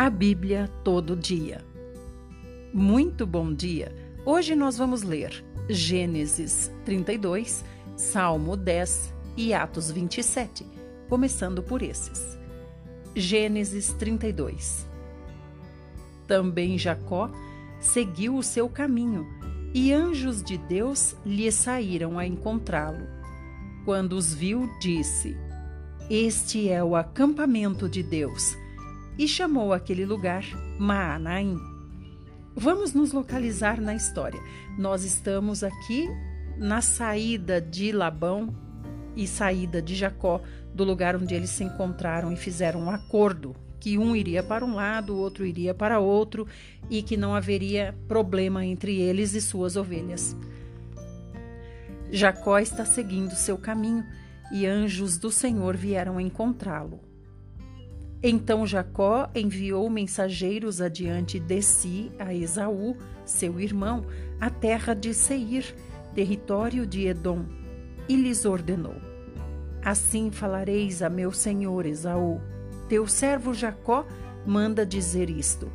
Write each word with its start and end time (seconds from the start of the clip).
A 0.00 0.08
Bíblia 0.08 0.66
todo 0.82 1.14
dia. 1.14 1.62
Muito 2.72 3.26
bom 3.26 3.52
dia! 3.52 3.94
Hoje 4.24 4.56
nós 4.56 4.78
vamos 4.78 5.02
ler 5.02 5.44
Gênesis 5.68 6.72
32, 6.86 7.62
Salmo 7.98 8.56
10 8.56 9.12
e 9.36 9.52
Atos 9.52 9.90
27, 9.90 10.66
começando 11.06 11.62
por 11.62 11.82
esses. 11.82 12.38
Gênesis 13.14 13.92
32 13.92 14.88
Também 16.26 16.78
Jacó 16.78 17.30
seguiu 17.78 18.36
o 18.36 18.42
seu 18.42 18.70
caminho, 18.70 19.28
e 19.74 19.92
anjos 19.92 20.42
de 20.42 20.56
Deus 20.56 21.14
lhe 21.26 21.52
saíram 21.52 22.18
a 22.18 22.26
encontrá-lo. 22.26 23.06
Quando 23.84 24.14
os 24.14 24.32
viu, 24.32 24.66
disse: 24.80 25.36
Este 26.08 26.70
é 26.70 26.82
o 26.82 26.96
acampamento 26.96 27.86
de 27.86 28.02
Deus 28.02 28.56
e 29.20 29.28
chamou 29.28 29.74
aquele 29.74 30.06
lugar 30.06 30.42
Maanaim. 30.78 31.60
Vamos 32.56 32.94
nos 32.94 33.12
localizar 33.12 33.78
na 33.78 33.94
história. 33.94 34.40
Nós 34.78 35.04
estamos 35.04 35.62
aqui 35.62 36.08
na 36.56 36.80
saída 36.80 37.60
de 37.60 37.92
Labão 37.92 38.48
e 39.14 39.26
saída 39.26 39.82
de 39.82 39.94
Jacó, 39.94 40.40
do 40.74 40.84
lugar 40.84 41.16
onde 41.16 41.34
eles 41.34 41.50
se 41.50 41.62
encontraram 41.62 42.32
e 42.32 42.36
fizeram 42.36 42.80
um 42.80 42.90
acordo 42.90 43.54
que 43.78 43.98
um 43.98 44.16
iria 44.16 44.42
para 44.42 44.64
um 44.64 44.74
lado, 44.74 45.14
o 45.14 45.18
outro 45.18 45.44
iria 45.44 45.74
para 45.74 46.00
outro 46.00 46.46
e 46.88 47.02
que 47.02 47.18
não 47.18 47.34
haveria 47.34 47.94
problema 48.08 48.64
entre 48.64 48.98
eles 49.02 49.34
e 49.34 49.40
suas 49.42 49.76
ovelhas. 49.76 50.34
Jacó 52.10 52.58
está 52.58 52.86
seguindo 52.86 53.34
seu 53.34 53.58
caminho 53.58 54.02
e 54.50 54.64
anjos 54.64 55.18
do 55.18 55.30
Senhor 55.30 55.76
vieram 55.76 56.18
encontrá-lo. 56.18 57.09
Então 58.22 58.66
Jacó 58.66 59.30
enviou 59.34 59.88
mensageiros 59.88 60.80
adiante 60.80 61.40
de 61.40 61.62
si 61.62 62.12
a 62.18 62.34
Esaú, 62.34 62.94
seu 63.24 63.58
irmão, 63.58 64.04
a 64.38 64.50
terra 64.50 64.94
de 64.94 65.14
Seir, 65.14 65.74
território 66.14 66.86
de 66.86 67.06
Edom, 67.06 67.46
e 68.06 68.16
lhes 68.16 68.44
ordenou: 68.44 68.96
Assim 69.82 70.30
falareis 70.30 71.02
a 71.02 71.08
meu 71.08 71.32
senhor 71.32 71.86
Esaú: 71.86 72.42
Teu 72.90 73.06
servo 73.06 73.54
Jacó 73.54 74.06
manda 74.44 74.84
dizer 74.84 75.30
isto: 75.30 75.72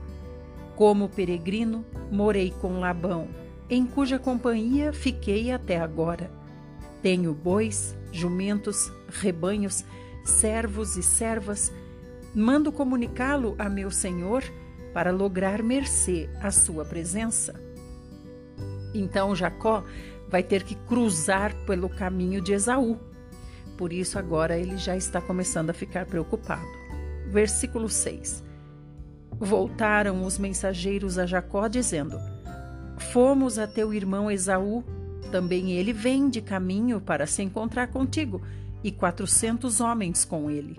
Como 0.75 1.09
peregrino, 1.09 1.83
morei 2.11 2.53
com 2.61 2.79
Labão, 2.79 3.27
em 3.67 3.87
cuja 3.87 4.19
companhia 4.19 4.93
fiquei 4.93 5.51
até 5.51 5.79
agora. 5.79 6.29
Tenho 7.01 7.33
bois, 7.33 7.95
jumentos, 8.11 8.91
rebanhos, 9.07 9.83
servos 10.23 10.95
e 10.95 11.01
servas 11.01 11.71
mando 12.35 12.71
comunicá-lo 12.71 13.55
a 13.57 13.69
meu 13.69 13.89
senhor 13.89 14.43
para 14.93 15.11
lograr 15.11 15.63
mercê 15.63 16.29
à 16.41 16.51
sua 16.51 16.83
presença. 16.83 17.53
Então 18.93 19.35
Jacó 19.35 19.83
vai 20.27 20.43
ter 20.43 20.63
que 20.63 20.75
cruzar 20.75 21.55
pelo 21.65 21.87
caminho 21.87 22.41
de 22.41 22.53
Esaú. 22.53 22.99
Por 23.77 23.93
isso 23.93 24.19
agora 24.19 24.57
ele 24.57 24.77
já 24.77 24.95
está 24.95 25.21
começando 25.21 25.69
a 25.69 25.73
ficar 25.73 26.05
preocupado. 26.05 26.65
Versículo 27.29 27.89
6. 27.89 28.43
Voltaram 29.37 30.25
os 30.25 30.37
mensageiros 30.37 31.17
a 31.17 31.25
Jacó 31.25 31.67
dizendo: 31.67 32.17
Fomos 33.11 33.59
a 33.59 33.67
teu 33.67 33.93
irmão 33.93 34.31
Esaú, 34.31 34.83
também 35.31 35.73
ele 35.73 35.91
vem 35.91 36.29
de 36.29 36.41
caminho 36.41 37.01
para 37.01 37.27
se 37.27 37.43
encontrar 37.43 37.87
contigo, 37.87 38.41
e 38.83 38.91
quatrocentos 38.91 39.81
homens 39.81 40.23
com 40.23 40.49
ele. 40.49 40.77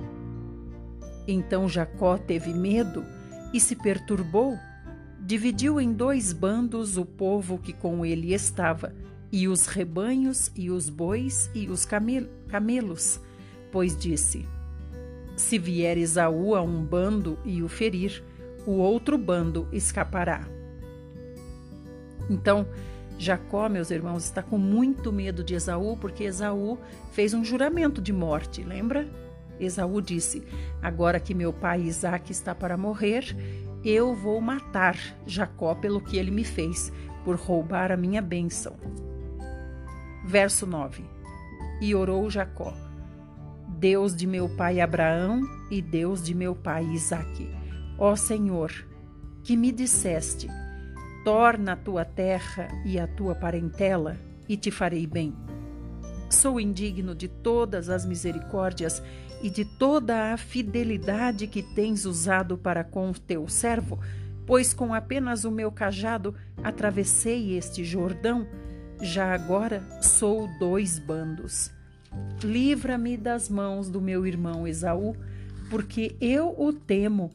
Então 1.26 1.68
Jacó 1.68 2.16
teve 2.16 2.52
medo 2.52 3.04
e 3.52 3.60
se 3.60 3.74
perturbou. 3.74 4.58
Dividiu 5.20 5.80
em 5.80 5.92
dois 5.92 6.32
bandos 6.32 6.96
o 6.96 7.04
povo 7.04 7.58
que 7.58 7.72
com 7.72 8.06
ele 8.06 8.32
estava, 8.32 8.94
e 9.32 9.48
os 9.48 9.66
rebanhos, 9.66 10.52
e 10.54 10.70
os 10.70 10.88
bois, 10.88 11.50
e 11.52 11.68
os 11.68 11.84
camelos, 11.84 13.20
pois 13.72 13.96
disse: 13.96 14.46
Se 15.36 15.58
vier 15.58 15.98
Esaú 15.98 16.54
a 16.54 16.62
um 16.62 16.84
bando 16.84 17.38
e 17.44 17.60
o 17.62 17.68
ferir, 17.68 18.22
o 18.64 18.72
outro 18.72 19.18
bando 19.18 19.66
escapará. 19.72 20.46
Então, 22.30 22.66
Jacó, 23.18 23.68
meus 23.68 23.90
irmãos, 23.90 24.24
está 24.24 24.42
com 24.42 24.58
muito 24.58 25.12
medo 25.12 25.42
de 25.42 25.54
Esaú, 25.54 25.96
porque 25.96 26.24
Esaú 26.24 26.78
fez 27.12 27.32
um 27.34 27.44
juramento 27.44 28.00
de 28.00 28.12
morte, 28.12 28.62
lembra? 28.62 29.08
Esaú 29.58 30.00
disse: 30.00 30.42
Agora 30.82 31.20
que 31.20 31.34
meu 31.34 31.52
pai 31.52 31.82
Isaque 31.82 32.32
está 32.32 32.54
para 32.54 32.76
morrer, 32.76 33.24
eu 33.84 34.14
vou 34.14 34.40
matar 34.40 34.96
Jacó 35.26 35.74
pelo 35.74 36.00
que 36.00 36.16
ele 36.16 36.30
me 36.30 36.44
fez, 36.44 36.92
por 37.24 37.36
roubar 37.36 37.90
a 37.90 37.96
minha 37.96 38.22
bênção. 38.22 38.76
Verso 40.24 40.66
9: 40.66 41.04
E 41.80 41.94
orou 41.94 42.28
Jacó: 42.30 42.74
Deus 43.68 44.14
de 44.14 44.26
meu 44.26 44.48
pai 44.48 44.80
Abraão 44.80 45.42
e 45.70 45.82
Deus 45.82 46.22
de 46.22 46.34
meu 46.34 46.54
pai 46.54 46.84
Isaque, 46.86 47.50
ó 47.98 48.16
Senhor, 48.16 48.72
que 49.42 49.56
me 49.56 49.70
disseste: 49.70 50.48
Torna 51.24 51.72
a 51.72 51.76
tua 51.76 52.04
terra 52.04 52.68
e 52.84 52.98
a 52.98 53.06
tua 53.06 53.34
parentela, 53.34 54.16
e 54.48 54.56
te 54.56 54.70
farei 54.70 55.06
bem. 55.06 55.34
Sou 56.30 56.58
indigno 56.58 57.14
de 57.14 57.28
todas 57.28 57.88
as 57.88 58.04
misericórdias 58.04 59.02
e 59.42 59.50
de 59.50 59.64
toda 59.64 60.32
a 60.32 60.36
fidelidade 60.36 61.46
que 61.46 61.62
tens 61.62 62.04
usado 62.04 62.56
para 62.56 62.82
com 62.82 63.12
teu 63.12 63.48
servo, 63.48 63.98
pois 64.46 64.72
com 64.72 64.94
apenas 64.94 65.44
o 65.44 65.50
meu 65.50 65.70
cajado 65.70 66.34
atravessei 66.62 67.56
este 67.56 67.84
Jordão, 67.84 68.46
já 69.00 69.34
agora 69.34 69.82
sou 70.00 70.48
dois 70.58 70.98
bandos. 70.98 71.70
Livra-me 72.42 73.16
das 73.16 73.48
mãos 73.48 73.90
do 73.90 74.00
meu 74.00 74.26
irmão 74.26 74.66
Esaú, 74.66 75.14
porque 75.68 76.16
eu 76.20 76.54
o 76.56 76.72
temo, 76.72 77.30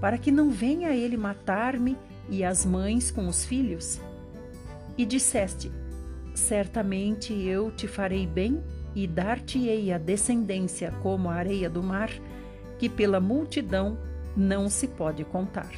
para 0.00 0.18
que 0.18 0.30
não 0.30 0.50
venha 0.50 0.90
ele 0.90 1.16
matar-me 1.16 1.96
e 2.28 2.44
as 2.44 2.66
mães 2.66 3.10
com 3.10 3.26
os 3.26 3.44
filhos. 3.44 4.00
E 4.96 5.06
disseste: 5.06 5.70
Certamente 6.34 7.32
eu 7.32 7.70
te 7.70 7.86
farei 7.86 8.26
bem 8.26 8.62
e 9.02 9.06
dar-te-ei 9.06 9.92
a 9.92 9.98
descendência 9.98 10.92
como 11.00 11.30
a 11.30 11.34
areia 11.34 11.70
do 11.70 11.80
mar, 11.80 12.10
que 12.80 12.88
pela 12.88 13.20
multidão 13.20 13.96
não 14.36 14.68
se 14.68 14.88
pode 14.88 15.24
contar. 15.24 15.70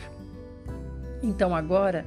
Então 1.22 1.54
agora, 1.54 2.06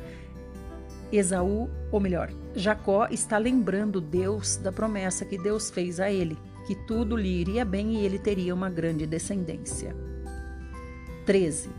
Esaú, 1.11 1.69
ou 1.91 1.99
melhor, 1.99 2.31
Jacó 2.55 3.07
está 3.11 3.37
lembrando 3.37 4.01
Deus 4.01 4.57
da 4.57 4.71
promessa 4.71 5.23
que 5.23 5.37
Deus 5.37 5.69
fez 5.69 5.99
a 5.99 6.09
ele, 6.09 6.35
que 6.65 6.73
tudo 6.73 7.15
lhe 7.15 7.29
iria 7.29 7.63
bem 7.63 7.93
e 7.93 8.05
ele 8.05 8.17
teria 8.17 8.55
uma 8.55 8.71
grande 8.71 9.05
descendência. 9.05 9.95
13. 11.27 11.69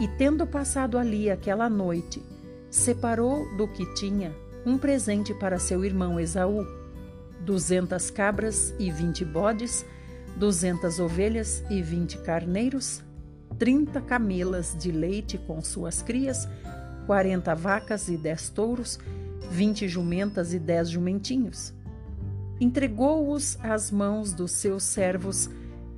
E 0.00 0.08
tendo 0.08 0.44
passado 0.44 0.98
ali 0.98 1.30
aquela 1.30 1.70
noite, 1.70 2.20
separou 2.68 3.46
do 3.56 3.68
que 3.68 3.86
tinha 3.94 4.34
um 4.66 4.76
presente 4.76 5.32
para 5.34 5.60
seu 5.60 5.84
irmão 5.84 6.18
Esaú, 6.18 6.66
duzentas 7.40 8.10
cabras 8.10 8.74
e 8.78 8.90
vinte 8.90 9.24
bodes, 9.24 9.84
duzentas 10.36 10.98
ovelhas 10.98 11.64
e 11.70 11.80
vinte 11.82 12.18
carneiros, 12.18 13.02
trinta 13.58 14.00
camelas 14.00 14.76
de 14.78 14.90
leite 14.90 15.38
com 15.38 15.62
suas 15.62 16.02
crias, 16.02 16.48
quarenta 17.06 17.54
vacas 17.54 18.08
e 18.08 18.16
dez 18.16 18.48
touros, 18.48 18.98
vinte 19.50 19.88
jumentas 19.88 20.52
e 20.52 20.58
dez 20.58 20.88
jumentinhos. 20.90 21.72
Entregou-os 22.60 23.58
às 23.62 23.90
mãos 23.90 24.32
dos 24.32 24.52
seus 24.52 24.82
servos, 24.82 25.48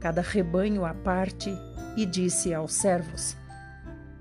cada 0.00 0.20
rebanho 0.20 0.84
à 0.84 0.93
parte, 0.93 1.50
e 1.96 2.05
disse 2.05 2.52
aos 2.52 2.75
servos: 2.75 3.37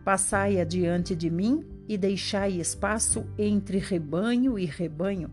Passai 0.04 0.60
adiante 0.60 1.16
de 1.16 1.30
mim 1.30 1.66
e 1.88 1.98
deixai 1.98 2.60
espaço 2.60 3.26
entre 3.38 3.78
rebanho 3.78 4.58
e 4.58 4.66
rebanho. 4.66 5.32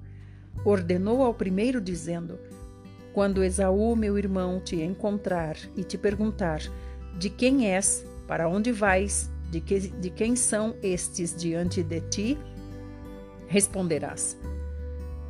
Ordenou 0.64 1.22
ao 1.22 1.32
primeiro, 1.34 1.80
dizendo: 1.80 2.38
Quando 3.12 3.42
Esaú, 3.42 3.96
meu 3.96 4.18
irmão, 4.18 4.60
te 4.60 4.80
encontrar 4.82 5.56
e 5.76 5.82
te 5.82 5.96
perguntar: 5.96 6.60
De 7.18 7.30
quem 7.30 7.70
és, 7.70 8.04
para 8.26 8.48
onde 8.48 8.72
vais, 8.72 9.30
de, 9.50 9.60
que, 9.60 9.78
de 9.78 10.10
quem 10.10 10.34
são 10.36 10.74
estes 10.82 11.34
diante 11.34 11.82
de 11.82 12.00
ti, 12.00 12.38
responderás: 13.46 14.36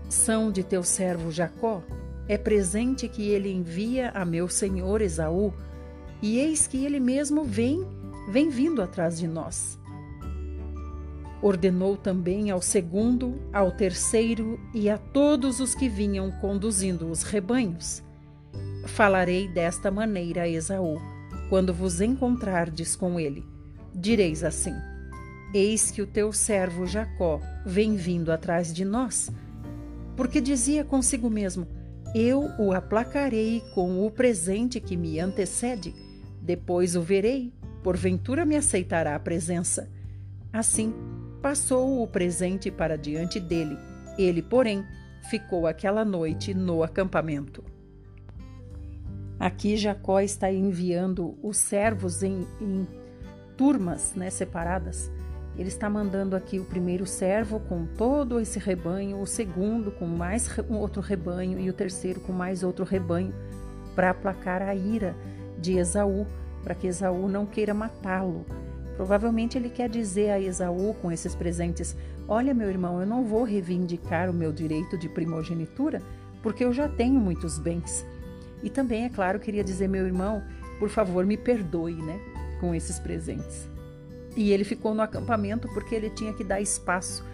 São 0.08 0.50
de 0.50 0.62
teu 0.62 0.82
servo 0.82 1.30
Jacó. 1.30 1.82
É 2.26 2.38
presente 2.38 3.06
que 3.06 3.28
ele 3.28 3.52
envia 3.52 4.10
a 4.10 4.24
meu 4.24 4.48
senhor 4.48 5.02
Esaú, 5.02 5.52
e 6.22 6.38
eis 6.38 6.66
que 6.66 6.82
ele 6.82 6.98
mesmo 6.98 7.44
vem, 7.44 7.86
vem 8.30 8.48
vindo 8.48 8.80
atrás 8.80 9.18
de 9.18 9.28
nós. 9.28 9.78
Ordenou 11.44 11.94
também 11.94 12.50
ao 12.50 12.62
segundo, 12.62 13.38
ao 13.52 13.70
terceiro 13.70 14.58
e 14.72 14.88
a 14.88 14.96
todos 14.96 15.60
os 15.60 15.74
que 15.74 15.90
vinham 15.90 16.30
conduzindo 16.30 17.06
os 17.10 17.22
rebanhos: 17.22 18.02
Falarei 18.86 19.46
desta 19.46 19.90
maneira 19.90 20.44
a 20.44 20.48
Esaú, 20.48 20.98
quando 21.50 21.74
vos 21.74 22.00
encontrardes 22.00 22.96
com 22.96 23.20
ele. 23.20 23.44
direis 23.94 24.42
assim: 24.42 24.72
Eis 25.52 25.90
que 25.90 26.00
o 26.00 26.06
teu 26.06 26.32
servo 26.32 26.86
Jacó 26.86 27.42
vem 27.66 27.94
vindo 27.94 28.32
atrás 28.32 28.72
de 28.72 28.82
nós. 28.82 29.30
Porque 30.16 30.40
dizia 30.40 30.82
consigo 30.82 31.28
mesmo: 31.28 31.68
Eu 32.14 32.50
o 32.58 32.72
aplacarei 32.72 33.62
com 33.74 34.06
o 34.06 34.10
presente 34.10 34.80
que 34.80 34.96
me 34.96 35.20
antecede, 35.20 35.94
depois 36.40 36.96
o 36.96 37.02
verei, 37.02 37.52
porventura 37.82 38.46
me 38.46 38.56
aceitará 38.56 39.14
a 39.14 39.20
presença. 39.20 39.90
Assim, 40.50 40.94
passou 41.44 42.02
o 42.02 42.08
presente 42.08 42.70
para 42.70 42.96
diante 42.96 43.38
dele. 43.38 43.76
Ele, 44.16 44.40
porém, 44.40 44.82
ficou 45.28 45.66
aquela 45.66 46.02
noite 46.02 46.54
no 46.54 46.82
acampamento. 46.82 47.62
Aqui 49.38 49.76
Jacó 49.76 50.20
está 50.20 50.50
enviando 50.50 51.36
os 51.42 51.58
servos 51.58 52.22
em, 52.22 52.46
em 52.58 52.88
turmas 53.58 54.14
né, 54.14 54.30
separadas 54.30 55.12
ele 55.56 55.68
está 55.68 55.88
mandando 55.88 56.34
aqui 56.34 56.58
o 56.58 56.64
primeiro 56.64 57.06
servo 57.06 57.60
com 57.60 57.86
todo 57.86 58.40
esse 58.40 58.58
rebanho, 58.58 59.20
o 59.20 59.26
segundo 59.26 59.92
com 59.92 60.06
mais 60.06 60.50
um 60.68 60.74
outro 60.74 61.00
rebanho 61.00 61.60
e 61.60 61.70
o 61.70 61.72
terceiro 61.72 62.20
com 62.20 62.32
mais 62.32 62.64
outro 62.64 62.84
rebanho, 62.84 63.32
para 63.94 64.10
aplacar 64.10 64.62
a 64.62 64.74
ira 64.74 65.14
de 65.56 65.78
Esaú, 65.78 66.26
para 66.64 66.74
que 66.74 66.88
Esaú 66.88 67.28
não 67.28 67.46
queira 67.46 67.72
matá-lo. 67.72 68.44
Provavelmente 68.96 69.58
ele 69.58 69.68
quer 69.68 69.88
dizer 69.88 70.30
a 70.30 70.40
Esaú 70.40 70.94
com 71.02 71.10
esses 71.10 71.34
presentes: 71.34 71.96
Olha, 72.28 72.54
meu 72.54 72.68
irmão, 72.68 73.00
eu 73.00 73.06
não 73.06 73.24
vou 73.24 73.42
reivindicar 73.42 74.30
o 74.30 74.34
meu 74.34 74.52
direito 74.52 74.96
de 74.96 75.08
primogenitura, 75.08 76.00
porque 76.42 76.64
eu 76.64 76.72
já 76.72 76.88
tenho 76.88 77.20
muitos 77.20 77.58
bens. 77.58 78.06
E 78.62 78.70
também, 78.70 79.04
é 79.04 79.08
claro, 79.08 79.38
queria 79.38 79.64
dizer, 79.64 79.88
meu 79.88 80.06
irmão, 80.06 80.42
por 80.78 80.88
favor, 80.88 81.26
me 81.26 81.36
perdoe, 81.36 81.94
né, 81.94 82.18
com 82.60 82.74
esses 82.74 82.98
presentes. 82.98 83.68
E 84.36 84.52
ele 84.52 84.64
ficou 84.64 84.94
no 84.94 85.02
acampamento 85.02 85.68
porque 85.74 85.94
ele 85.94 86.10
tinha 86.10 86.32
que 86.32 86.42
dar 86.42 86.60
espaço 86.60 87.24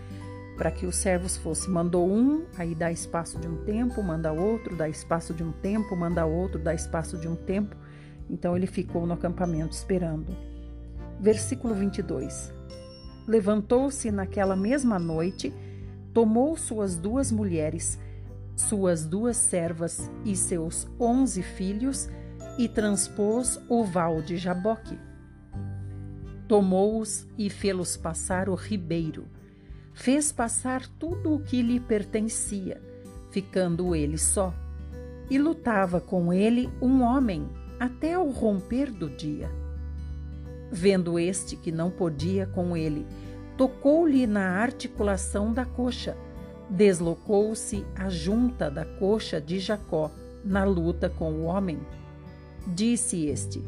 para 0.57 0.71
que 0.71 0.85
os 0.85 0.97
servos 0.97 1.37
fossem. 1.37 1.73
Mandou 1.73 2.07
um, 2.07 2.45
aí 2.59 2.75
dá 2.75 2.93
espaço 2.93 3.39
de 3.39 3.49
um 3.49 3.65
tempo, 3.65 4.03
manda 4.03 4.33
outro, 4.33 4.77
dá 4.77 4.89
espaço 4.89 5.33
de 5.33 5.43
um 5.43 5.53
tempo, 5.53 5.97
manda 5.97 6.27
outro, 6.27 6.59
dá 6.59 6.75
espaço 6.75 7.17
de 7.17 7.29
um 7.29 7.37
tempo. 7.37 7.75
Então 8.29 8.57
ele 8.57 8.67
ficou 8.67 9.07
no 9.07 9.15
acampamento 9.15 9.75
esperando. 9.75 10.50
Versículo 11.21 11.75
22. 11.75 12.53
Levantou-se 13.27 14.11
naquela 14.11 14.57
mesma 14.57 14.99
noite, 14.99 15.53
tomou 16.13 16.57
suas 16.57 16.97
duas 16.97 17.31
mulheres, 17.31 17.99
suas 18.57 19.05
duas 19.05 19.37
servas 19.37 20.11
e 20.25 20.35
seus 20.35 20.89
onze 20.99 21.43
filhos 21.43 22.09
e 22.59 22.69
transpôs 22.69 23.61
o 23.69 23.85
val 23.85 24.21
de 24.21 24.37
Jaboque 24.37 24.99
Tomou-os 26.51 27.29
e 27.39 27.49
fê-los 27.49 27.97
passar 27.97 28.49
o 28.49 28.57
ribeiro. 28.57 29.25
Fez 29.95 30.33
passar 30.33 30.85
tudo 30.99 31.33
o 31.33 31.39
que 31.39 31.63
lhe 31.63 31.79
pertencia, 31.79 32.83
ficando 33.31 33.95
ele 33.95 34.19
só. 34.19 34.53
E 35.31 35.39
lutava 35.39 36.01
com 36.01 36.33
ele 36.33 36.69
um 36.83 37.03
homem 37.03 37.49
até 37.79 38.19
o 38.19 38.33
romper 38.33 38.91
do 38.91 39.09
dia. 39.09 39.49
Vendo 40.71 41.19
este 41.19 41.57
que 41.57 41.73
não 41.73 41.91
podia 41.91 42.47
com 42.47 42.77
ele, 42.77 43.07
tocou-lhe 43.57 44.27
na 44.27 44.61
articulação 44.61 45.53
da 45.53 45.65
coxa. 45.65 46.17
Deslocou-se 46.69 47.85
a 47.97 48.09
junta 48.09 48.71
da 48.71 48.85
coxa 48.85 49.41
de 49.41 49.59
Jacó 49.59 50.11
na 50.45 50.65
luta 50.65 51.11
com 51.11 51.33
o 51.33 51.45
homem. 51.45 51.79
Disse 52.69 53.27
este: 53.27 53.63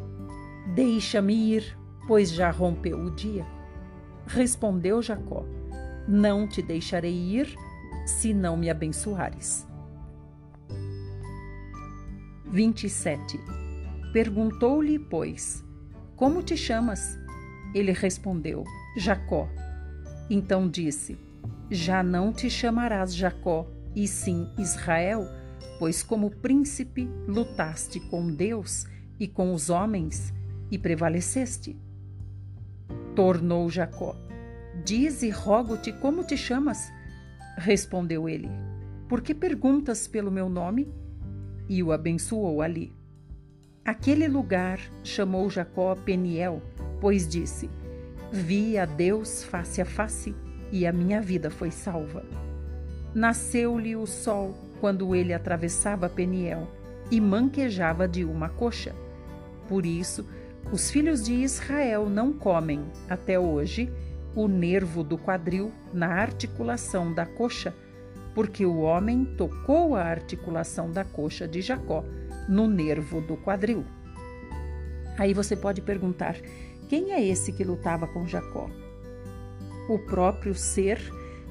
Deixa-me 0.75 1.35
ir, 1.35 1.77
pois 2.07 2.31
já 2.31 2.51
rompeu 2.51 2.99
o 2.99 3.11
dia. 3.11 3.45
Respondeu 4.27 5.03
Jacó: 5.03 5.45
Não 6.07 6.47
te 6.47 6.63
deixarei 6.63 7.15
ir, 7.15 7.55
se 8.07 8.33
não 8.33 8.57
me 8.57 8.71
abençoares. 8.71 9.67
27. 12.53 13.41
Perguntou-lhe, 14.13 14.99
pois, 14.99 15.65
Como 16.23 16.41
te 16.41 16.57
chamas? 16.57 17.19
Ele 17.75 17.91
respondeu: 17.91 18.63
Jacó. 18.97 19.49
Então 20.31 20.69
disse: 20.69 21.19
Já 21.69 22.01
não 22.01 22.33
te 22.33 22.49
chamarás 22.49 23.13
Jacó, 23.13 23.69
e 23.93 24.07
sim 24.07 24.49
Israel, 24.57 25.27
pois 25.81 26.01
como 26.01 26.31
príncipe 26.31 27.11
lutaste 27.27 27.99
com 27.99 28.33
Deus 28.33 28.87
e 29.19 29.27
com 29.27 29.53
os 29.53 29.69
homens 29.69 30.33
e 30.71 30.79
prevaleceste. 30.79 31.77
Tornou 33.17 33.69
Jacó: 33.69 34.15
Dize, 34.85 35.29
rogo-te, 35.29 35.93
como 35.93 36.23
te 36.23 36.37
chamas? 36.37 36.89
Respondeu 37.59 38.29
ele: 38.29 38.49
Por 39.09 39.23
que 39.23 39.35
perguntas 39.35 40.07
pelo 40.07 40.31
meu 40.31 40.49
nome? 40.49 40.89
E 41.69 41.83
o 41.83 41.91
abençoou 41.91 42.63
ali. 42.63 43.02
Aquele 43.85 44.29
lugar 44.29 44.79
chamou 45.03 45.51
Jacó 45.51 45.97
Peniel, 45.97 46.63
pois 47.01 47.27
disse: 47.27 47.69
Vi 48.31 48.79
a 48.79 48.85
Deus 48.85 49.43
face 49.43 49.81
a 49.81 49.85
face 49.85 50.37
e 50.71 50.87
a 50.87 50.93
minha 50.93 51.21
vida 51.21 51.51
foi 51.51 51.73
salva. 51.73 52.25
Nasceu-lhe 53.13 53.97
o 53.97 54.07
sol 54.07 54.55
quando 54.81 55.17
ele 55.17 55.35
atravessava 55.35 56.09
Peniel 56.09 56.69
e 57.11 57.21
manquejava 57.21 58.07
de 58.07 58.25
uma 58.25 58.49
coxa. 58.49 58.95
Por 59.69 59.85
isso, 59.85 60.25
os 60.71 60.89
filhos 60.89 61.25
de 61.25 61.35
Israel 61.35 62.09
não 62.09 62.33
comem, 62.33 62.85
até 63.11 63.37
hoje, 63.37 63.93
o 64.33 64.47
nervo 64.47 65.03
do 65.03 65.19
quadril 65.19 65.73
na 65.93 66.07
articulação 66.07 67.13
da 67.13 67.27
coxa, 67.27 67.75
porque 68.33 68.65
o 68.65 68.79
homem 68.79 69.25
tocou 69.25 69.97
a 69.97 70.05
articulação 70.05 70.89
da 70.89 71.05
coxa 71.05 71.49
de 71.49 71.61
Jacó 71.61 72.05
no 72.49 72.67
nervo 72.67 73.21
do 73.21 73.37
quadril. 73.37 73.85
Aí 75.19 75.35
você 75.35 75.57
pode 75.57 75.81
perguntar: 75.81 76.37
quem 76.89 77.13
é 77.13 77.25
esse 77.25 77.53
que 77.53 77.65
lutava 77.65 78.07
com 78.07 78.27
Jacó? 78.27 78.69
O 79.89 79.99
próprio 79.99 80.55
ser 80.55 81.01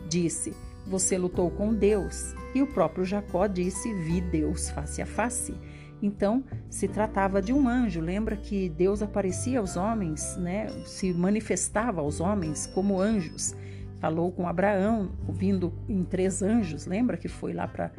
disse: 0.07 0.55
Você 0.87 1.17
lutou 1.17 1.49
com 1.49 1.73
Deus. 1.73 2.35
E 2.53 2.61
o 2.61 2.67
próprio 2.67 3.05
Jacó 3.05 3.47
disse: 3.47 3.93
Vi 3.93 4.21
Deus 4.21 4.69
face 4.69 5.01
a 5.01 5.05
face. 5.05 5.55
Então, 6.01 6.43
se 6.69 6.87
tratava 6.87 7.41
de 7.41 7.53
um 7.53 7.67
anjo. 7.67 8.01
Lembra 8.01 8.35
que 8.35 8.69
Deus 8.69 9.01
aparecia 9.01 9.59
aos 9.59 9.77
homens, 9.77 10.35
né? 10.37 10.67
Se 10.85 11.13
manifestava 11.13 12.01
aos 12.01 12.19
homens 12.19 12.67
como 12.67 12.99
anjos. 12.99 13.55
Falou 13.99 14.31
com 14.31 14.47
Abraão, 14.47 15.11
vindo 15.29 15.71
em 15.87 16.03
três 16.03 16.41
anjos. 16.41 16.87
Lembra 16.87 17.17
que 17.17 17.27
foi 17.27 17.53
lá 17.53 17.67
para 17.67 17.91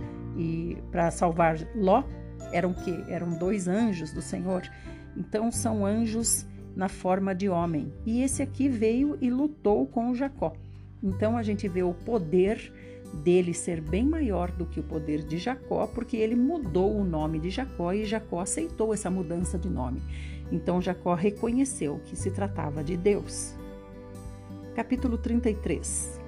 para 0.90 1.10
salvar 1.10 1.56
Ló? 1.74 2.02
Eram 2.52 2.72
que 2.72 3.04
eram 3.08 3.30
dois 3.30 3.66
anjos 3.66 4.12
do 4.12 4.22
Senhor. 4.22 4.62
Então 5.16 5.50
são 5.50 5.84
anjos 5.84 6.46
na 6.76 6.88
forma 6.88 7.34
de 7.34 7.48
homem. 7.48 7.92
E 8.04 8.22
esse 8.22 8.42
aqui 8.42 8.68
veio 8.68 9.16
e 9.20 9.30
lutou 9.30 9.86
com 9.86 10.14
Jacó. 10.14 10.52
Então 11.02 11.36
a 11.36 11.42
gente 11.42 11.68
vê 11.68 11.82
o 11.82 11.92
poder 11.92 12.72
dele 13.12 13.52
ser 13.52 13.80
bem 13.80 14.06
maior 14.06 14.50
do 14.50 14.64
que 14.64 14.80
o 14.80 14.82
poder 14.82 15.22
de 15.22 15.36
Jacó, 15.36 15.86
porque 15.86 16.16
ele 16.16 16.34
mudou 16.34 16.96
o 16.96 17.04
nome 17.04 17.38
de 17.38 17.50
Jacó 17.50 17.92
e 17.92 18.04
Jacó 18.04 18.40
aceitou 18.40 18.94
essa 18.94 19.10
mudança 19.10 19.58
de 19.58 19.68
nome. 19.68 20.02
Então 20.50 20.80
Jacó 20.80 21.14
reconheceu 21.14 22.00
que 22.06 22.16
se 22.16 22.30
tratava 22.30 22.82
de 22.82 22.96
Deus. 22.96 23.54
Capítulo 24.74 25.18
33 25.18 26.20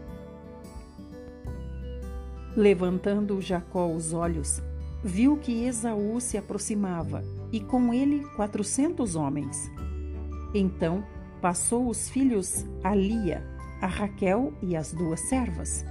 Levantando 2.56 3.40
Jacó 3.40 3.90
os 3.90 4.12
olhos, 4.12 4.62
viu 5.04 5.36
que 5.36 5.64
Esaú 5.64 6.20
se 6.20 6.38
aproximava 6.38 7.22
e 7.52 7.60
com 7.60 7.92
ele 7.92 8.24
quatrocentos 8.34 9.14
homens. 9.14 9.70
Então 10.54 11.04
passou 11.40 11.88
os 11.88 12.08
filhos 12.08 12.64
a 12.82 12.94
Lia, 12.94 13.44
a 13.80 13.86
Raquel 13.86 14.52
e 14.62 14.74
as 14.74 14.92
duas 14.92 15.20
servas 15.20 15.84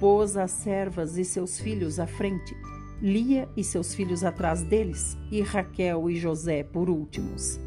Pôs 0.00 0.36
as 0.36 0.50
servas 0.50 1.16
e 1.16 1.24
seus 1.24 1.58
filhos 1.58 2.00
à 2.00 2.06
frente, 2.06 2.56
Lia 3.00 3.48
e 3.56 3.62
seus 3.62 3.94
filhos 3.94 4.24
atrás 4.24 4.62
deles, 4.62 5.16
e 5.30 5.40
Raquel 5.40 6.10
e 6.10 6.16
José 6.16 6.62
por 6.62 6.90
últimos. 6.90 7.60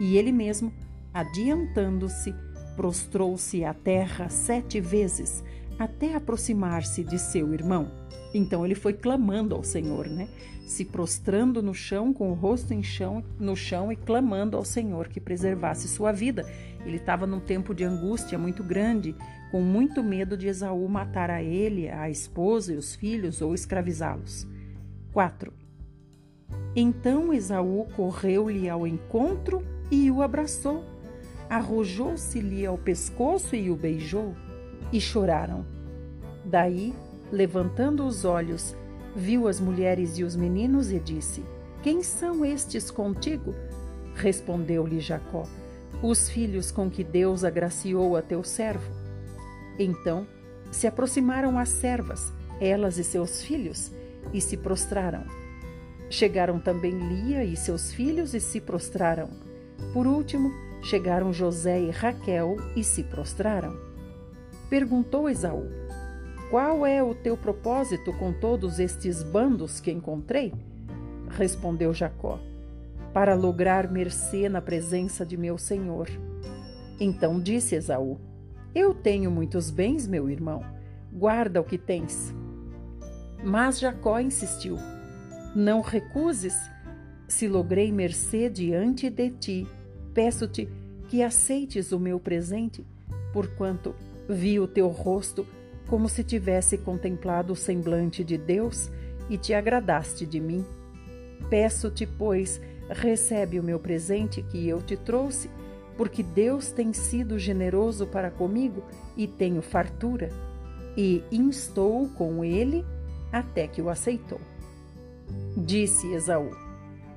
E 0.00 0.16
ele 0.16 0.32
mesmo, 0.32 0.72
adiantando-se, 1.12 2.34
prostrou-se 2.76 3.64
à 3.64 3.72
terra 3.72 4.28
sete 4.28 4.80
vezes, 4.80 5.44
até 5.78 6.14
aproximar-se 6.14 7.04
de 7.04 7.18
seu 7.18 7.54
irmão. 7.54 7.90
Então 8.34 8.64
ele 8.64 8.74
foi 8.74 8.92
clamando 8.92 9.54
ao 9.54 9.62
Senhor, 9.62 10.08
né? 10.08 10.28
Se 10.66 10.84
prostrando 10.84 11.62
no 11.62 11.72
chão, 11.72 12.12
com 12.12 12.30
o 12.30 12.34
rosto 12.34 12.74
em 12.74 12.82
chão, 12.82 13.22
no 13.38 13.54
chão 13.54 13.92
e 13.92 13.96
clamando 13.96 14.56
ao 14.56 14.64
Senhor 14.64 15.08
que 15.08 15.20
preservasse 15.20 15.86
sua 15.86 16.10
vida. 16.10 16.44
Ele 16.84 16.96
estava 16.96 17.26
num 17.26 17.40
tempo 17.40 17.74
de 17.74 17.84
angústia 17.84 18.36
muito 18.36 18.64
grande, 18.64 19.14
com 19.50 19.60
muito 19.60 20.02
medo 20.02 20.36
de 20.36 20.48
Esaú 20.48 20.88
matar 20.88 21.30
a 21.30 21.42
ele, 21.42 21.88
a 21.88 22.10
esposa 22.10 22.74
e 22.74 22.76
os 22.76 22.94
filhos 22.94 23.40
ou 23.40 23.54
escravizá-los. 23.54 24.46
4. 25.12 25.52
Então 26.74 27.32
Esaú 27.32 27.86
correu-lhe 27.94 28.68
ao 28.68 28.86
encontro 28.86 29.62
e 29.90 30.10
o 30.10 30.22
abraçou. 30.22 30.84
arrojou-se-lhe 31.48 32.66
ao 32.66 32.76
pescoço 32.76 33.54
e 33.54 33.70
o 33.70 33.76
beijou, 33.76 34.34
e 34.92 35.00
choraram. 35.00 35.64
Daí, 36.44 36.92
levantando 37.30 38.06
os 38.06 38.24
olhos, 38.24 38.76
viu 39.14 39.48
as 39.48 39.60
mulheres 39.60 40.18
e 40.18 40.24
os 40.24 40.36
meninos 40.36 40.90
e 40.90 40.98
disse: 40.98 41.44
Quem 41.82 42.02
são 42.02 42.44
estes 42.44 42.90
contigo? 42.90 43.54
Respondeu-lhe 44.14 45.00
Jacó: 45.00 45.46
Os 46.02 46.28
filhos 46.28 46.70
com 46.70 46.90
que 46.90 47.04
Deus 47.04 47.44
agraciou 47.44 48.16
a 48.16 48.22
teu 48.22 48.42
servo. 48.42 48.92
Então 49.78 50.26
se 50.70 50.86
aproximaram 50.86 51.58
as 51.58 51.68
servas, 51.68 52.32
elas 52.60 52.98
e 52.98 53.04
seus 53.04 53.42
filhos, 53.42 53.92
e 54.32 54.40
se 54.40 54.56
prostraram. 54.56 55.24
Chegaram 56.10 56.58
também 56.58 56.92
Lia 56.92 57.44
e 57.44 57.56
seus 57.56 57.92
filhos 57.92 58.34
e 58.34 58.40
se 58.40 58.60
prostraram. 58.60 59.30
Por 59.92 60.06
último, 60.06 60.50
chegaram 60.82 61.32
José 61.32 61.80
e 61.80 61.90
Raquel 61.90 62.56
e 62.76 62.82
se 62.82 63.02
prostraram. 63.04 63.76
Perguntou 64.68 65.28
Esaú: 65.28 65.83
Qual 66.54 66.86
é 66.86 67.02
o 67.02 67.16
teu 67.16 67.36
propósito 67.36 68.12
com 68.12 68.32
todos 68.32 68.78
estes 68.78 69.24
bandos 69.24 69.80
que 69.80 69.90
encontrei? 69.90 70.54
Respondeu 71.30 71.92
Jacó: 71.92 72.38
Para 73.12 73.34
lograr 73.34 73.90
mercê 73.90 74.48
na 74.48 74.62
presença 74.62 75.26
de 75.26 75.36
meu 75.36 75.58
senhor. 75.58 76.08
Então 77.00 77.40
disse 77.40 77.74
Esaú: 77.74 78.20
Eu 78.72 78.94
tenho 78.94 79.32
muitos 79.32 79.68
bens, 79.68 80.06
meu 80.06 80.30
irmão. 80.30 80.64
Guarda 81.12 81.60
o 81.60 81.64
que 81.64 81.76
tens. 81.76 82.32
Mas 83.42 83.80
Jacó 83.80 84.20
insistiu: 84.20 84.76
Não 85.56 85.80
recuses. 85.80 86.54
Se 87.26 87.48
logrei 87.48 87.90
mercê 87.90 88.48
diante 88.48 89.10
de 89.10 89.28
ti, 89.28 89.66
peço-te 90.14 90.68
que 91.08 91.20
aceites 91.20 91.90
o 91.90 91.98
meu 91.98 92.20
presente, 92.20 92.86
porquanto 93.32 93.92
vi 94.28 94.60
o 94.60 94.68
teu 94.68 94.86
rosto 94.86 95.44
como 95.88 96.08
se 96.08 96.24
tivesse 96.24 96.78
contemplado 96.78 97.52
o 97.52 97.56
semblante 97.56 98.24
de 98.24 98.38
Deus 98.38 98.90
e 99.28 99.36
te 99.36 99.54
agradaste 99.54 100.26
de 100.26 100.40
mim. 100.40 100.64
Peço-te, 101.48 102.06
pois, 102.06 102.60
recebe 102.88 103.58
o 103.58 103.62
meu 103.62 103.78
presente 103.78 104.42
que 104.42 104.68
eu 104.68 104.80
te 104.80 104.96
trouxe, 104.96 105.50
porque 105.96 106.22
Deus 106.22 106.72
tem 106.72 106.92
sido 106.92 107.38
generoso 107.38 108.06
para 108.06 108.30
comigo 108.30 108.82
e 109.16 109.26
tenho 109.26 109.62
fartura. 109.62 110.30
E 110.96 111.22
instou 111.30 112.08
com 112.10 112.44
ele 112.44 112.84
até 113.32 113.66
que 113.66 113.82
o 113.82 113.88
aceitou. 113.88 114.40
Disse 115.56 116.12
Esaú: 116.12 116.50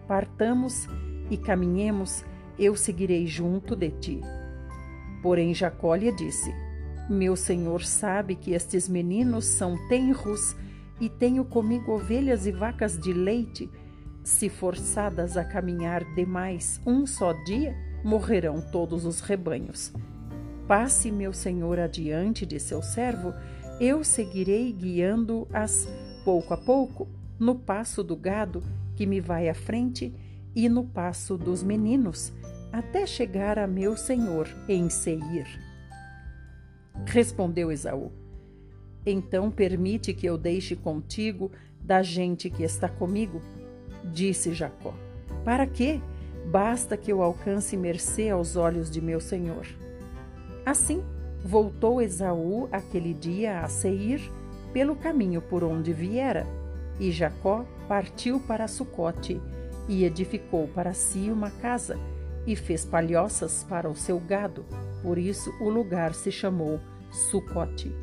Partamos 0.07 0.87
e 1.29 1.37
caminhemos, 1.37 2.23
eu 2.57 2.75
seguirei 2.75 3.27
junto 3.27 3.75
de 3.75 3.91
ti. 3.91 4.21
Porém 5.21 5.53
Jacó 5.53 5.95
lhe 5.95 6.11
disse: 6.11 6.53
Meu 7.09 7.37
senhor 7.37 7.83
sabe 7.83 8.35
que 8.35 8.51
estes 8.51 8.89
meninos 8.89 9.45
são 9.45 9.77
tenros 9.87 10.55
e 10.99 11.07
tenho 11.07 11.45
comigo 11.45 11.93
ovelhas 11.93 12.45
e 12.45 12.51
vacas 12.51 12.97
de 12.97 13.13
leite. 13.13 13.69
Se 14.23 14.49
forçadas 14.49 15.37
a 15.37 15.45
caminhar 15.45 16.03
demais 16.15 16.81
um 16.85 17.05
só 17.05 17.31
dia, 17.45 17.75
morrerão 18.03 18.59
todos 18.59 19.05
os 19.05 19.21
rebanhos. 19.21 19.93
Passe 20.67 21.09
meu 21.09 21.31
senhor 21.31 21.79
adiante 21.79 22.45
de 22.45 22.59
seu 22.59 22.81
servo, 22.81 23.33
eu 23.79 24.03
seguirei 24.03 24.71
guiando-as 24.73 25.87
pouco 26.25 26.53
a 26.53 26.57
pouco, 26.57 27.07
no 27.39 27.55
passo 27.55 28.03
do 28.03 28.17
gado 28.17 28.61
que 28.97 29.05
me 29.05 29.21
vai 29.21 29.47
à 29.47 29.53
frente 29.53 30.13
e 30.53 30.67
no 30.67 30.83
passo 30.83 31.37
dos 31.37 31.63
meninos, 31.63 32.33
até 32.69 33.05
chegar 33.05 33.57
a 33.57 33.65
meu 33.65 33.95
senhor 33.95 34.47
em 34.67 34.89
Seir. 34.89 35.66
Respondeu 37.05 37.71
Esaú: 37.71 38.11
Então 39.05 39.51
permite 39.51 40.13
que 40.13 40.25
eu 40.25 40.37
deixe 40.37 40.75
contigo 40.75 41.51
da 41.79 42.01
gente 42.01 42.49
que 42.49 42.63
está 42.63 42.89
comigo? 42.89 43.41
Disse 44.03 44.53
Jacó: 44.53 44.93
Para 45.43 45.65
quê? 45.65 46.01
Basta 46.45 46.95
que 46.95 47.11
eu 47.11 47.21
alcance 47.21 47.75
mercê 47.75 48.29
aos 48.29 48.55
olhos 48.55 48.89
de 48.89 49.01
meu 49.01 49.19
senhor. 49.19 49.67
Assim, 50.65 51.03
voltou 51.43 52.01
Esaú 52.01 52.69
aquele 52.71 53.13
dia 53.13 53.61
a 53.61 53.67
Seir 53.67 54.21
pelo 54.73 54.95
caminho 54.95 55.41
por 55.41 55.63
onde 55.63 55.91
viera. 55.93 56.45
E 56.99 57.11
Jacó 57.11 57.65
partiu 57.87 58.39
para 58.39 58.67
Sucote 58.67 59.39
e 59.87 60.03
edificou 60.03 60.67
para 60.67 60.93
si 60.93 61.29
uma 61.29 61.51
casa 61.51 61.97
e 62.45 62.55
fez 62.55 62.85
palhoças 62.85 63.65
para 63.67 63.89
o 63.89 63.95
seu 63.95 64.19
gado. 64.19 64.65
Por 65.01 65.17
isso 65.17 65.53
o 65.59 65.69
lugar 65.69 66.13
se 66.13 66.31
chamou 66.31 66.79
Sucote. 67.11 67.93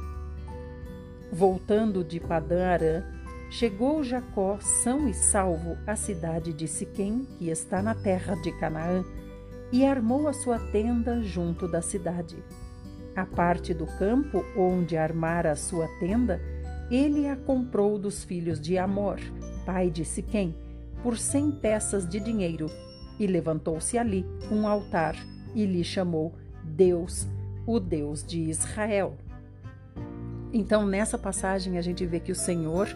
Voltando 1.33 2.05
de 2.05 2.21
Padã 2.21 2.67
Arã, 2.67 3.03
chegou 3.51 4.03
Jacó 4.03 4.59
são 4.61 5.09
e 5.09 5.15
salvo 5.15 5.77
à 5.87 5.97
cidade 5.97 6.53
de 6.53 6.69
Siquém, 6.69 7.27
que 7.39 7.51
está 7.51 7.83
na 7.83 7.95
terra 7.95 8.35
de 8.37 8.53
Canaã, 8.53 9.05
e 9.73 9.85
armou 9.85 10.29
a 10.29 10.33
sua 10.33 10.59
tenda 10.59 11.23
junto 11.23 11.67
da 11.67 11.83
cidade. 11.83 12.37
A 13.17 13.27
parte 13.27 13.75
do 13.75 13.87
campo 13.87 14.45
onde 14.57 14.97
armara 14.97 15.53
a 15.53 15.57
sua 15.57 15.89
tenda 15.99 16.41
ele 16.91 17.27
a 17.27 17.37
comprou 17.37 17.99
dos 17.99 18.25
filhos 18.25 18.61
de 18.61 18.77
Amor, 18.77 19.19
pai 19.65 19.91
de 19.91 20.05
Siquém, 20.05 20.55
por 21.03 21.17
cem 21.17 21.51
peças 21.51 22.09
de 22.09 22.21
dinheiro, 22.21 22.71
e 23.19 23.27
levantou-se 23.27 23.97
ali 23.97 24.25
um 24.51 24.67
altar 24.67 25.17
e 25.55 25.65
lhe 25.65 25.83
chamou 25.83 26.35
Deus, 26.65 27.27
o 27.67 27.79
Deus 27.79 28.25
de 28.25 28.41
Israel. 28.41 29.17
Então, 30.53 30.87
nessa 30.87 31.19
passagem, 31.19 31.79
a 31.79 31.83
gente 31.83 32.07
vê 32.07 32.21
que 32.21 32.33
o 32.33 32.37
Senhor 32.37 32.89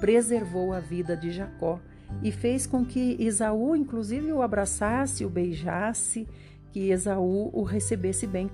preservou 0.00 0.72
a 0.72 0.80
vida 0.80 1.16
de 1.16 1.30
Jacó 1.30 1.78
e 2.22 2.32
fez 2.32 2.66
com 2.66 2.84
que 2.84 3.16
Esaú, 3.20 3.76
inclusive, 3.76 4.32
o 4.32 4.42
abraçasse, 4.42 5.24
o 5.24 5.30
beijasse, 5.30 6.26
que 6.72 6.90
Esaú 6.90 7.50
o 7.52 7.62
recebesse 7.62 8.26
bem 8.26 8.50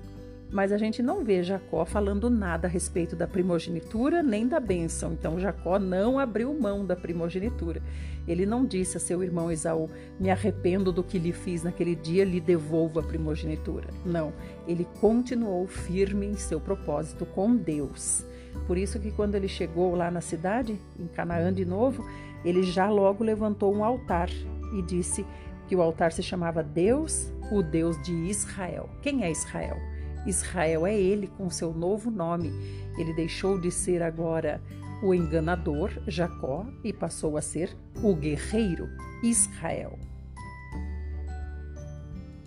mas 0.51 0.71
a 0.71 0.77
gente 0.77 1.03
não 1.03 1.23
vê 1.23 1.43
Jacó 1.43 1.85
falando 1.85 2.29
nada 2.29 2.67
a 2.67 2.71
respeito 2.71 3.15
da 3.15 3.27
primogenitura 3.27 4.23
nem 4.23 4.47
da 4.47 4.59
bênção. 4.59 5.13
Então 5.13 5.39
Jacó 5.39 5.77
não 5.77 6.17
abriu 6.17 6.53
mão 6.53 6.85
da 6.85 6.95
primogenitura. 6.95 7.81
Ele 8.27 8.45
não 8.45 8.65
disse 8.65 8.97
a 8.97 8.99
seu 8.99 9.23
irmão 9.23 9.51
Esaú: 9.51 9.89
Me 10.19 10.29
arrependo 10.29 10.91
do 10.91 11.03
que 11.03 11.19
lhe 11.19 11.31
fiz 11.31 11.63
naquele 11.63 11.95
dia, 11.95 12.25
lhe 12.25 12.41
devolvo 12.41 12.99
a 12.99 13.03
primogenitura. 13.03 13.89
Não, 14.05 14.33
ele 14.67 14.87
continuou 14.99 15.67
firme 15.67 16.25
em 16.25 16.35
seu 16.35 16.59
propósito 16.59 17.25
com 17.25 17.55
Deus. 17.55 18.25
Por 18.65 18.77
isso 18.77 18.99
que 18.99 19.11
quando 19.11 19.35
ele 19.35 19.47
chegou 19.47 19.95
lá 19.95 20.09
na 20.09 20.21
cidade, 20.21 20.79
em 20.99 21.07
Canaã 21.07 21.53
de 21.53 21.65
novo, 21.65 22.03
ele 22.43 22.63
já 22.63 22.89
logo 22.89 23.23
levantou 23.23 23.73
um 23.73 23.83
altar 23.83 24.29
e 24.73 24.81
disse 24.81 25.25
que 25.67 25.75
o 25.75 25.81
altar 25.81 26.11
se 26.11 26.23
chamava 26.23 26.63
Deus, 26.63 27.31
o 27.51 27.61
Deus 27.61 28.01
de 28.01 28.13
Israel. 28.13 28.89
Quem 29.01 29.23
é 29.23 29.31
Israel? 29.31 29.77
Israel 30.25 30.85
é 30.85 30.95
ele 30.99 31.27
com 31.27 31.49
seu 31.49 31.73
novo 31.73 32.11
nome. 32.11 32.51
Ele 32.97 33.13
deixou 33.13 33.59
de 33.59 33.71
ser 33.71 34.01
agora 34.01 34.61
o 35.01 35.13
enganador, 35.13 35.91
Jacó, 36.07 36.65
e 36.83 36.91
passou 36.91 37.37
a 37.37 37.41
ser 37.41 37.75
o 38.03 38.13
guerreiro, 38.13 38.89
Israel. 39.23 39.97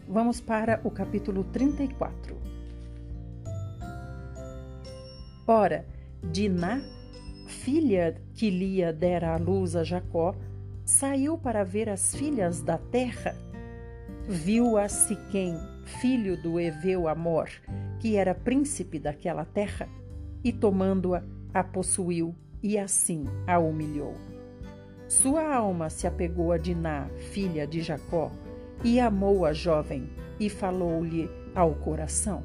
Vamos 0.07 0.41
para 0.41 0.81
o 0.85 0.91
capítulo 0.91 1.45
34. 1.45 2.37
Ora, 5.47 5.87
Diná, 6.23 6.83
filha 7.49 8.21
que 8.35 8.51
Lia 8.51 8.93
dera 8.93 9.35
à 9.35 9.39
luz 9.39 9.75
a 9.75 9.83
Jacó, 9.83 10.35
saiu 10.85 11.39
para 11.39 11.65
ver 11.65 11.89
as 11.89 12.15
filhas 12.15 12.61
da 12.61 12.77
terra. 12.77 13.35
Viu 14.29 14.77
a 14.77 14.89
Siquém, 14.89 15.57
filho 15.85 16.37
do 16.37 16.59
Eveu 16.59 17.09
Amor, 17.09 17.49
que 17.99 18.17
era 18.17 18.35
príncipe 18.35 18.99
daquela 18.99 19.45
terra, 19.45 19.89
e 20.45 20.53
tomando-a, 20.53 21.23
a 21.53 21.63
possuiu 21.63 22.35
e 22.63 22.79
assim 22.79 23.25
a 23.47 23.59
humilhou. 23.59 24.15
Sua 25.09 25.55
alma 25.55 25.91
se 25.91 26.07
apegou 26.07 26.53
a 26.53 26.59
Diná, 26.59 27.09
filha 27.31 27.67
de 27.67 27.83
Jacó, 27.83 28.33
e 28.83 28.99
amou 28.99 29.45
a 29.45 29.53
jovem, 29.53 30.09
e 30.41 30.49
falou-lhe 30.49 31.31
ao 31.55 31.75
coração. 31.75 32.43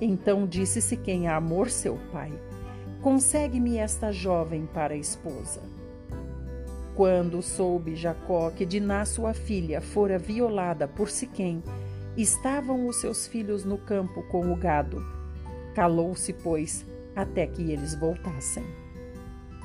Então 0.00 0.46
disse-se 0.46 0.96
quem 0.96 1.28
a 1.28 1.36
amor 1.36 1.68
seu 1.70 1.98
pai: 2.12 2.32
Consegue-me 3.02 3.76
esta 3.76 4.12
jovem 4.12 4.66
para 4.66 4.96
esposa. 4.96 5.60
Quando 6.94 7.42
soube 7.42 7.96
Jacó 7.96 8.50
que 8.50 8.64
Diná, 8.64 9.04
sua 9.04 9.34
filha, 9.34 9.80
fora 9.80 10.18
violada 10.18 10.86
por 10.86 11.10
Siquém, 11.10 11.62
Estavam 12.16 12.86
os 12.86 12.96
seus 12.96 13.26
filhos 13.26 13.64
no 13.64 13.76
campo 13.76 14.22
com 14.24 14.52
o 14.52 14.56
gado. 14.56 15.04
Calou-se, 15.74 16.32
pois, 16.32 16.86
até 17.16 17.44
que 17.46 17.72
eles 17.72 17.94
voltassem. 17.94 18.64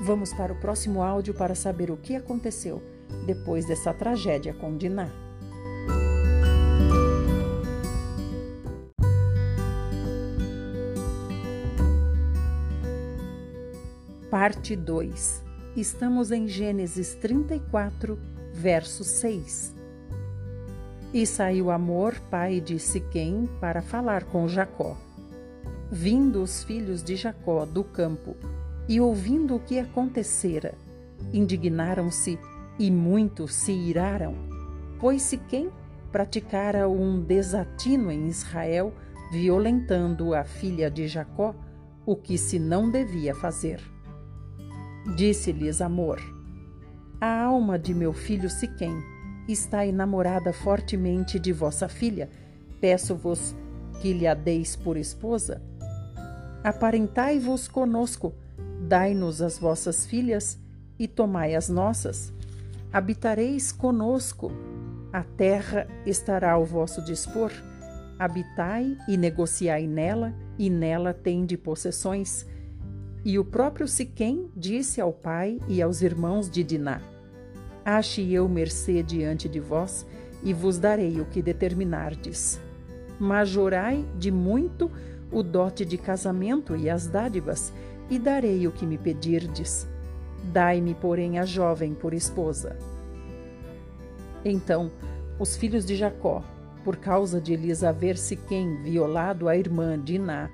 Vamos 0.01 0.33
para 0.33 0.53
o 0.53 0.59
próximo 0.59 1.03
áudio 1.03 1.33
para 1.33 1.53
saber 1.53 1.91
o 1.91 1.97
que 1.97 2.15
aconteceu 2.15 2.81
depois 3.27 3.65
dessa 3.65 3.93
tragédia 3.93 4.53
com 4.53 4.75
Diná. 4.75 5.09
Parte 14.31 14.75
2. 14.75 15.43
Estamos 15.75 16.31
em 16.31 16.47
Gênesis 16.47 17.13
34, 17.15 18.17
verso 18.53 19.03
6. 19.03 19.78
E 21.11 21.25
saiu 21.25 21.71
Amor, 21.71 22.19
pai 22.29 22.61
de 22.61 22.77
Siquém, 22.77 23.49
para 23.59 23.81
falar 23.81 24.25
com 24.25 24.47
Jacó. 24.47 24.95
Vindo 25.91 26.43
os 26.43 26.63
filhos 26.63 27.01
de 27.01 27.15
Jacó 27.15 27.65
do 27.65 27.83
campo 27.83 28.35
e 28.87 29.01
ouvindo 29.01 29.55
o 29.55 29.59
que 29.59 29.79
acontecera, 29.79 30.75
indignaram-se 31.33 32.37
e 32.77 32.91
muito 32.91 33.47
se 33.47 33.71
iraram, 33.71 34.35
pois 34.99 35.23
Siquém 35.23 35.71
praticara 36.11 36.87
um 36.87 37.19
desatino 37.19 38.11
em 38.11 38.27
Israel, 38.27 38.93
violentando 39.31 40.35
a 40.35 40.43
filha 40.43 40.91
de 40.91 41.07
Jacó, 41.07 41.55
o 42.05 42.15
que 42.15 42.37
se 42.37 42.59
não 42.59 42.89
devia 42.89 43.33
fazer. 43.33 43.81
Disse-lhes 45.15 45.81
Amor: 45.81 46.19
A 47.19 47.45
alma 47.45 47.79
de 47.79 47.95
meu 47.95 48.13
filho 48.13 48.47
Siquém 48.49 48.93
está 49.51 49.85
enamorada 49.85 50.53
fortemente 50.53 51.39
de 51.39 51.51
vossa 51.51 51.87
filha. 51.87 52.29
Peço-vos 52.79 53.55
que 54.01 54.13
lhe 54.13 54.27
a 54.27 54.33
deis 54.33 54.75
por 54.75 54.97
esposa. 54.97 55.61
Aparentai-vos 56.63 57.67
conosco, 57.67 58.33
dai-nos 58.87 59.41
as 59.41 59.57
vossas 59.57 60.05
filhas 60.05 60.59
e 60.97 61.07
tomai 61.07 61.55
as 61.55 61.69
nossas. 61.69 62.33
Habitareis 62.91 63.71
conosco, 63.71 64.51
a 65.11 65.23
terra 65.23 65.87
estará 66.05 66.51
ao 66.51 66.65
vosso 66.65 67.01
dispor. 67.03 67.51
Habitai 68.17 68.97
e 69.07 69.15
negociai 69.15 69.87
nela, 69.87 70.33
e 70.57 70.69
nela 70.69 71.13
tende 71.13 71.57
possessões. 71.57 72.45
E 73.23 73.39
o 73.39 73.45
próprio 73.45 73.87
Siquém 73.87 74.49
disse 74.55 74.99
ao 74.99 75.13
pai 75.13 75.59
e 75.67 75.81
aos 75.81 76.01
irmãos 76.01 76.49
de 76.49 76.63
Diná: 76.63 77.01
Ache 77.89 78.31
eu 78.31 78.47
mercê 78.47 79.01
diante 79.01 79.49
de 79.49 79.59
vós, 79.59 80.05
e 80.43 80.53
vos 80.53 80.77
darei 80.77 81.19
o 81.19 81.25
que 81.25 81.41
determinardes. 81.41 82.59
Majorai 83.19 84.05
de 84.15 84.29
muito 84.29 84.91
o 85.31 85.41
dote 85.41 85.83
de 85.83 85.97
casamento 85.97 86.75
e 86.75 86.87
as 86.87 87.07
dádivas, 87.07 87.73
e 88.07 88.19
darei 88.19 88.67
o 88.67 88.71
que 88.71 88.85
me 88.85 88.95
pedirdes. 88.95 89.87
Dai-me, 90.53 90.93
porém, 90.93 91.39
a 91.39 91.45
jovem 91.45 91.95
por 91.95 92.13
esposa. 92.13 92.77
Então, 94.45 94.91
os 95.39 95.57
filhos 95.57 95.83
de 95.83 95.95
Jacó, 95.95 96.43
por 96.83 96.95
causa 96.95 97.41
de 97.41 97.55
lhes 97.55 97.83
haver 97.83 98.17
Siquém 98.17 98.83
violado 98.83 99.49
a 99.49 99.57
irmã 99.57 99.99
Diná, 99.99 100.51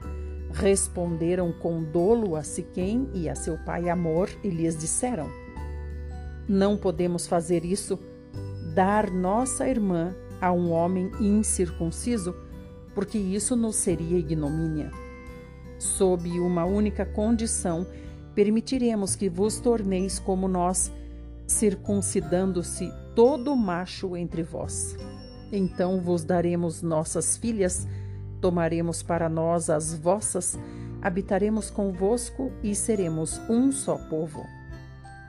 responderam 0.53 1.51
com 1.51 1.83
dolo 1.83 2.37
a 2.37 2.43
Siquém 2.43 3.09
e 3.13 3.27
a 3.27 3.35
seu 3.35 3.57
pai 3.57 3.89
Amor 3.89 4.29
e 4.41 4.49
lhes 4.49 4.77
disseram: 4.77 5.29
não 6.47 6.77
podemos 6.77 7.27
fazer 7.27 7.65
isso, 7.65 7.99
dar 8.73 9.09
nossa 9.09 9.67
irmã 9.67 10.15
a 10.41 10.51
um 10.51 10.71
homem 10.71 11.11
incircunciso, 11.19 12.35
porque 12.93 13.17
isso 13.17 13.55
nos 13.55 13.75
seria 13.75 14.17
ignomínia. 14.17 14.91
Sob 15.77 16.29
uma 16.39 16.65
única 16.65 17.05
condição, 17.05 17.85
permitiremos 18.33 19.15
que 19.15 19.29
vos 19.29 19.59
torneis 19.59 20.19
como 20.19 20.47
nós, 20.47 20.91
circuncidando-se 21.47 22.91
todo 23.15 23.55
macho 23.55 24.15
entre 24.15 24.43
vós. 24.43 24.95
Então 25.51 26.01
vos 26.01 26.23
daremos 26.23 26.81
nossas 26.81 27.37
filhas, 27.37 27.87
tomaremos 28.41 29.01
para 29.01 29.29
nós 29.29 29.69
as 29.69 29.93
vossas, 29.93 30.57
habitaremos 31.01 31.69
convosco 31.69 32.51
e 32.63 32.75
seremos 32.75 33.39
um 33.49 33.71
só 33.71 33.97
povo. 33.97 34.45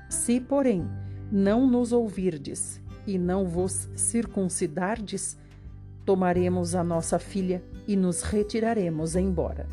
Se, 0.08 0.40
porém, 0.40 0.88
não 1.30 1.66
nos 1.66 1.92
ouvirdes 1.92 2.80
e 3.06 3.18
não 3.18 3.46
vos 3.46 3.88
circuncidardes, 3.94 5.36
tomaremos 6.04 6.74
a 6.74 6.84
nossa 6.84 7.18
filha 7.18 7.62
e 7.86 7.96
nos 7.96 8.22
retiraremos 8.22 9.16
embora. 9.16 9.66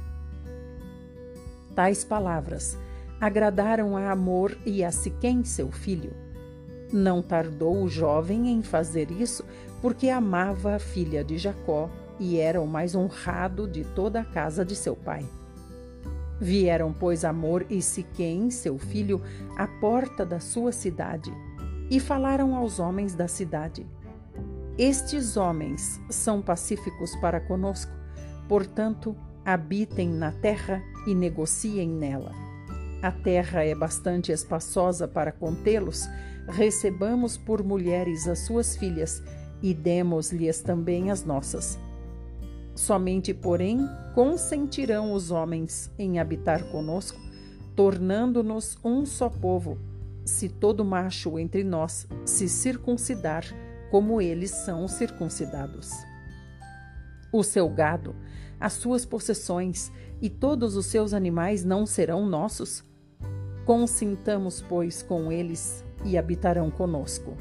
Tais 1.75 2.03
palavras 2.03 2.77
agradaram 3.19 3.97
a 3.97 4.11
Amor 4.11 4.57
e 4.65 4.83
a 4.83 4.91
Siquém, 4.91 5.43
seu 5.43 5.71
filho. 5.71 6.11
Não 6.91 7.21
tardou 7.21 7.81
o 7.81 7.89
jovem 7.89 8.49
em 8.49 8.61
fazer 8.61 9.09
isso, 9.09 9.43
porque 9.81 10.09
amava 10.09 10.75
a 10.75 10.79
filha 10.79 11.23
de 11.23 11.37
Jacó 11.37 11.89
e 12.19 12.37
era 12.37 12.61
o 12.61 12.67
mais 12.67 12.93
honrado 12.93 13.67
de 13.67 13.83
toda 13.83 14.21
a 14.21 14.25
casa 14.25 14.63
de 14.63 14.75
seu 14.75 14.95
pai. 14.95 15.25
Vieram, 16.43 16.91
pois, 16.91 17.23
Amor 17.23 17.65
e 17.69 17.81
Siquém, 17.81 18.51
seu 18.51 18.77
filho, 18.77 19.21
à 19.55 19.65
porta 19.65 20.25
da 20.25 20.41
sua 20.41 20.73
cidade, 20.73 21.33
e 21.89 22.01
falaram 22.01 22.53
aos 22.53 22.79
homens 22.79 23.15
da 23.15 23.29
cidade: 23.29 23.87
Estes 24.77 25.37
homens 25.37 26.01
são 26.09 26.41
pacíficos 26.41 27.15
para 27.21 27.39
conosco, 27.39 27.93
portanto, 28.49 29.15
habitem 29.45 30.09
na 30.09 30.33
terra 30.33 30.83
e 31.07 31.15
negociem 31.15 31.87
nela. 31.87 32.33
A 33.01 33.09
terra 33.09 33.63
é 33.63 33.73
bastante 33.73 34.33
espaçosa 34.33 35.07
para 35.07 35.31
contê-los, 35.31 36.09
recebamos 36.49 37.37
por 37.37 37.63
mulheres 37.63 38.27
as 38.27 38.39
suas 38.39 38.75
filhas 38.75 39.23
e 39.61 39.73
demos-lhes 39.73 40.59
também 40.59 41.09
as 41.09 41.23
nossas 41.23 41.79
Somente, 42.75 43.33
porém, 43.33 43.87
consentirão 44.15 45.13
os 45.13 45.31
homens 45.31 45.91
em 45.97 46.19
habitar 46.19 46.63
conosco, 46.65 47.19
tornando-nos 47.75 48.77
um 48.83 49.05
só 49.05 49.29
povo, 49.29 49.77
se 50.25 50.49
todo 50.49 50.85
macho 50.85 51.37
entre 51.37 51.63
nós 51.63 52.07
se 52.25 52.47
circuncidar 52.47 53.43
como 53.91 54.21
eles 54.21 54.49
são 54.49 54.87
circuncidados. 54.87 55.91
O 57.31 57.43
seu 57.43 57.69
gado, 57.69 58.15
as 58.59 58.73
suas 58.73 59.05
possessões 59.05 59.91
e 60.21 60.29
todos 60.29 60.75
os 60.75 60.85
seus 60.85 61.13
animais 61.13 61.63
não 61.63 61.85
serão 61.85 62.25
nossos? 62.25 62.83
Consintamos, 63.65 64.61
pois, 64.61 65.03
com 65.03 65.31
eles 65.31 65.83
e 66.05 66.17
habitarão 66.17 66.71
conosco. 66.71 67.35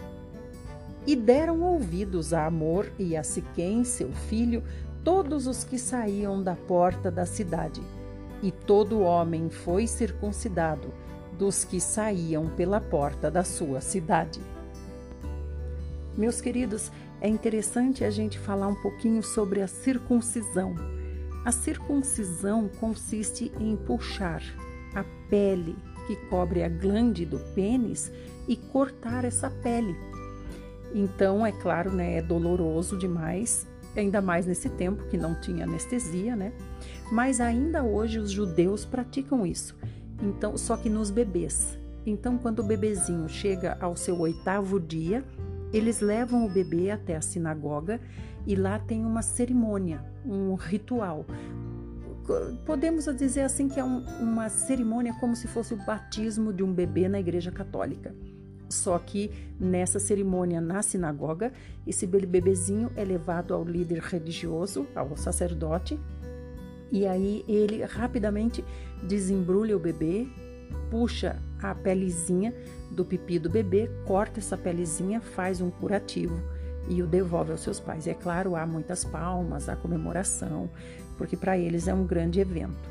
E 1.07 1.17
deram 1.17 1.63
ouvidos 1.63 2.33
a 2.33 2.47
Amor 2.47 2.93
e 2.99 3.17
a 3.17 3.23
Siquém, 3.23 3.83
seu 3.83 4.13
filho, 4.13 4.63
todos 5.05 5.47
os 5.47 5.65
que 5.65 5.79
saíam 5.79 6.43
da 6.43 6.55
porta 6.55 7.11
da 7.11 7.27
cidade, 7.27 7.83
e 8.43 8.51
todo 8.51 9.01
homem 9.01 9.51
foi 9.51 9.87
circuncidado 9.87 10.93
dos 11.39 11.65
que 11.65 11.81
saíam 11.81 12.49
pela 12.49 12.81
porta 12.81 13.31
da 13.31 13.45
sua 13.45 13.81
cidade. 13.81 14.41
Meus 16.17 16.41
queridos, 16.41 16.91
é 17.21 17.29
interessante 17.29 18.05
a 18.05 18.11
gente 18.11 18.39
falar 18.39 18.69
um 18.69 18.75
pouquinho 18.75 19.23
sobre 19.23 19.63
a 19.63 19.67
circuncisão. 19.67 20.75
A 21.45 21.51
circuncisão 21.51 22.69
consiste 22.81 23.51
em 23.59 23.77
puxar 23.77 24.43
a 24.95 25.05
pele 25.29 25.77
que 26.07 26.17
cobre 26.29 26.63
a 26.63 26.69
glande 26.69 27.25
do 27.25 27.39
pênis 27.55 28.13
e 28.47 28.57
cortar 28.57 29.25
essa 29.25 29.49
pele. 29.49 29.97
Então, 30.95 31.47
é 31.47 31.53
claro, 31.53 31.91
né, 31.91 32.19
é 32.19 32.23
doloroso 32.23 32.99
demais, 32.99 33.67
ainda 34.01 34.21
mais 34.21 34.47
nesse 34.47 34.69
tempo 34.71 35.05
que 35.09 35.17
não 35.17 35.35
tinha 35.41 35.65
anestesia, 35.65 36.35
né? 36.35 36.53
Mas 37.11 37.41
ainda 37.41 37.83
hoje 37.83 38.19
os 38.19 38.31
judeus 38.31 38.85
praticam 38.85 39.47
isso. 39.47 39.77
Então, 40.23 40.57
só 40.57 40.77
que 40.77 40.89
nos 40.89 41.11
bebês. 41.11 41.79
Então, 42.07 42.39
quando 42.39 42.61
o 42.61 42.65
bebezinho 42.65 43.29
chega 43.29 43.77
ao 43.81 43.97
seu 43.97 44.19
oitavo 44.21 44.81
dia, 44.81 45.25
eles 45.73 46.01
levam 46.01 46.45
o 46.45 46.49
bebê 46.49 46.91
até 46.91 47.17
a 47.17 47.21
sinagoga 47.21 48.01
e 48.47 48.55
lá 48.55 48.79
tem 48.79 49.05
uma 49.05 49.23
cerimônia, 49.23 50.05
um 50.25 50.55
ritual. 50.55 51.25
Podemos 52.65 53.05
dizer 53.17 53.43
assim 53.43 53.69
que 53.69 53.81
é 53.81 53.85
um, 53.85 54.05
uma 54.21 54.49
cerimônia 54.49 55.15
como 55.19 55.35
se 55.35 55.49
fosse 55.49 55.75
o 55.75 55.85
batismo 55.85 56.53
de 56.53 56.63
um 56.63 56.73
bebê 56.73 57.09
na 57.09 57.19
Igreja 57.19 57.51
Católica. 57.51 58.15
Só 58.73 58.99
que 58.99 59.31
nessa 59.61 60.01
cerimônia 60.01 60.61
na 60.61 60.81
sinagoga, 60.81 61.53
esse 61.87 62.07
bebezinho 62.07 62.91
é 62.97 63.05
levado 63.05 63.53
ao 63.53 63.63
líder 63.63 63.99
religioso, 63.99 64.87
ao 64.95 65.15
sacerdote, 65.17 66.01
e 66.91 67.07
aí 67.07 67.45
ele 67.47 67.85
rapidamente 67.85 68.65
desembrulha 69.03 69.77
o 69.77 69.81
bebê, 69.81 70.27
puxa 70.91 71.37
a 71.63 71.75
pelezinha 71.75 72.55
do 72.91 73.05
pipi 73.05 73.39
do 73.39 73.51
bebê, 73.51 73.91
corta 74.07 74.41
essa 74.41 74.57
pelezinha, 74.57 75.21
faz 75.21 75.61
um 75.61 75.71
curativo 75.71 76.41
e 76.89 77.03
o 77.03 77.07
devolve 77.07 77.53
aos 77.53 77.61
seus 77.61 77.79
pais. 77.79 78.07
E 78.07 78.11
é 78.11 78.15
claro, 78.15 78.57
há 78.57 78.67
muitas 78.67 79.05
palmas, 79.05 79.69
há 79.69 79.77
comemoração, 79.77 80.71
porque 81.19 81.37
para 81.37 81.59
eles 81.59 81.89
é 81.89 81.95
um 81.95 82.07
grande 82.07 82.41
evento. 82.41 82.91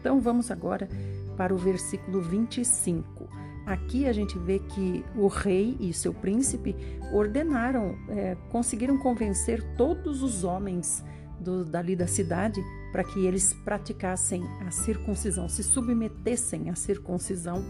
Então 0.00 0.20
vamos 0.20 0.50
agora 0.50 0.88
para 1.36 1.54
o 1.54 1.58
versículo 1.58 2.20
25. 2.20 3.28
Aqui 3.66 4.06
a 4.06 4.12
gente 4.12 4.38
vê 4.38 4.58
que 4.58 5.04
o 5.16 5.26
rei 5.26 5.76
e 5.80 5.92
seu 5.92 6.12
príncipe 6.12 6.76
ordenaram, 7.12 7.96
é, 8.08 8.36
conseguiram 8.50 8.98
convencer 8.98 9.62
todos 9.76 10.22
os 10.22 10.44
homens 10.44 11.02
do, 11.40 11.64
dali 11.64 11.96
da 11.96 12.06
cidade 12.06 12.62
para 12.92 13.02
que 13.02 13.24
eles 13.24 13.54
praticassem 13.64 14.44
a 14.66 14.70
circuncisão, 14.70 15.48
se 15.48 15.62
submetessem 15.62 16.68
à 16.68 16.74
circuncisão, 16.74 17.64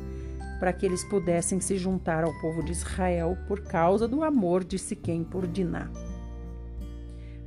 para 0.58 0.72
que 0.72 0.84
eles 0.84 1.04
pudessem 1.04 1.60
se 1.60 1.76
juntar 1.76 2.24
ao 2.24 2.32
povo 2.40 2.62
de 2.62 2.72
Israel 2.72 3.36
por 3.46 3.60
causa 3.60 4.08
do 4.08 4.22
amor 4.22 4.64
de 4.64 4.78
Siquém 4.78 5.22
por 5.22 5.46
Diná. 5.46 5.90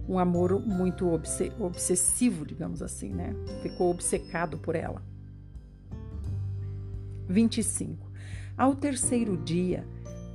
Um 0.08 0.18
amor 0.18 0.60
muito 0.66 1.10
obsessivo, 1.60 2.46
digamos 2.46 2.82
assim, 2.82 3.14
né? 3.14 3.36
Ficou 3.62 3.92
obcecado 3.92 4.58
por 4.58 4.74
ela. 4.74 5.02
25. 7.28 8.07
Ao 8.58 8.74
terceiro 8.74 9.38
dia, 9.38 9.88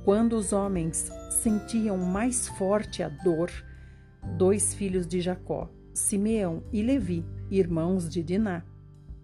quando 0.05 0.37
os 0.37 0.53
homens 0.53 1.11
sentiam 1.29 1.97
mais 1.97 2.47
forte 2.47 3.03
a 3.03 3.09
dor, 3.09 3.51
dois 4.37 4.73
filhos 4.73 5.05
de 5.05 5.19
Jacó, 5.19 5.69
Simeão 5.93 6.63
e 6.71 6.81
Levi, 6.81 7.25
irmãos 7.51 8.07
de 8.07 8.23
Diná, 8.23 8.63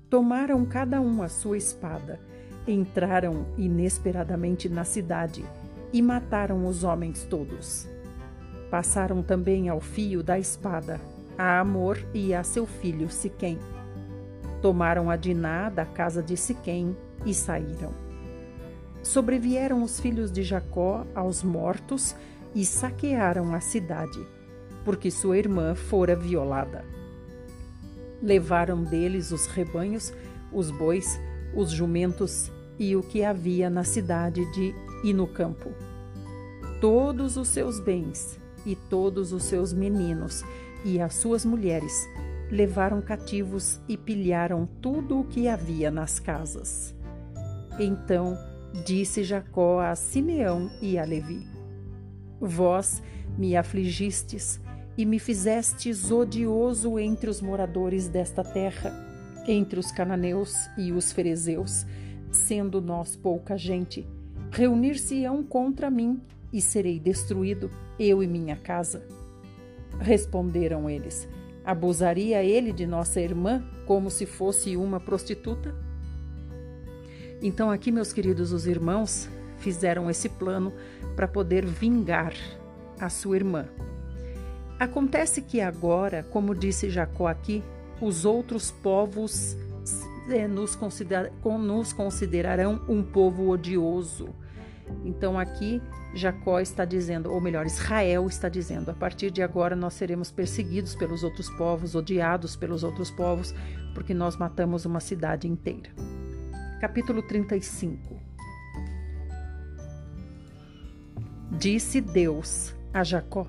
tomaram 0.09 0.65
cada 0.65 0.99
um 0.99 1.23
a 1.23 1.29
sua 1.29 1.55
espada, 1.55 2.19
entraram 2.67 3.45
inesperadamente 3.57 4.67
na 4.67 4.83
cidade 4.83 5.45
e 5.93 6.01
mataram 6.01 6.65
os 6.65 6.83
homens 6.83 7.23
todos. 7.23 7.88
Passaram 8.69 9.23
também 9.23 9.69
ao 9.69 9.79
fio 9.79 10.21
da 10.21 10.38
espada 10.38 10.99
a 11.38 11.62
Amor 11.62 11.97
e 12.13 12.33
a 12.33 12.43
seu 12.43 12.65
filho 12.65 13.09
Siquém. 13.09 13.57
Tomaram 14.62 15.09
a 15.09 15.15
Diná 15.15 15.69
da 15.69 15.85
casa 15.85 16.21
de 16.21 16.35
Siquém 16.35 16.97
e 17.25 17.33
saíram. 17.33 18.09
Sobrevieram 19.01 19.83
os 19.83 19.99
filhos 19.99 20.31
de 20.31 20.43
Jacó 20.43 21.05
aos 21.15 21.43
mortos 21.43 22.15
e 22.53 22.65
saquearam 22.65 23.53
a 23.53 23.59
cidade 23.59 24.19
porque 24.83 25.12
sua 25.12 25.38
irmã 25.38 25.75
fora 25.75 26.15
violada. 26.15 26.83
Levaram 28.21 28.83
deles 28.83 29.31
os 29.31 29.45
rebanhos, 29.45 30.13
os 30.51 30.71
bois, 30.71 31.19
os 31.55 31.69
jumentos 31.71 32.51
e 32.77 32.95
o 32.95 33.03
que 33.03 33.23
havia 33.23 33.69
na 33.69 33.83
cidade 33.83 34.51
de 34.51 34.73
e 35.03 35.13
no 35.13 35.27
campo. 35.27 35.71
Todos 36.81 37.38
os 37.38 37.49
seus 37.49 37.79
bens 37.79 38.39
e 38.65 38.75
todos 38.75 39.31
os 39.31 39.43
seus 39.43 39.73
meninos 39.73 40.43
e 40.83 40.99
as 40.99 41.13
suas 41.13 41.45
mulheres 41.45 42.07
levaram 42.49 43.01
cativos 43.01 43.79
e 43.88 43.95
pilharam 43.95 44.67
tudo 44.81 45.19
o 45.19 45.23
que 45.23 45.47
havia 45.47 45.91
nas 45.91 46.19
casas. 46.19 46.95
Então 47.79 48.38
disse 48.86 49.23
Jacó 49.23 49.79
a 49.79 49.95
Simeão 49.95 50.69
e 50.82 50.97
a 50.97 51.03
Levi: 51.03 51.47
Vós 52.39 53.01
me 53.38 53.55
afligistes 53.55 54.60
e 54.97 55.05
me 55.05 55.19
fizestes 55.19 56.12
odioso 56.12 56.99
entre 56.99 57.29
os 57.29 57.41
moradores 57.41 58.08
desta 58.08 58.43
terra, 58.43 58.93
entre 59.47 59.79
os 59.79 59.91
cananeus 59.91 60.69
e 60.77 60.91
os 60.91 61.12
ferezeus, 61.12 61.86
sendo 62.32 62.82
nós 62.82 63.15
pouca 63.15 63.58
gente. 63.58 64.08
Reunir-se-ão 64.51 65.43
contra 65.43 65.89
mim 65.89 66.21
e 66.51 66.60
serei 66.60 66.99
destruído, 66.99 67.71
eu 67.99 68.21
e 68.23 68.27
minha 68.27 68.55
casa. 68.55 69.05
Responderam 69.99 70.89
eles: 70.89 71.27
Abusaria 71.63 72.43
ele 72.43 72.71
de 72.71 72.86
nossa 72.86 73.21
irmã 73.21 73.63
como 73.86 74.10
se 74.10 74.25
fosse 74.25 74.75
uma 74.75 74.99
prostituta? 74.99 75.73
Então, 77.41 77.71
aqui, 77.71 77.91
meus 77.91 78.12
queridos, 78.12 78.52
os 78.52 78.67
irmãos 78.67 79.30
fizeram 79.60 80.10
esse 80.10 80.30
plano 80.30 80.73
para 81.15 81.28
poder 81.28 81.65
vingar 81.65 82.34
a 82.99 83.10
sua 83.10 83.38
irmã. 83.38 83.65
Acontece 84.80 85.41
que 85.41 85.60
agora, 85.60 86.23
como 86.32 86.56
disse 86.56 86.89
Jacó 86.89 87.28
aqui, 87.28 87.63
os 88.02 88.23
outros 88.23 88.71
povos 88.71 89.58
nos, 90.49 90.75
consider, 90.75 91.32
nos 91.43 91.91
considerarão 91.91 92.82
um 92.88 93.04
povo 93.04 93.49
odioso. 93.49 94.30
Então 95.04 95.38
aqui 95.38 95.82
Jacó 96.13 96.60
está 96.60 96.86
dizendo, 96.86 97.32
ou 97.32 97.41
melhor, 97.41 97.65
Israel 97.65 98.28
está 98.28 98.47
dizendo: 98.47 98.89
a 98.89 98.93
partir 98.93 99.32
de 99.32 99.41
agora 99.41 99.75
nós 99.75 99.93
seremos 99.93 100.32
perseguidos 100.32 100.95
pelos 100.95 101.23
outros 101.23 101.49
povos, 101.52 101.95
odiados 101.95 102.56
pelos 102.56 102.84
outros 102.84 103.12
povos, 103.12 103.54
porque 103.93 104.13
nós 104.13 104.38
matamos 104.38 104.86
uma 104.86 104.99
cidade 104.99 105.47
inteira. 105.47 105.89
Capítulo 106.79 107.21
35 107.21 108.21
Disse 111.51 111.99
Deus 111.99 112.73
a 112.93 113.03
Jacó: 113.03 113.45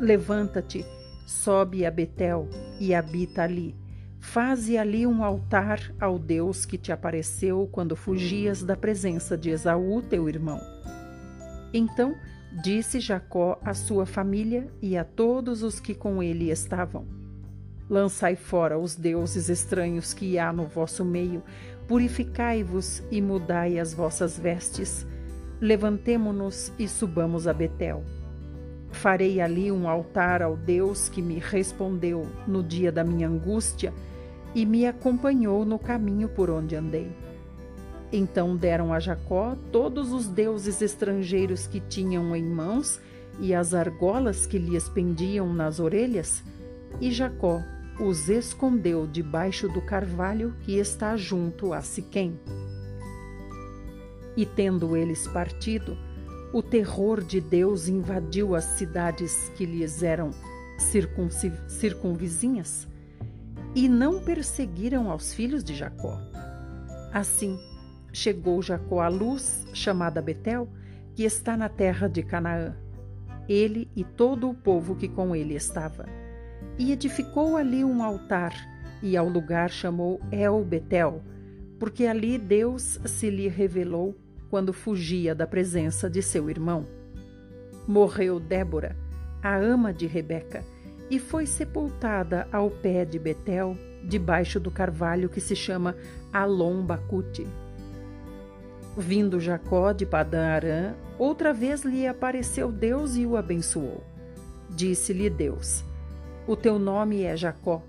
Levanta-te, 0.00 0.86
sobe 1.26 1.84
a 1.84 1.90
Betel 1.90 2.48
e 2.80 2.94
habita 2.94 3.42
ali. 3.42 3.76
Faze 4.20 4.78
ali 4.78 5.06
um 5.06 5.22
altar 5.22 5.94
ao 6.00 6.18
Deus 6.18 6.64
que 6.64 6.78
te 6.78 6.90
apareceu 6.90 7.68
quando 7.70 7.94
fugias 7.94 8.62
da 8.62 8.74
presença 8.74 9.36
de 9.36 9.50
Esaú, 9.50 10.00
teu 10.00 10.26
irmão. 10.26 10.62
Então 11.74 12.14
disse 12.62 13.00
Jacó 13.00 13.60
à 13.62 13.74
sua 13.74 14.06
família 14.06 14.66
e 14.80 14.96
a 14.96 15.04
todos 15.04 15.62
os 15.62 15.78
que 15.78 15.94
com 15.94 16.22
ele 16.22 16.50
estavam: 16.50 17.06
Lançai 17.88 18.34
fora 18.34 18.78
os 18.78 18.96
deuses 18.96 19.50
estranhos 19.50 20.14
que 20.14 20.38
há 20.38 20.50
no 20.52 20.64
vosso 20.64 21.04
meio, 21.04 21.42
purificai-vos 21.88 23.02
e 23.10 23.20
mudai 23.20 23.78
as 23.78 23.92
vossas 23.92 24.38
vestes. 24.38 25.06
Levantemo-nos 25.60 26.72
e 26.78 26.88
subamos 26.88 27.46
a 27.46 27.52
Betel. 27.52 28.02
Farei 28.90 29.40
ali 29.40 29.72
um 29.72 29.88
altar 29.88 30.42
ao 30.42 30.56
Deus 30.56 31.08
que 31.08 31.20
me 31.20 31.38
respondeu 31.38 32.26
no 32.46 32.62
dia 32.62 32.92
da 32.92 33.02
minha 33.02 33.28
angústia 33.28 33.92
e 34.54 34.64
me 34.64 34.86
acompanhou 34.86 35.64
no 35.64 35.78
caminho 35.78 36.28
por 36.28 36.48
onde 36.48 36.76
andei. 36.76 37.10
Então 38.12 38.56
deram 38.56 38.92
a 38.92 39.00
Jacó 39.00 39.56
todos 39.72 40.12
os 40.12 40.28
deuses 40.28 40.80
estrangeiros 40.80 41.66
que 41.66 41.80
tinham 41.80 42.34
em 42.36 42.44
mãos 42.44 43.00
e 43.40 43.52
as 43.52 43.74
argolas 43.74 44.46
que 44.46 44.58
lhes 44.58 44.88
pendiam 44.88 45.52
nas 45.52 45.80
orelhas, 45.80 46.42
e 47.00 47.10
Jacó 47.10 47.60
os 47.98 48.28
escondeu 48.28 49.06
debaixo 49.06 49.68
do 49.68 49.80
carvalho 49.80 50.54
que 50.60 50.78
está 50.78 51.16
junto 51.16 51.72
a 51.72 51.80
Siquém. 51.80 52.38
E 54.36 54.44
tendo 54.44 54.96
eles 54.96 55.28
partido, 55.28 55.96
o 56.52 56.62
terror 56.62 57.22
de 57.22 57.40
Deus 57.40 57.88
invadiu 57.88 58.54
as 58.54 58.64
cidades 58.64 59.50
que 59.56 59.64
lhes 59.64 60.02
eram 60.02 60.30
circunvizinhas 61.68 62.88
e 63.74 63.88
não 63.88 64.20
perseguiram 64.22 65.10
aos 65.10 65.32
filhos 65.32 65.62
de 65.62 65.74
Jacó. 65.74 66.20
Assim, 67.12 67.58
chegou 68.12 68.60
Jacó 68.60 69.00
à 69.00 69.08
luz, 69.08 69.66
chamada 69.72 70.20
Betel, 70.20 70.68
que 71.14 71.22
está 71.22 71.56
na 71.56 71.68
terra 71.68 72.08
de 72.08 72.22
Canaã, 72.24 72.76
ele 73.48 73.88
e 73.94 74.02
todo 74.02 74.50
o 74.50 74.54
povo 74.54 74.96
que 74.96 75.08
com 75.08 75.34
ele 75.34 75.54
estava. 75.54 76.23
E 76.78 76.92
edificou 76.92 77.56
ali 77.56 77.84
um 77.84 78.02
altar, 78.02 78.52
e 79.02 79.16
ao 79.16 79.28
lugar 79.28 79.70
chamou 79.70 80.20
El 80.32 80.64
Betel, 80.64 81.22
porque 81.78 82.06
ali 82.06 82.38
Deus 82.38 82.98
se 83.04 83.30
lhe 83.30 83.48
revelou 83.48 84.16
quando 84.50 84.72
fugia 84.72 85.34
da 85.34 85.46
presença 85.46 86.08
de 86.08 86.22
seu 86.22 86.48
irmão. 86.48 86.86
Morreu 87.86 88.40
Débora, 88.40 88.96
a 89.42 89.56
ama 89.56 89.92
de 89.92 90.06
Rebeca, 90.06 90.64
e 91.10 91.18
foi 91.18 91.46
sepultada 91.46 92.48
ao 92.50 92.70
pé 92.70 93.04
de 93.04 93.18
Betel, 93.18 93.76
debaixo 94.02 94.58
do 94.58 94.70
carvalho 94.70 95.28
que 95.28 95.40
se 95.40 95.54
chama 95.54 95.94
Alon 96.32 96.82
Bacute. 96.82 97.46
Vindo 98.96 99.40
Jacó 99.40 99.92
de 99.92 100.06
Padã 100.06 100.46
Arã, 100.46 100.94
outra 101.18 101.52
vez 101.52 101.82
lhe 101.82 102.06
apareceu 102.06 102.70
Deus 102.70 103.16
e 103.16 103.26
o 103.26 103.36
abençoou. 103.36 104.02
Disse-lhe 104.70 105.28
Deus: 105.28 105.84
O 106.46 106.56
teu 106.56 106.78
nome 106.78 107.22
é 107.22 107.36
Jacó. 107.36 107.82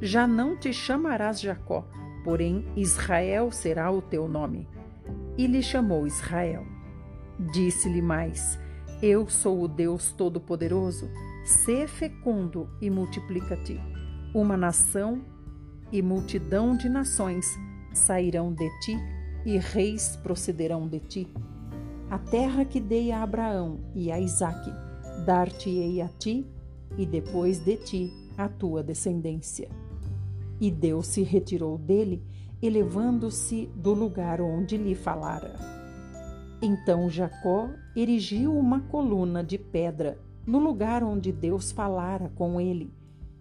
Já 0.00 0.26
não 0.26 0.56
te 0.56 0.72
chamarás 0.72 1.40
Jacó, 1.40 1.86
porém 2.24 2.64
Israel 2.74 3.52
será 3.52 3.90
o 3.90 4.00
teu 4.00 4.26
nome 4.26 4.66
e 5.36 5.46
lhe 5.46 5.62
chamou 5.62 6.06
Israel. 6.06 6.66
Disse-lhe 7.52 8.02
mais: 8.02 8.58
Eu 9.02 9.28
sou 9.28 9.62
o 9.62 9.68
Deus 9.68 10.12
Todo-Poderoso, 10.12 11.10
sê 11.44 11.86
fecundo 11.86 12.68
e 12.80 12.90
multiplica-te. 12.90 13.80
Uma 14.34 14.56
nação 14.56 15.22
e 15.90 16.02
multidão 16.02 16.76
de 16.76 16.88
nações 16.88 17.46
sairão 17.92 18.52
de 18.52 18.68
ti, 18.80 18.98
e 19.44 19.56
reis 19.56 20.16
procederão 20.16 20.86
de 20.86 21.00
ti. 21.00 21.34
A 22.10 22.18
terra 22.18 22.64
que 22.64 22.78
dei 22.78 23.10
a 23.10 23.22
Abraão 23.22 23.80
e 23.94 24.12
a 24.12 24.20
Isaque, 24.20 24.70
dar-te-ei 25.24 26.02
a 26.02 26.08
ti, 26.08 26.46
e 26.96 27.06
depois 27.06 27.58
de 27.58 27.76
ti 27.76 28.12
a 28.36 28.48
tua 28.48 28.82
descendência. 28.82 29.68
E 30.60 30.70
Deus 30.70 31.06
se 31.06 31.22
retirou 31.22 31.78
dele 31.78 32.22
elevando-se 32.62 33.70
do 33.74 33.94
lugar 33.94 34.40
onde 34.40 34.76
lhe 34.76 34.94
falara. 34.94 35.54
Então 36.62 37.08
Jacó 37.08 37.70
erigiu 37.96 38.56
uma 38.56 38.80
coluna 38.80 39.42
de 39.42 39.56
pedra 39.56 40.18
no 40.46 40.58
lugar 40.58 41.02
onde 41.02 41.32
Deus 41.32 41.72
falara 41.72 42.30
com 42.34 42.60
ele 42.60 42.92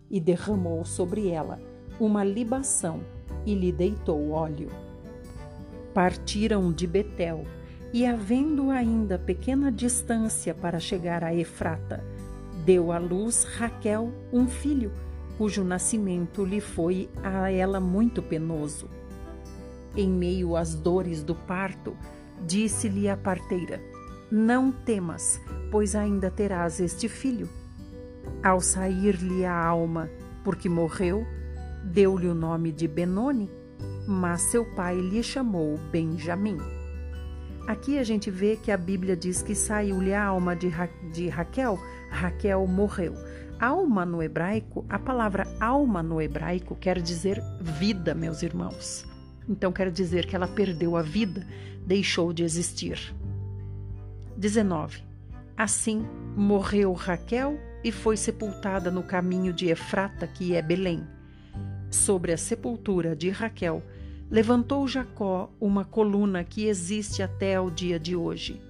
e 0.10 0.20
derramou 0.20 0.86
sobre 0.86 1.28
ela 1.28 1.60
uma 2.00 2.24
libação 2.24 3.02
e 3.46 3.54
lhe 3.54 3.72
deitou 3.72 4.32
óleo. 4.32 4.70
Partiram 5.94 6.72
de 6.72 6.88
Betel 6.88 7.44
e, 7.92 8.06
havendo 8.06 8.70
ainda 8.70 9.18
pequena 9.18 9.72
distância 9.72 10.54
para 10.54 10.80
chegar 10.80 11.24
a 11.24 11.34
Efrata, 11.34 12.04
deu 12.70 12.92
à 12.92 13.00
luz 13.00 13.46
Raquel 13.58 14.14
um 14.32 14.48
filho, 14.48 14.92
cujo 15.40 15.64
nascimento 15.64 16.46
lhe 16.46 16.62
foi 16.62 17.10
a 17.24 17.52
ela 17.52 17.80
muito 17.80 18.22
penoso. 18.22 18.88
Em 19.98 20.08
meio 20.08 20.56
às 20.56 20.76
dores 20.76 21.24
do 21.24 21.34
parto, 21.34 21.98
disse-lhe 22.46 23.10
a 23.10 23.18
parteira: 23.18 23.82
Não 24.32 24.72
temas, 24.72 25.42
pois 25.72 25.96
ainda 25.96 26.30
terás 26.30 26.80
este 26.80 27.10
filho. 27.10 27.50
Ao 28.44 28.62
sair-lhe 28.62 29.44
a 29.46 29.66
alma, 29.66 30.08
porque 30.44 30.70
morreu, 30.70 31.26
deu-lhe 31.84 32.28
o 32.28 32.36
nome 32.36 32.72
de 32.72 32.88
Benoni, 32.88 33.50
mas 34.08 34.42
seu 34.42 34.64
pai 34.76 34.96
lhe 34.96 35.24
chamou 35.24 35.80
Benjamim. 35.92 36.60
Aqui 37.66 37.98
a 37.98 38.04
gente 38.04 38.30
vê 38.30 38.56
que 38.56 38.72
a 38.72 38.78
Bíblia 38.78 39.16
diz 39.16 39.42
que 39.42 39.56
saiu-lhe 39.56 40.14
a 40.14 40.24
alma 40.24 40.56
de, 40.56 40.68
Ra 40.68 40.88
de 41.12 41.30
Raquel, 41.30 41.80
Raquel 42.10 42.66
morreu. 42.68 43.14
Alma 43.60 44.06
no 44.06 44.24
hebraico, 44.24 44.86
a 44.90 44.98
palavra 44.98 45.46
alma 45.60 46.02
no 46.02 46.22
hebraico 46.22 46.76
quer 46.76 47.02
dizer 47.02 47.42
vida, 47.60 48.16
meus 48.16 48.42
irmãos. 48.42 49.06
Então 49.48 49.72
quer 49.72 49.92
dizer 49.92 50.26
que 50.26 50.36
ela 50.36 50.48
perdeu 50.48 50.96
a 50.96 51.02
vida, 51.02 51.46
deixou 51.86 52.32
de 52.32 52.44
existir. 52.44 53.14
19. 54.38 55.04
Assim 55.58 56.06
morreu 56.38 56.94
Raquel 56.94 57.60
e 57.84 57.92
foi 57.92 58.16
sepultada 58.16 58.90
no 58.90 59.04
caminho 59.04 59.52
de 59.52 59.68
Efrata, 59.68 60.26
que 60.26 60.56
é 60.56 60.62
Belém. 60.62 61.06
Sobre 61.92 62.32
a 62.32 62.38
sepultura 62.38 63.16
de 63.16 63.30
Raquel, 63.30 63.84
levantou 64.30 64.88
Jacó 64.88 65.52
uma 65.60 65.84
coluna 65.84 66.44
que 66.44 66.68
existe 66.68 67.22
até 67.22 67.60
o 67.60 67.70
dia 67.70 68.00
de 68.00 68.16
hoje. 68.16 68.62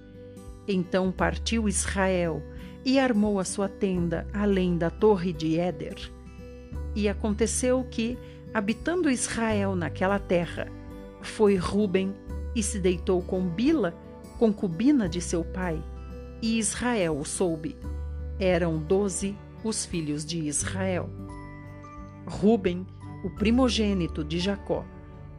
Então 0.66 1.12
partiu 1.12 1.68
Israel 1.68 2.42
e 2.84 2.98
armou 2.98 3.38
a 3.38 3.44
sua 3.44 3.68
tenda 3.68 4.26
além 4.32 4.76
da 4.76 4.90
torre 4.90 5.32
de 5.32 5.58
Éder. 5.58 5.96
E 6.94 7.08
aconteceu 7.08 7.84
que, 7.90 8.18
habitando 8.52 9.10
Israel 9.10 9.76
naquela 9.76 10.18
terra, 10.18 10.68
foi 11.22 11.56
Ruben 11.56 12.14
e 12.54 12.62
se 12.62 12.78
deitou 12.78 13.22
com 13.22 13.46
Bila, 13.48 13.94
concubina 14.38 15.08
de 15.08 15.20
seu 15.20 15.44
pai, 15.44 15.82
e 16.42 16.58
Israel 16.58 17.18
o 17.18 17.24
soube. 17.24 17.76
Eram 18.38 18.78
doze 18.78 19.36
os 19.62 19.84
filhos 19.84 20.24
de 20.24 20.38
Israel. 20.38 21.08
Ruben, 22.26 22.86
o 23.22 23.30
primogênito 23.30 24.24
de 24.24 24.38
Jacó, 24.38 24.84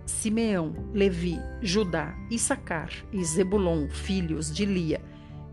Simeão, 0.05 0.73
Levi, 0.93 1.37
Judá, 1.61 2.15
Issacar 2.29 2.91
e 3.11 3.23
Zebulon, 3.23 3.89
filhos 3.89 4.53
de 4.53 4.65
Lia, 4.65 5.01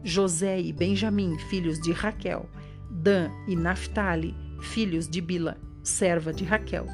José 0.03 0.61
e 0.61 0.73
Benjamim, 0.73 1.39
filhos 1.51 1.81
de 1.81 1.93
Raquel, 1.93 2.49
Dan 2.91 3.31
e 3.47 3.57
Naphtali, 3.57 4.35
filhos 4.61 5.09
de 5.09 5.21
Bila, 5.21 5.57
serva 5.83 6.33
de 6.33 6.45
Raquel, 6.45 6.87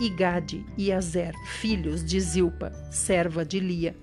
e 0.00 0.08
Gade 0.08 0.64
e 0.76 0.92
Azer, 0.92 1.34
filhos 1.46 2.04
de 2.04 2.20
Zilpa, 2.20 2.72
serva 2.90 3.44
de 3.44 3.60
Lia. 3.60 3.96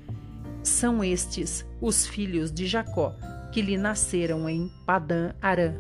São 0.64 1.04
estes 1.04 1.66
os 1.80 2.08
filhos 2.08 2.52
de 2.52 2.66
Jacó, 2.66 3.16
que 3.52 3.62
lhe 3.62 3.78
nasceram 3.78 4.50
em 4.50 4.70
Padã 4.86 5.34
Arã. 5.42 5.74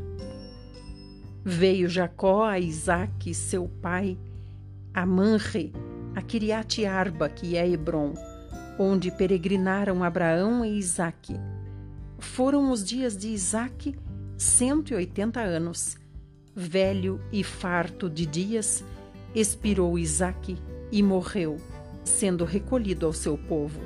Veio 1.43 1.89
Jacó 1.89 2.45
a 2.45 2.59
Isaque, 2.59 3.33
seu 3.33 3.67
pai, 3.67 4.17
a 4.93 5.05
Manre, 5.05 5.73
a 6.15 6.21
Kiriat 6.21 6.85
Arba, 6.85 7.27
que 7.27 7.57
é 7.57 7.67
Hebron, 7.67 8.13
onde 8.79 9.11
peregrinaram 9.11 10.03
Abraão 10.03 10.63
e 10.63 10.77
Isaque. 10.77 11.35
Foram 12.17 12.71
os 12.71 12.84
dias 12.84 13.15
de 13.15 13.30
Isaque 13.30 13.95
180 14.38 15.39
anos. 15.39 15.97
Velho 16.56 17.19
e 17.32 17.43
farto 17.43 18.10
de 18.10 18.25
dias, 18.25 18.84
expirou 19.34 19.99
Isaque 19.99 20.58
e 20.91 21.04
morreu, 21.04 21.58
sendo 22.04 22.45
recolhido 22.45 23.06
ao 23.06 23.13
seu 23.13 23.38
povo. 23.38 23.82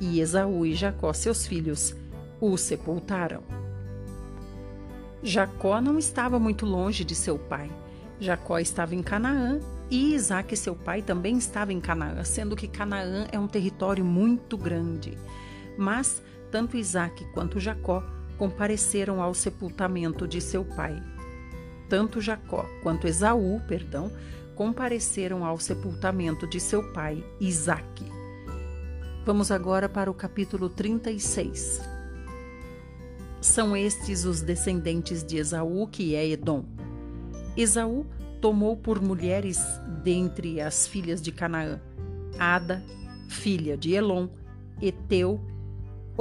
E 0.00 0.20
Esaú 0.20 0.66
e 0.66 0.74
Jacó, 0.74 1.12
seus 1.12 1.46
filhos, 1.46 1.94
o 2.40 2.56
sepultaram. 2.56 3.42
Jacó 5.22 5.80
não 5.80 5.98
estava 5.98 6.38
muito 6.38 6.64
longe 6.64 7.04
de 7.04 7.14
seu 7.14 7.38
pai. 7.38 7.70
Jacó 8.18 8.58
estava 8.58 8.94
em 8.94 9.02
Canaã 9.02 9.60
e 9.90 10.14
Isaac, 10.14 10.56
seu 10.56 10.74
pai, 10.74 11.02
também 11.02 11.36
estava 11.36 11.72
em 11.72 11.80
Canaã, 11.80 12.24
sendo 12.24 12.56
que 12.56 12.66
Canaã 12.66 13.26
é 13.30 13.38
um 13.38 13.46
território 13.46 14.04
muito 14.04 14.56
grande. 14.56 15.16
Mas 15.76 16.22
tanto 16.50 16.76
Isaac 16.76 17.24
quanto 17.32 17.60
Jacó 17.60 18.02
compareceram 18.36 19.22
ao 19.22 19.34
sepultamento 19.34 20.26
de 20.26 20.40
seu 20.40 20.64
pai. 20.64 21.02
Tanto 21.88 22.20
Jacó 22.20 22.64
quanto 22.82 23.06
Esaú, 23.06 23.60
perdão, 23.66 24.10
compareceram 24.54 25.44
ao 25.44 25.58
sepultamento 25.58 26.46
de 26.46 26.60
seu 26.60 26.92
pai, 26.92 27.24
Isaque. 27.40 28.04
Vamos 29.24 29.50
agora 29.50 29.88
para 29.88 30.10
o 30.10 30.14
capítulo 30.14 30.68
36. 30.68 31.80
São 33.40 33.76
estes 33.76 34.24
os 34.24 34.40
descendentes 34.40 35.22
de 35.24 35.38
Esaú, 35.38 35.86
que 35.86 36.14
é 36.14 36.28
Edom. 36.28 36.64
Esaú 37.56 38.06
tomou 38.40 38.76
por 38.76 39.00
mulheres 39.00 39.58
dentre 40.02 40.60
as 40.60 40.86
filhas 40.86 41.20
de 41.20 41.32
Canaã 41.32 41.80
Ada, 42.38 42.82
filha 43.28 43.76
de 43.76 43.94
Elon, 43.94 44.28
Eteu, 44.80 45.40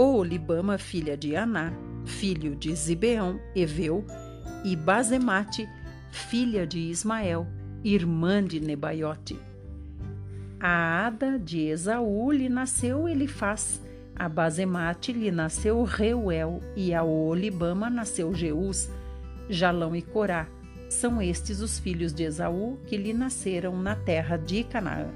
Olibama, 0.02 0.78
filha 0.78 1.18
de 1.18 1.36
Aná, 1.36 1.74
filho 2.06 2.56
de 2.56 2.74
Zibeão, 2.74 3.38
Eveu, 3.54 4.06
e 4.64 4.74
Bazemate, 4.74 5.68
filha 6.10 6.66
de 6.66 6.80
Ismael, 6.80 7.46
irmã 7.84 8.42
de 8.42 8.62
Nebaiote. 8.62 9.38
A 10.58 11.06
Ada 11.06 11.38
de 11.38 11.68
Esaú 11.68 12.32
lhe 12.32 12.48
nasceu 12.48 13.10
Elifaz, 13.10 13.82
a 14.16 14.30
Bazemate 14.30 15.12
lhe 15.12 15.32
nasceu 15.32 15.84
Reuel, 15.84 16.62
e 16.78 16.94
a 16.94 17.04
Olibama 17.04 17.90
nasceu 17.90 18.34
Jeus, 18.34 18.90
Jalão 19.50 19.94
e 19.94 20.02
Corá, 20.02 20.48
são 20.88 21.22
estes 21.22 21.60
os 21.60 21.78
filhos 21.78 22.14
de 22.14 22.24
Esaú 22.24 22.80
que 22.88 22.96
lhe 22.96 23.12
nasceram 23.12 23.78
na 23.78 23.98
terra 23.98 24.38
de 24.38 24.64
Canaã. 24.64 25.10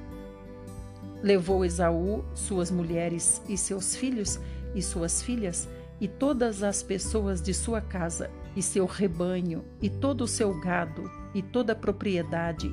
Levou 1.24 1.64
Esaú 1.64 2.26
suas 2.36 2.70
mulheres 2.70 3.42
e 3.48 3.58
seus 3.58 3.96
filhos 3.96 4.42
e 4.76 4.82
suas 4.82 5.22
filhas 5.22 5.68
e 6.00 6.08
todas 6.08 6.64
as 6.64 6.84
pessoas 6.84 7.42
de 7.42 7.54
sua 7.54 7.82
casa 7.82 8.30
e 8.56 8.62
seu 8.62 8.86
rebanho 8.86 9.64
e 9.82 9.90
todo 9.90 10.22
o 10.22 10.28
seu 10.28 10.60
gado 10.60 11.10
e 11.34 11.42
toda 11.42 11.74
a 11.74 11.76
propriedade, 11.76 12.72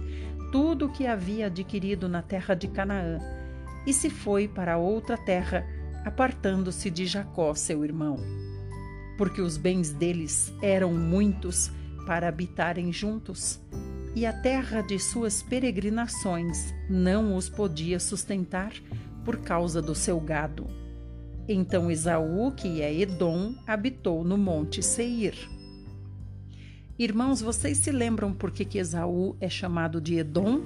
tudo 0.53 0.87
o 0.87 0.93
que 0.93 1.07
havia 1.07 1.47
adquirido 1.47 2.09
na 2.09 2.23
terra 2.23 2.55
de 2.55 2.69
Canaã, 2.69 3.19
e 3.87 3.93
se 3.93 4.11
foi 4.11 4.47
para 4.47 4.77
outra 4.77 5.17
terra, 5.17 5.67
apartando-se 6.05 6.91
de 6.91 7.07
Jacó, 7.07 7.55
seu 7.55 7.85
irmão. 7.85 8.17
Porque 9.17 9.41
os 9.41 9.57
bens 9.57 9.91
deles 9.91 10.53
eram 10.61 10.93
muitos 10.93 11.71
para 12.07 12.29
habitarem 12.29 12.93
juntos, 12.93 13.61
e 14.15 14.27
a 14.27 14.33
terra 14.33 14.83
de 14.83 14.99
suas 14.99 15.43
peregrinações 15.43 16.75
não 16.89 17.37
os 17.37 17.49
podia 17.49 18.01
sustentar 18.01 18.73
por 19.25 19.39
causa 19.39 19.81
do 19.81 19.95
seu 19.95 20.19
gado. 20.21 20.80
Então 21.53 21.91
Esaú, 21.91 22.53
que 22.53 22.81
é 22.81 22.95
Edom, 22.95 23.57
habitou 23.67 24.23
no 24.23 24.39
monte 24.39 24.85
Seir. 24.85 25.35
Irmãos, 26.97 27.43
vocês 27.43 27.79
se 27.79 27.91
lembram 27.91 28.33
por 28.33 28.53
que, 28.53 28.65
que 28.65 28.79
Esaú 28.79 29.37
é 29.41 29.49
chamado 29.49 30.01
de 30.01 30.15
Edom? 30.15 30.61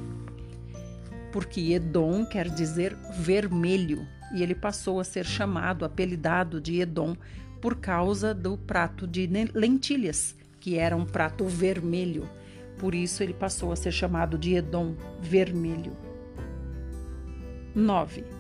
Porque 1.32 1.72
Edom 1.72 2.26
quer 2.26 2.50
dizer 2.50 2.94
vermelho, 3.18 4.06
e 4.34 4.42
ele 4.42 4.54
passou 4.54 5.00
a 5.00 5.04
ser 5.04 5.24
chamado, 5.24 5.86
apelidado 5.86 6.60
de 6.60 6.82
Edom, 6.82 7.16
por 7.62 7.76
causa 7.76 8.34
do 8.34 8.58
prato 8.58 9.06
de 9.06 9.26
lentilhas 9.54 10.36
que 10.60 10.76
era 10.76 10.94
um 10.94 11.06
prato 11.06 11.46
vermelho. 11.46 12.28
Por 12.78 12.94
isso 12.94 13.22
ele 13.22 13.32
passou 13.32 13.72
a 13.72 13.76
ser 13.76 13.92
chamado 13.92 14.36
de 14.36 14.52
Edom, 14.52 14.94
vermelho. 15.18 15.96
9. 17.74 18.33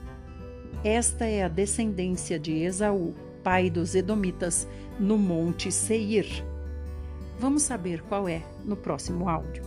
Esta 0.84 1.24
é 1.24 1.42
a 1.42 1.48
descendência 1.48 2.38
de 2.38 2.52
Esaú, 2.62 3.14
pai 3.42 3.70
dos 3.70 3.94
Edomitas, 3.94 4.68
no 5.00 5.16
monte 5.16 5.72
Seir. 5.72 6.44
Vamos 7.38 7.62
saber 7.62 8.02
qual 8.02 8.28
é 8.28 8.42
no 8.62 8.76
próximo 8.76 9.26
áudio. 9.26 9.64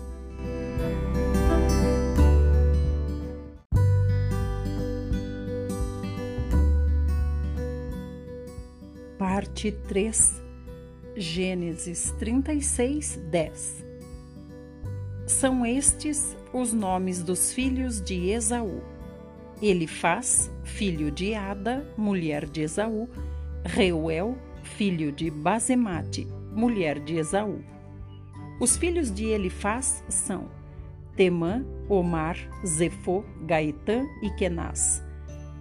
Parte 9.17 9.71
3 9.71 10.39
Gênesis 11.15 12.13
36, 12.19 13.19
10. 13.31 13.85
São 15.25 15.65
estes 15.65 16.37
os 16.53 16.71
nomes 16.71 17.23
dos 17.23 17.51
filhos 17.51 17.99
de 17.99 18.29
Esaú. 18.29 18.96
Elifaz, 19.61 20.51
filho 20.63 21.09
de 21.09 21.33
Ada, 21.33 21.83
mulher 21.97 22.45
de 22.45 22.61
Esaú, 22.61 23.09
Reuel, 23.65 24.37
filho 24.61 25.11
de 25.11 25.31
Basemate, 25.31 26.27
mulher 26.53 26.99
de 26.99 27.15
Esaú. 27.15 27.63
Os 28.59 28.77
filhos 28.77 29.11
de 29.11 29.25
Elifaz 29.25 30.03
são 30.09 30.49
Temã, 31.15 31.65
Omar, 31.89 32.37
Zefô, 32.65 33.23
Gaetã 33.47 34.05
e 34.21 34.29
Kenaz. 34.31 35.03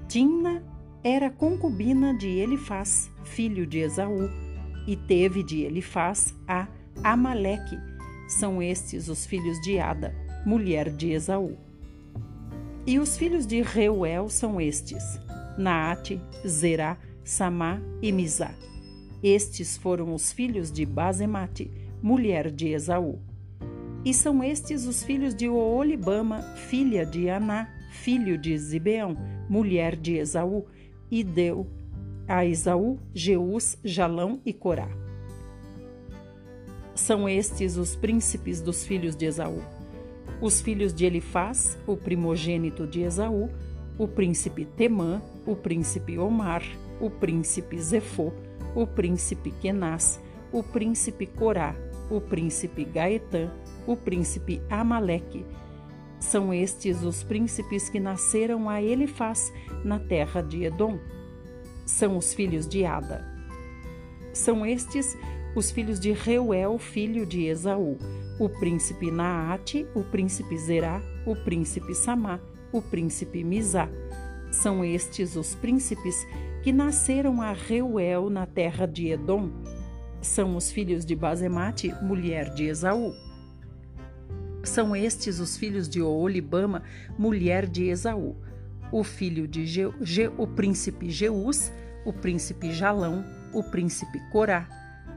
Timna 0.09 0.63
era 1.03 1.31
concubina 1.31 2.13
de 2.15 2.29
Elifaz, 2.29 3.11
filho 3.25 3.67
de 3.67 3.79
Esaú, 3.79 4.29
e 4.87 4.95
teve 4.95 5.43
de 5.43 5.63
Elifaz 5.63 6.35
a 6.47 6.69
Amaleque. 7.03 7.79
São 8.29 8.61
estes 8.61 9.09
os 9.09 9.25
filhos 9.25 9.59
de 9.63 9.79
Ada, 9.79 10.15
mulher 10.45 10.91
de 10.91 11.13
Esaú. 11.13 11.66
E 12.87 13.01
os 13.01 13.19
filhos 13.19 13.45
de 13.47 13.61
Reuel 13.63 14.29
são 14.29 14.61
estes: 14.61 15.19
Naate, 15.59 16.21
Zerá, 16.47 16.97
Samá 17.25 17.81
e 18.01 18.13
Mizá. 18.13 18.55
Estes 19.21 19.77
foram 19.77 20.15
os 20.15 20.31
filhos 20.31 20.71
de 20.71 20.87
Basemate, 20.87 21.69
mulher 22.01 22.49
de 22.49 22.69
Esaú. 22.69 23.19
E 24.05 24.15
são 24.15 24.45
estes 24.45 24.87
os 24.87 25.03
filhos 25.03 25.35
de 25.35 25.49
Oolibama, 25.49 26.43
filha 26.55 27.05
de 27.05 27.29
Aná, 27.29 27.69
filho 27.91 28.39
de 28.39 28.57
Zibeão, 28.57 29.17
mulher 29.49 29.97
de 29.97 30.19
Esaú, 30.19 30.65
e 31.11 31.25
deu 31.25 31.67
a 32.29 32.47
Esaú 32.47 33.01
Jeus, 33.13 33.77
Jalão 33.83 34.41
e 34.47 34.53
Corá. 34.53 34.89
São 36.95 37.29
estes 37.29 37.77
os 37.77 37.97
príncipes 37.97 38.61
dos 38.61 38.87
filhos 38.87 39.17
de 39.17 39.27
Esaú 39.27 39.61
os 40.41 40.61
filhos 40.61 40.93
de 40.93 41.05
Elifaz, 41.05 41.79
o 41.87 41.97
primogênito 41.97 42.87
de 42.87 43.03
Esaú, 43.03 43.51
o 43.99 44.07
príncipe 44.07 44.65
Temã, 44.65 45.23
o 45.47 45.57
príncipe 45.57 46.19
Omar, 46.19 46.63
o 47.01 47.09
príncipe 47.09 47.79
Zefô, 47.79 48.33
o 48.75 48.87
príncipe 48.87 49.51
Kenaz, 49.51 50.21
o 50.53 50.63
príncipe 50.63 51.27
Corá, 51.27 51.75
o 52.11 52.21
príncipe 52.21 52.85
Gaetã, 52.85 53.51
o 53.87 53.97
príncipe 53.97 54.61
Amaleque. 54.69 55.45
São 56.19 56.53
estes 56.53 57.03
os 57.03 57.23
príncipes 57.23 57.89
que 57.89 58.01
nasceram 58.01 58.69
a 58.69 58.83
Elifaz 58.83 59.53
na 59.85 59.99
terra 59.99 60.43
de 60.43 60.65
Edom. 60.65 60.99
São 61.85 62.17
os 62.17 62.35
filhos 62.35 62.67
de 62.67 62.85
Ada. 62.85 63.25
São 64.33 64.67
estes 64.67 65.17
os 65.55 65.71
filhos 65.71 65.99
de 65.99 66.13
Reuel, 66.13 66.79
filho 66.79 67.25
de 67.25 67.47
Esaú, 67.47 67.97
o 68.39 68.49
príncipe 68.49 69.11
Naate, 69.11 69.87
o 69.95 70.03
príncipe 70.03 70.59
Zerá, 70.59 71.01
o 71.25 71.35
príncipe 71.35 71.95
Samá, 71.95 72.39
o 72.71 72.83
príncipe 72.83 73.43
Mizá. 73.43 73.89
São 74.51 74.85
estes 74.85 75.37
os 75.37 75.55
príncipes 75.55 76.27
que 76.63 76.73
nasceram 76.73 77.41
a 77.41 77.53
Reuel 77.53 78.29
na 78.29 78.45
terra 78.45 78.87
de 78.87 79.09
Edom. 79.09 79.51
São 80.21 80.57
os 80.57 80.71
filhos 80.71 81.05
de 81.05 81.17
Basemate, 81.17 81.95
mulher 82.03 82.53
de 82.55 82.65
Esaú. 82.65 83.15
São 84.63 84.95
estes 84.95 85.41
os 85.41 85.57
filhos 85.57 85.89
de 85.89 86.03
Oolibama, 86.03 86.83
mulher 87.19 87.67
de 87.67 87.85
Esaú. 87.85 88.37
O 88.93 89.03
filho 89.03 89.49
de 89.49 89.65
Je, 89.65 89.91
Je, 90.01 90.31
o 90.37 90.47
príncipe 90.47 91.09
Jeus, 91.09 91.73
o 92.05 92.13
príncipe 92.13 92.73
Jalão, 92.73 93.25
o 93.53 93.63
príncipe 93.63 94.19
Corá, 94.31 94.69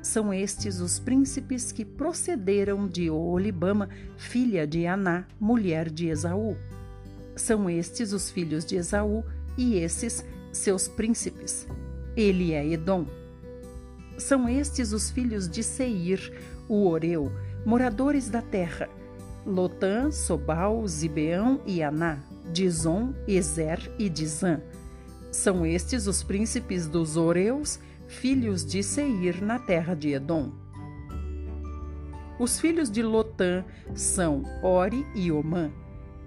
são 0.02 0.34
estes 0.34 0.80
os 0.80 0.98
príncipes 0.98 1.72
que 1.72 1.84
procederam 1.84 2.88
de 2.88 3.10
Olibama, 3.10 3.90
filha 4.18 4.66
de 4.66 4.88
Aná, 4.88 5.26
mulher 5.40 5.90
de 5.90 6.08
Esaú. 6.08 6.56
São 7.36 7.70
estes 7.70 8.14
os 8.14 8.30
filhos 8.30 8.66
de 8.66 8.76
Esaú 8.78 9.24
e 9.58 9.76
esses 9.76 10.26
seus 10.52 10.88
príncipes. 10.88 11.68
Ele 12.16 12.54
é 12.54 12.66
Edom. 12.66 13.06
São 14.18 14.48
estes 14.48 14.94
os 14.94 15.10
filhos 15.10 15.50
de 15.50 15.64
Seir, 15.64 16.34
o 16.68 16.88
Oreu, 16.88 17.32
moradores 17.66 18.30
da 18.30 18.42
terra. 18.42 18.90
Lotã, 19.46 20.12
Sobal, 20.12 20.86
Zibeão 20.88 21.62
e 21.66 21.82
Aná, 21.82 22.20
Dizon, 22.52 23.14
Ezer 23.28 23.92
e 23.98 24.10
Dizã. 24.10 24.62
São 25.32 25.66
estes 25.66 26.08
os 26.08 26.24
príncipes 26.24 26.88
dos 26.88 27.16
Oreus 27.16 27.80
filhos 28.10 28.66
de 28.66 28.82
Seir 28.82 29.42
na 29.42 29.60
terra 29.60 29.96
de 29.96 30.14
Edom. 30.14 30.52
Os 32.40 32.60
filhos 32.60 32.90
de 32.90 33.04
Lotã 33.04 33.64
são 33.94 34.44
Ori 34.64 35.06
e 35.16 35.32
Omã. 35.32 35.72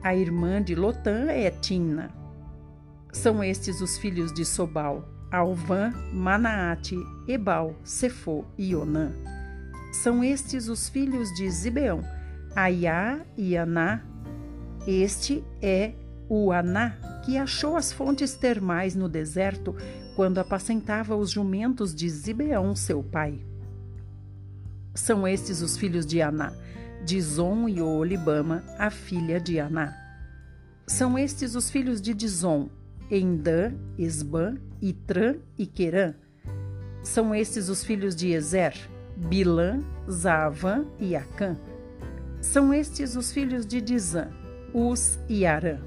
A 0.00 0.14
irmã 0.14 0.62
de 0.62 0.76
Lotã 0.76 1.26
é 1.28 1.50
Timna. 1.50 2.10
São 3.12 3.42
estes 3.42 3.80
os 3.80 3.98
filhos 3.98 4.32
de 4.32 4.44
Sobal, 4.44 5.08
Alvã, 5.30 5.92
Manaate, 6.12 6.96
Ebal, 7.26 7.74
Sefô 7.82 8.44
e 8.56 8.76
Onã. 8.76 9.12
São 9.92 10.22
estes 10.22 10.68
os 10.68 10.88
filhos 10.88 11.28
de 11.34 11.50
Zibeão, 11.50 12.00
Aiá 12.54 13.20
e 13.36 13.56
Aná. 13.56 14.02
Este 14.86 15.44
é 15.60 15.94
o 16.28 16.52
Aná 16.52 16.96
que 17.24 17.36
achou 17.36 17.76
as 17.76 17.92
fontes 17.92 18.34
termais 18.34 18.94
no 18.94 19.08
deserto 19.08 19.76
quando 20.14 20.38
apacentava 20.38 21.16
os 21.16 21.30
jumentos 21.30 21.94
de 21.94 22.08
Zibeão, 22.08 22.74
seu 22.76 23.02
pai. 23.02 23.40
São 24.94 25.26
estes 25.26 25.62
os 25.62 25.76
filhos 25.76 26.04
de 26.04 26.20
Aná, 26.20 26.52
Dizon 27.04 27.68
e 27.68 27.80
Olibama, 27.80 28.62
a 28.78 28.90
filha 28.90 29.40
de 29.40 29.58
Aná. 29.58 29.96
São 30.86 31.18
estes 31.18 31.54
os 31.54 31.70
filhos 31.70 32.00
de 32.00 32.12
Dizon, 32.12 32.68
Endã, 33.10 33.72
Esbã, 33.98 34.56
Itrã 34.80 35.36
e 35.56 35.66
Querã. 35.66 36.14
São 37.02 37.34
estes 37.34 37.68
os 37.68 37.82
filhos 37.82 38.14
de 38.14 38.32
Ezer, 38.32 38.74
Bilã, 39.16 39.80
Zavã 40.10 40.84
e 40.98 41.16
Acã. 41.16 41.56
São 42.40 42.72
estes 42.74 43.16
os 43.16 43.32
filhos 43.32 43.64
de 43.64 43.80
Dizã, 43.80 44.28
Us 44.74 45.18
e 45.28 45.46
Arã. 45.46 45.78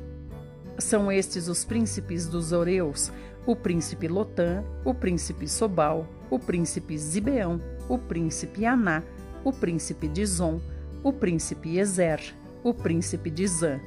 São 0.78 1.12
estes 1.12 1.48
os 1.48 1.64
príncipes 1.64 2.28
dos 2.28 2.52
Oreus, 2.52 3.12
o 3.46 3.56
príncipe 3.56 4.08
Lotã, 4.08 4.64
o 4.84 4.94
príncipe 4.94 5.48
Sobal, 5.48 6.08
o 6.30 6.40
príncipe 6.40 6.98
Zibeão, 6.98 7.62
o 7.88 7.98
príncipe 7.98 8.66
Aná, 8.66 9.04
o 9.44 9.54
príncipe 9.54 10.08
Dizon, 10.08 10.60
o 11.04 11.14
príncipe 11.14 11.78
Ezer, 11.78 12.20
o 12.64 12.74
príncipe 12.74 13.32
Zã. 13.48 13.80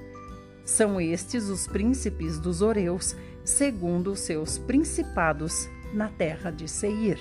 São 0.64 1.00
estes 1.00 1.48
os 1.48 1.66
príncipes 1.66 2.38
dos 2.38 2.62
Oreus, 2.62 3.16
segundo 3.44 4.12
os 4.12 4.20
seus 4.20 4.58
principados 4.58 5.68
na 5.92 6.08
terra 6.08 6.50
de 6.50 6.68
Seir. 6.68 7.18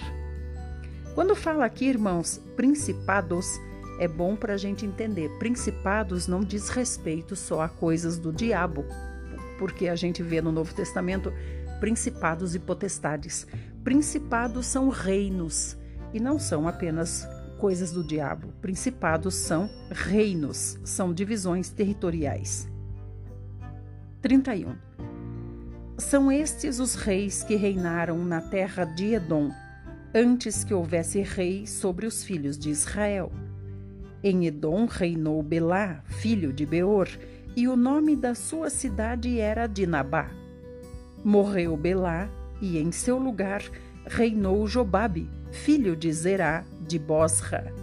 Quando 1.15 1.35
fala 1.35 1.65
aqui, 1.65 1.85
irmãos, 1.85 2.39
principados, 2.55 3.59
é 3.99 4.07
bom 4.07 4.35
para 4.35 4.53
a 4.53 4.57
gente 4.57 4.85
entender. 4.85 5.29
Principados 5.39 6.27
não 6.27 6.41
diz 6.41 6.69
respeito 6.69 7.35
só 7.35 7.61
a 7.61 7.69
coisas 7.69 8.19
do 8.19 8.31
diabo, 8.31 8.85
porque 9.57 9.87
a 9.87 9.95
gente 9.95 10.21
vê 10.21 10.41
no 10.41 10.51
Novo 10.51 10.75
Testamento 10.75 11.33
principados 11.79 12.55
e 12.55 12.59
potestades. 12.59 13.47
Principados 13.83 14.65
são 14.65 14.89
reinos 14.89 15.77
e 16.13 16.19
não 16.19 16.39
são 16.39 16.67
apenas 16.67 17.27
coisas 17.57 17.91
do 17.91 18.03
diabo. 18.03 18.53
Principados 18.61 19.35
são 19.35 19.69
reinos, 19.89 20.79
são 20.83 21.13
divisões 21.13 21.69
territoriais. 21.69 22.69
31. 24.21 24.75
São 25.97 26.31
estes 26.31 26.79
os 26.79 26.95
reis 26.95 27.43
que 27.43 27.55
reinaram 27.55 28.23
na 28.23 28.41
terra 28.41 28.85
de 28.85 29.13
Edom, 29.13 29.51
antes 30.13 30.63
que 30.63 30.73
houvesse 30.73 31.21
rei 31.21 31.65
sobre 31.65 32.05
os 32.05 32.23
filhos 32.23 32.57
de 32.57 32.69
Israel. 32.69 33.31
Em 34.23 34.45
Edom 34.45 34.85
reinou 34.85 35.41
Belá, 35.41 36.03
filho 36.05 36.51
de 36.51 36.65
Beor, 36.65 37.07
e 37.55 37.67
o 37.67 37.75
nome 37.75 38.15
da 38.15 38.35
sua 38.35 38.69
cidade 38.69 39.39
era 39.39 39.65
Dinabá. 39.65 40.29
Morreu 41.23 41.75
Belá 41.75 42.29
e 42.61 42.77
em 42.77 42.91
seu 42.91 43.17
lugar 43.17 43.61
reinou 44.05 44.65
Jobabe, 44.67 45.29
filho 45.51 45.95
de 45.95 46.11
Zerá 46.13 46.63
de 46.81 46.99
Bosra. 46.99 47.73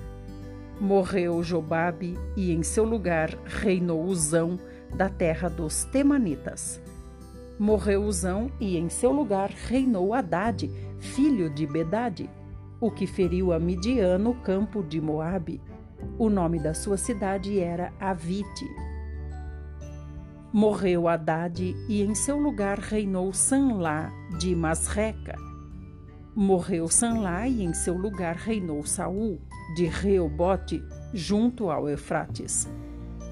Morreu 0.80 1.42
Jobabe 1.42 2.14
e 2.36 2.52
em 2.52 2.62
seu 2.62 2.84
lugar 2.84 3.30
reinou 3.44 4.04
Uzão 4.04 4.58
da 4.96 5.08
terra 5.08 5.48
dos 5.48 5.84
Temanitas. 5.84 6.80
Morreu 7.58 8.04
Uzão 8.04 8.50
e 8.60 8.76
em 8.76 8.88
seu 8.88 9.12
lugar 9.12 9.50
reinou 9.50 10.14
Haddad, 10.14 10.70
filho 10.98 11.50
de 11.50 11.66
Bedade, 11.66 12.30
o 12.80 12.90
que 12.90 13.06
feriu 13.06 13.52
a 13.52 13.58
Midian 13.58 14.18
no 14.18 14.34
campo 14.34 14.82
de 14.82 15.00
Moabe. 15.00 15.60
O 16.18 16.28
nome 16.28 16.58
da 16.58 16.72
sua 16.72 16.96
cidade 16.96 17.58
era 17.58 17.92
Avite. 18.00 18.83
Morreu 20.54 21.08
Haddad 21.08 21.74
e 21.88 22.00
em 22.00 22.14
seu 22.14 22.38
lugar 22.38 22.78
reinou 22.78 23.32
Sanlá 23.32 24.12
de 24.38 24.54
Masreca. 24.54 25.36
Morreu 26.32 26.86
Sanlá 26.86 27.48
e 27.48 27.64
em 27.64 27.74
seu 27.74 27.98
lugar 27.98 28.36
reinou 28.36 28.86
Saul 28.86 29.40
de 29.74 29.86
Reobote, 29.86 30.80
junto 31.12 31.70
ao 31.70 31.88
Eufrates. 31.88 32.68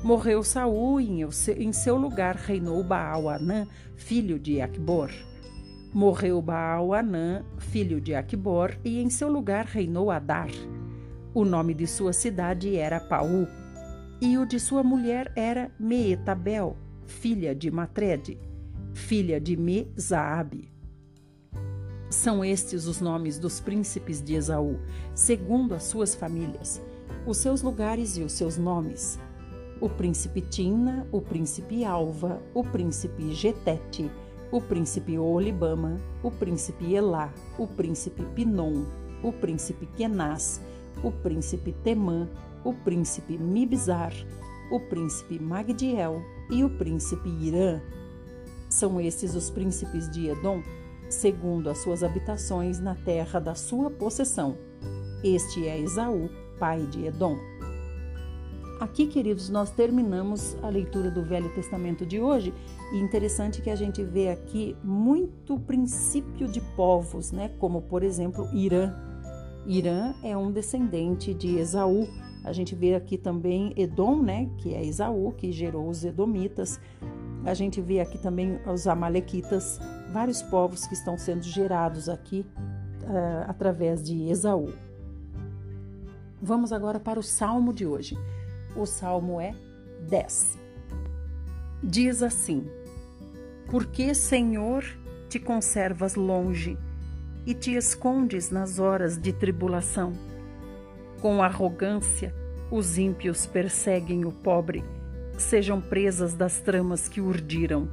Morreu 0.03 0.43
Saul 0.43 1.01
e 1.01 1.23
em 1.23 1.73
seu 1.73 1.97
lugar 1.97 2.35
reinou 2.35 2.83
Baal-Anã, 2.83 3.69
filho 3.95 4.37
de 4.37 4.61
Acbor. 4.61 5.13
Morreu 5.95 6.43
Baal-Anã, 6.43 7.45
filho 7.57 8.01
de 8.01 8.17
Acbor, 8.17 8.73
e 8.85 9.01
em 9.01 9.09
seu 9.09 9.31
lugar 9.31 9.67
reinou 9.67 10.11
Adar. 10.11 10.51
O 11.33 11.45
nome 11.45 11.73
de 11.73 11.87
sua 11.87 12.13
cidade 12.13 12.75
era 12.77 12.99
Paú, 12.99 13.47
e 14.21 14.37
o 14.37 14.45
de 14.45 14.59
sua 14.59 14.83
mulher 14.83 15.33
era 15.37 15.71
Meetabel, 15.79 16.77
filha 17.13 17.55
de 17.55 17.71
Matrede, 17.71 18.39
filha 18.93 19.41
de 19.41 19.57
Mezaabe. 19.57 20.73
São 22.11 22.45
estes 22.45 22.87
os 22.87 23.01
nomes 23.01 23.39
dos 23.39 23.61
príncipes 23.61 24.21
de 24.21 24.35
Esaú, 24.35 24.79
segundo 25.15 25.75
as 25.75 25.85
suas 25.85 26.15
famílias, 26.15 26.83
os 27.27 27.37
seus 27.37 27.63
lugares 27.63 28.17
e 28.17 28.23
os 28.23 28.33
seus 28.33 28.57
nomes 28.59 29.19
o 29.83 29.89
príncipe 29.89 30.41
Timna, 30.41 31.05
o 31.11 31.21
príncipe 31.21 31.85
Alva, 31.85 32.41
o 32.55 32.63
príncipe 32.63 33.35
Getete, 33.35 34.09
o 34.53 34.61
príncipe 34.61 35.19
Olibama, 35.19 36.01
o 36.23 36.31
príncipe 36.31 36.95
Elá, 36.95 37.35
o 37.59 37.67
príncipe 37.67 38.23
Pinom, 38.27 38.85
o 39.25 39.33
príncipe 39.33 39.87
Kenaz, 39.97 40.61
o 41.03 41.11
príncipe 41.11 41.73
Temã, 41.83 42.29
o 42.63 42.73
príncipe 42.73 43.37
Mibzar, 43.37 44.13
o 44.71 44.79
príncipe 44.79 45.41
Magdiel 45.41 46.23
e 46.51 46.65
o 46.65 46.71
príncipe 46.71 47.29
Irã. 47.29 47.81
São 48.69 49.01
esses 49.01 49.35
os 49.35 49.51
príncipes 49.51 50.11
de 50.11 50.29
Edom, 50.29 50.63
segundo 51.09 51.69
as 51.69 51.79
suas 51.79 52.03
habitações 52.03 52.81
na 52.81 52.95
terra 52.95 53.39
da 53.39 53.55
sua 53.55 53.91
possessão. 53.91 54.57
Este 55.23 55.67
é 55.69 55.79
Esaú, 55.79 56.31
pai 56.59 56.87
de 56.87 57.07
Edom. 57.07 57.37
Aqui, 58.83 59.07
queridos, 59.07 59.49
nós 59.49 59.71
terminamos 59.71 60.57
a 60.61 60.69
leitura 60.69 61.09
do 61.09 61.23
Velho 61.23 61.49
Testamento 61.55 62.05
de 62.05 62.21
hoje 62.21 62.53
e 62.93 62.99
interessante 62.99 63.63
que 63.63 63.71
a 63.71 63.77
gente 63.77 64.03
vê 64.03 64.29
aqui 64.29 64.77
muito 64.83 65.57
princípio 65.61 66.49
de 66.49 66.61
povos, 66.75 67.31
né? 67.31 67.53
Como 67.61 67.83
por 67.83 68.03
exemplo 68.03 68.49
Irã. 68.53 68.93
Irã 69.65 70.15
é 70.25 70.37
um 70.37 70.51
descendente 70.51 71.33
de 71.33 71.59
Esaú. 71.59 72.09
A 72.45 72.53
gente 72.53 72.75
vê 72.75 72.95
aqui 72.95 73.17
também 73.17 73.73
Edom, 73.77 74.21
né? 74.21 74.49
Que 74.59 74.75
é 74.75 74.85
Esaú 74.85 75.33
que 75.33 75.53
gerou 75.53 75.89
os 75.89 76.05
Edomitas. 76.05 76.81
A 77.45 77.55
gente 77.55 77.81
vê 77.81 78.01
aqui 78.01 78.19
também 78.19 78.59
os 78.67 78.87
Amalequitas, 78.87 79.81
vários 80.13 80.43
povos 80.43 80.87
que 80.87 80.95
estão 80.95 81.19
sendo 81.19 81.43
gerados 81.43 82.09
aqui 82.09 82.47
uh, 83.03 83.49
através 83.49 84.03
de 84.03 84.29
Esaú. 84.29 84.73
Vamos 86.41 86.73
agora 86.73 86.99
para 86.99 87.19
o 87.19 87.23
Salmo 87.23 87.73
de 87.73 87.87
hoje. 87.87 88.17
O 88.77 88.87
salmo 88.87 89.41
é 89.41 89.55
10. 90.09 90.59
Diz 91.83 92.23
assim: 92.23 92.65
Porque, 93.71 94.15
Senhor, 94.15 94.85
te 95.29 95.39
conservas 95.39 96.15
longe 96.15 96.79
e 97.47 97.55
te 97.55 97.75
escondes 97.75 98.51
nas 98.51 98.79
horas 98.79 99.19
de 99.19 99.33
tribulação? 99.33 100.32
Com 101.23 101.43
arrogância, 101.43 102.35
os 102.71 102.99
ímpios 102.99 103.47
perseguem 103.47 104.27
o 104.27 104.33
pobre, 104.33 104.85
sejam 105.39 105.81
presas 105.81 106.35
das 106.35 106.61
tramas 106.61 107.09
que 107.09 107.23
urdiram. 107.23 107.89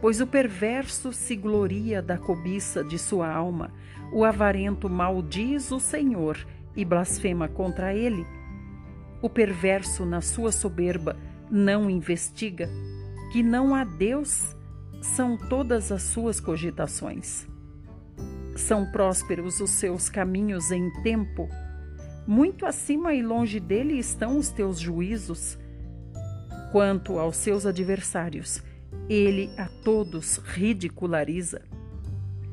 Pois 0.00 0.20
o 0.20 0.26
perverso 0.28 1.12
se 1.12 1.34
gloria 1.34 2.00
da 2.00 2.16
cobiça 2.16 2.84
de 2.84 3.00
sua 3.00 3.28
alma, 3.28 3.72
o 4.12 4.24
avarento 4.24 4.88
maldiz 4.88 5.72
o 5.72 5.80
Senhor 5.80 6.38
e 6.76 6.84
blasfema 6.84 7.48
contra 7.48 7.92
ele 7.92 8.24
o 9.24 9.30
perverso, 9.30 10.04
na 10.04 10.20
sua 10.20 10.52
soberba, 10.52 11.16
não 11.50 11.88
investiga 11.88 12.68
que 13.32 13.42
não 13.42 13.74
há 13.74 13.82
Deus 13.82 14.54
são 15.00 15.38
todas 15.38 15.90
as 15.90 16.02
suas 16.02 16.38
cogitações. 16.40 17.48
São 18.54 18.84
prósperos 18.92 19.60
os 19.60 19.70
seus 19.70 20.10
caminhos 20.10 20.70
em 20.70 20.90
tempo. 21.02 21.48
Muito 22.26 22.64
acima 22.64 23.14
e 23.14 23.22
longe 23.22 23.60
dele 23.60 23.98
estão 23.98 24.38
os 24.38 24.48
teus 24.48 24.78
juízos. 24.78 25.58
Quanto 26.72 27.18
aos 27.18 27.36
seus 27.36 27.66
adversários, 27.66 28.62
ele 29.08 29.50
a 29.58 29.68
todos 29.84 30.38
ridiculariza. 30.38 31.62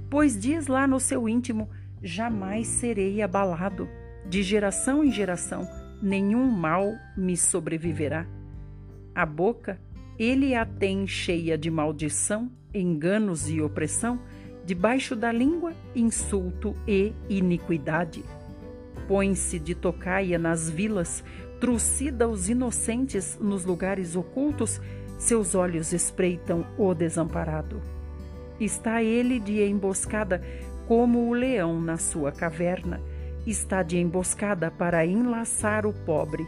Pois 0.10 0.38
diz 0.38 0.68
lá 0.68 0.86
no 0.86 1.00
seu 1.00 1.28
íntimo: 1.28 1.70
jamais 2.04 2.68
serei 2.68 3.22
abalado. 3.22 3.88
De 4.28 4.44
geração 4.44 5.04
em 5.04 5.12
geração, 5.12 5.68
nenhum 6.02 6.52
mal 6.52 6.94
me 7.18 7.36
sobreviverá. 7.36 8.28
A 9.16 9.26
boca, 9.26 9.82
ele 10.20 10.54
a 10.54 10.66
tem 10.66 11.08
cheia 11.08 11.58
de 11.58 11.72
maldição, 11.72 12.52
enganos 12.74 13.50
e 13.50 13.62
opressão, 13.62 14.20
debaixo 14.66 15.16
da 15.16 15.32
língua, 15.32 15.74
insulto 15.96 16.76
e 16.88 17.14
iniquidade. 17.30 18.24
Põe-se 19.12 19.60
de 19.60 19.76
tocaia 19.76 20.40
nas 20.40 20.70
vilas, 20.70 21.22
trucida 21.60 22.30
os 22.30 22.48
inocentes 22.48 23.38
nos 23.42 23.66
lugares 23.66 24.16
ocultos, 24.16 24.80
seus 25.20 25.54
olhos 25.54 25.92
espreitam 25.92 26.66
o 26.78 26.94
desamparado. 26.94 27.82
Está 28.58 29.04
ele 29.04 29.38
de 29.38 29.62
emboscada 29.64 30.42
como 30.88 31.28
o 31.28 31.34
leão 31.34 31.82
na 31.82 31.98
sua 31.98 32.32
caverna 32.32 33.02
está 33.46 33.84
de 33.84 33.98
emboscada 33.98 34.70
para 34.72 35.06
enlaçar 35.06 35.86
o 35.86 35.92
pobre. 35.92 36.48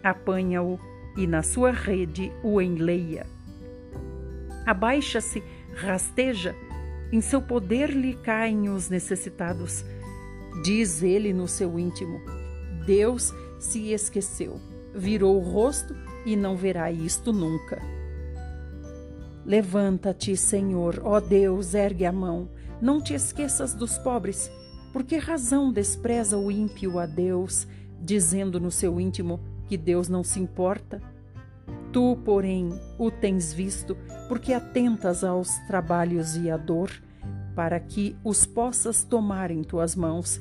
Apanha-o 0.00 0.78
e 1.16 1.26
na 1.26 1.42
sua 1.42 1.72
rede 1.72 2.30
o 2.44 2.60
enleia. 2.60 3.26
Abaixa-se, 4.64 5.42
rasteja, 5.74 6.54
em 7.10 7.20
seu 7.20 7.42
poder 7.42 7.90
lhe 7.90 8.14
caem 8.14 8.68
os 8.68 8.88
necessitados. 8.88 9.84
Diz 10.62 11.02
ele 11.02 11.32
no 11.32 11.48
seu 11.48 11.78
íntimo: 11.78 12.20
Deus 12.86 13.32
se 13.58 13.92
esqueceu, 13.92 14.60
virou 14.94 15.36
o 15.36 15.44
rosto 15.44 15.94
e 16.26 16.36
não 16.36 16.56
verá 16.56 16.90
isto 16.90 17.32
nunca. 17.32 17.80
Levanta-te, 19.44 20.36
Senhor, 20.36 21.00
ó 21.02 21.18
Deus, 21.18 21.74
ergue 21.74 22.04
a 22.04 22.12
mão, 22.12 22.48
não 22.80 23.00
te 23.00 23.14
esqueças 23.14 23.74
dos 23.74 23.98
pobres 23.98 24.50
por 24.92 25.04
que 25.04 25.16
razão 25.16 25.72
despreza 25.72 26.36
o 26.36 26.50
ímpio 26.50 26.98
a 26.98 27.06
Deus, 27.06 27.66
dizendo 28.00 28.58
no 28.58 28.70
seu 28.72 29.00
íntimo 29.00 29.40
que 29.66 29.76
Deus 29.76 30.08
não 30.08 30.24
se 30.24 30.40
importa? 30.40 31.00
Tu, 31.92 32.16
porém, 32.24 32.70
o 32.98 33.10
tens 33.10 33.52
visto, 33.52 33.96
porque 34.28 34.52
atentas 34.52 35.22
aos 35.22 35.48
trabalhos 35.68 36.36
e 36.36 36.50
à 36.50 36.56
dor, 36.56 36.90
para 37.54 37.78
que 37.78 38.16
os 38.24 38.46
possas 38.46 39.02
tomar 39.02 39.50
em 39.50 39.62
tuas 39.62 39.94
mãos. 39.96 40.40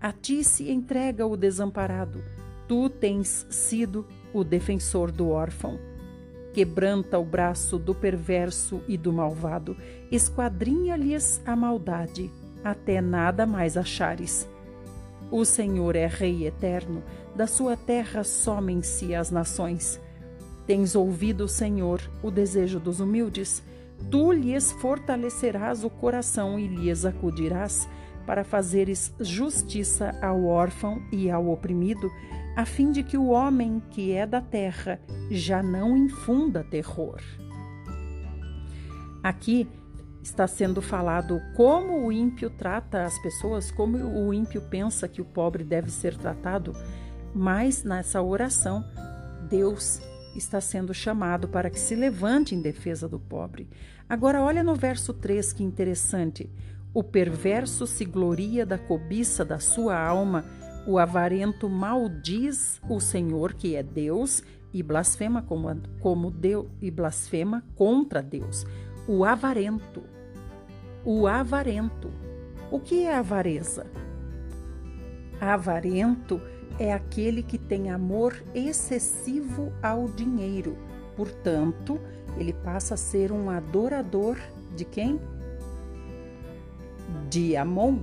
A 0.00 0.12
ti 0.12 0.42
se 0.42 0.70
entrega 0.70 1.26
o 1.26 1.36
desamparado, 1.36 2.22
tu 2.68 2.88
tens 2.88 3.46
sido 3.50 4.06
o 4.32 4.42
defensor 4.42 5.10
do 5.10 5.28
órfão. 5.28 5.78
Quebranta 6.52 7.18
o 7.18 7.24
braço 7.24 7.78
do 7.78 7.94
perverso 7.94 8.82
e 8.86 8.98
do 8.98 9.12
malvado, 9.12 9.76
esquadrinha-lhes 10.10 11.40
a 11.46 11.56
maldade 11.56 12.30
até 12.64 13.00
nada 13.00 13.46
mais 13.46 13.76
achares. 13.76 14.48
O 15.30 15.44
Senhor 15.44 15.96
é 15.96 16.06
Rei 16.06 16.46
eterno, 16.46 17.02
da 17.34 17.46
sua 17.46 17.76
terra 17.76 18.22
somem-se 18.22 19.14
as 19.14 19.30
nações. 19.30 20.00
Tens 20.66 20.94
ouvido, 20.94 21.48
Senhor, 21.48 22.00
o 22.22 22.30
desejo 22.30 22.78
dos 22.78 23.00
humildes. 23.00 23.62
Tu 24.10 24.32
lhes 24.32 24.72
fortalecerás 24.72 25.84
o 25.84 25.90
coração 25.90 26.58
e 26.58 26.66
lhes 26.66 27.04
acudirás, 27.04 27.88
para 28.26 28.44
fazeres 28.44 29.14
justiça 29.18 30.14
ao 30.22 30.44
órfão 30.44 31.02
e 31.10 31.30
ao 31.30 31.48
oprimido, 31.48 32.10
a 32.56 32.64
fim 32.64 32.92
de 32.92 33.02
que 33.02 33.16
o 33.16 33.28
homem 33.28 33.82
que 33.90 34.12
é 34.12 34.26
da 34.26 34.40
terra 34.40 35.00
já 35.30 35.62
não 35.62 35.96
infunda 35.96 36.62
terror. 36.62 37.20
Aqui 39.22 39.68
está 40.22 40.46
sendo 40.46 40.80
falado 40.80 41.40
como 41.56 42.06
o 42.06 42.12
ímpio 42.12 42.50
trata 42.50 43.04
as 43.04 43.18
pessoas, 43.20 43.70
como 43.70 43.98
o 43.98 44.32
ímpio 44.32 44.60
pensa 44.62 45.08
que 45.08 45.20
o 45.20 45.24
pobre 45.24 45.64
deve 45.64 45.90
ser 45.90 46.16
tratado, 46.16 46.72
mas 47.34 47.82
nessa 47.82 48.22
oração, 48.22 48.84
Deus 49.48 50.00
está 50.38 50.60
sendo 50.60 50.92
chamado 50.92 51.48
para 51.48 51.70
que 51.70 51.78
se 51.78 51.94
levante 51.94 52.54
em 52.54 52.60
defesa 52.60 53.08
do 53.08 53.18
pobre. 53.18 53.68
Agora, 54.08 54.42
olha 54.42 54.62
no 54.62 54.74
verso 54.74 55.12
3 55.12 55.52
que 55.52 55.62
interessante. 55.62 56.50
O 56.94 57.02
perverso 57.02 57.86
se 57.86 58.04
gloria 58.04 58.66
da 58.66 58.78
cobiça 58.78 59.44
da 59.44 59.58
sua 59.58 59.98
alma, 59.98 60.44
o 60.86 60.98
avarento 60.98 61.68
maldiz 61.68 62.80
o 62.88 63.00
Senhor, 63.00 63.54
que 63.54 63.76
é 63.76 63.82
Deus, 63.82 64.42
e 64.72 64.82
blasfema 64.82 65.42
como, 65.42 65.68
como 66.00 66.30
Deus 66.30 66.66
e 66.80 66.90
blasfema 66.90 67.64
contra 67.76 68.22
Deus. 68.22 68.66
O 69.06 69.24
avarento 69.24 70.12
o 71.04 71.26
avarento. 71.26 72.10
O 72.70 72.78
que 72.78 73.04
é 73.04 73.16
avareza? 73.16 73.86
Avarento 75.40 76.40
é 76.78 76.92
aquele 76.92 77.42
que 77.42 77.58
tem 77.58 77.90
amor 77.90 78.42
excessivo 78.54 79.72
ao 79.82 80.08
dinheiro. 80.08 80.76
Portanto, 81.16 82.00
ele 82.36 82.52
passa 82.52 82.94
a 82.94 82.96
ser 82.96 83.30
um 83.32 83.50
adorador 83.50 84.36
de 84.74 84.84
quem? 84.84 85.20
De 87.28 87.56
Amon, 87.56 87.98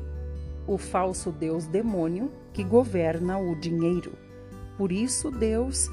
o 0.67 0.77
falso 0.77 1.31
deus 1.31 1.65
demônio 1.65 2.31
que 2.53 2.63
governa 2.63 3.37
o 3.37 3.55
dinheiro. 3.55 4.13
Por 4.77 4.91
isso, 4.91 5.31
Deus 5.31 5.89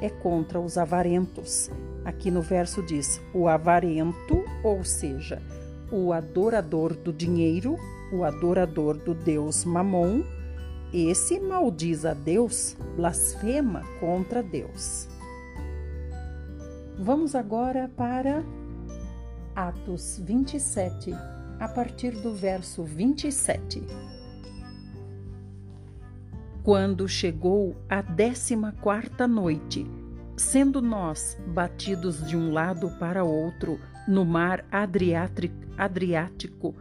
é 0.00 0.08
contra 0.08 0.60
os 0.60 0.78
avarentos. 0.78 1.70
Aqui 2.04 2.30
no 2.30 2.42
verso 2.42 2.82
diz: 2.82 3.20
o 3.34 3.48
avarento, 3.48 4.44
ou 4.62 4.84
seja, 4.84 5.42
o 5.90 6.12
adorador 6.12 6.94
do 6.94 7.12
dinheiro, 7.12 7.76
o 8.12 8.24
adorador 8.24 8.96
do 8.96 9.14
deus 9.14 9.64
Mamon, 9.64 10.22
esse 10.92 11.38
maldiz 11.38 12.04
a 12.04 12.14
Deus, 12.14 12.76
blasfema 12.96 13.82
contra 14.00 14.42
Deus. 14.42 15.08
Vamos 16.98 17.34
agora 17.34 17.90
para 17.96 18.42
Atos 19.54 20.20
27, 20.24 21.12
a 21.60 21.68
partir 21.68 22.12
do 22.12 22.32
verso 22.32 22.82
27. 22.84 23.82
Quando 26.62 27.08
chegou 27.08 27.76
a 27.88 28.02
décima 28.02 28.72
quarta 28.80 29.28
noite, 29.28 29.86
sendo 30.36 30.80
nós 30.80 31.36
batidos 31.48 32.26
de 32.26 32.36
um 32.36 32.52
lado 32.52 32.90
para 32.98 33.24
outro 33.24 33.78
no 34.06 34.24
mar 34.24 34.64
Adriático, 35.76 36.74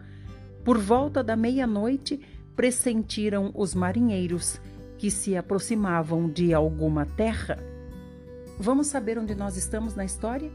por 0.64 0.78
volta 0.78 1.24
da 1.24 1.36
meia-noite, 1.36 2.20
pressentiram 2.58 3.52
os 3.54 3.76
marinheiros 3.76 4.60
que 4.98 5.12
se 5.12 5.38
aproximavam 5.38 6.28
de 6.28 6.56
alguma 6.56 7.06
terra. 7.06 7.64
Vamos 8.60 8.88
saber 8.88 9.20
onde 9.20 9.36
nós 9.36 9.56
estamos 9.56 9.94
na 9.94 10.04
história? 10.04 10.52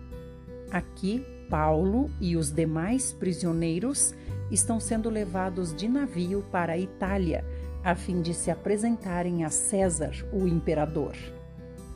Aqui, 0.69 1.25
Paulo 1.49 2.11
e 2.21 2.37
os 2.37 2.51
demais 2.51 3.13
prisioneiros 3.13 4.13
estão 4.51 4.81
sendo 4.81 5.09
levados 5.09 5.73
de 5.73 5.89
navio 5.89 6.45
para 6.51 6.73
a 6.73 6.79
Itália, 6.79 7.45
a 7.85 7.95
fim 7.95 8.21
de 8.21 8.35
se 8.35 8.51
apresentarem 8.51 9.45
a 9.45 9.49
César, 9.49 10.27
o 10.33 10.49
imperador. 10.49 11.15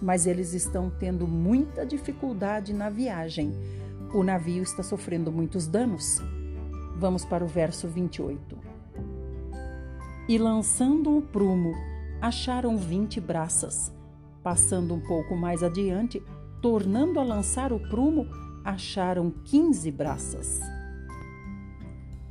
Mas 0.00 0.24
eles 0.24 0.54
estão 0.54 0.88
tendo 0.88 1.26
muita 1.26 1.84
dificuldade 1.84 2.72
na 2.72 2.88
viagem. 2.88 3.52
O 4.14 4.22
navio 4.22 4.62
está 4.62 4.84
sofrendo 4.84 5.32
muitos 5.32 5.66
danos. 5.66 6.22
Vamos 6.96 7.24
para 7.24 7.42
o 7.42 7.48
verso 7.48 7.88
28. 7.88 8.75
E 10.28 10.38
lançando 10.38 11.16
o 11.16 11.22
prumo, 11.22 11.72
acharam 12.20 12.76
vinte 12.76 13.20
braças. 13.20 13.92
Passando 14.42 14.92
um 14.92 15.00
pouco 15.00 15.36
mais 15.36 15.62
adiante, 15.62 16.20
tornando 16.60 17.20
a 17.20 17.22
lançar 17.22 17.72
o 17.72 17.78
prumo, 17.78 18.26
acharam 18.64 19.30
quinze 19.44 19.88
braças. 19.88 20.60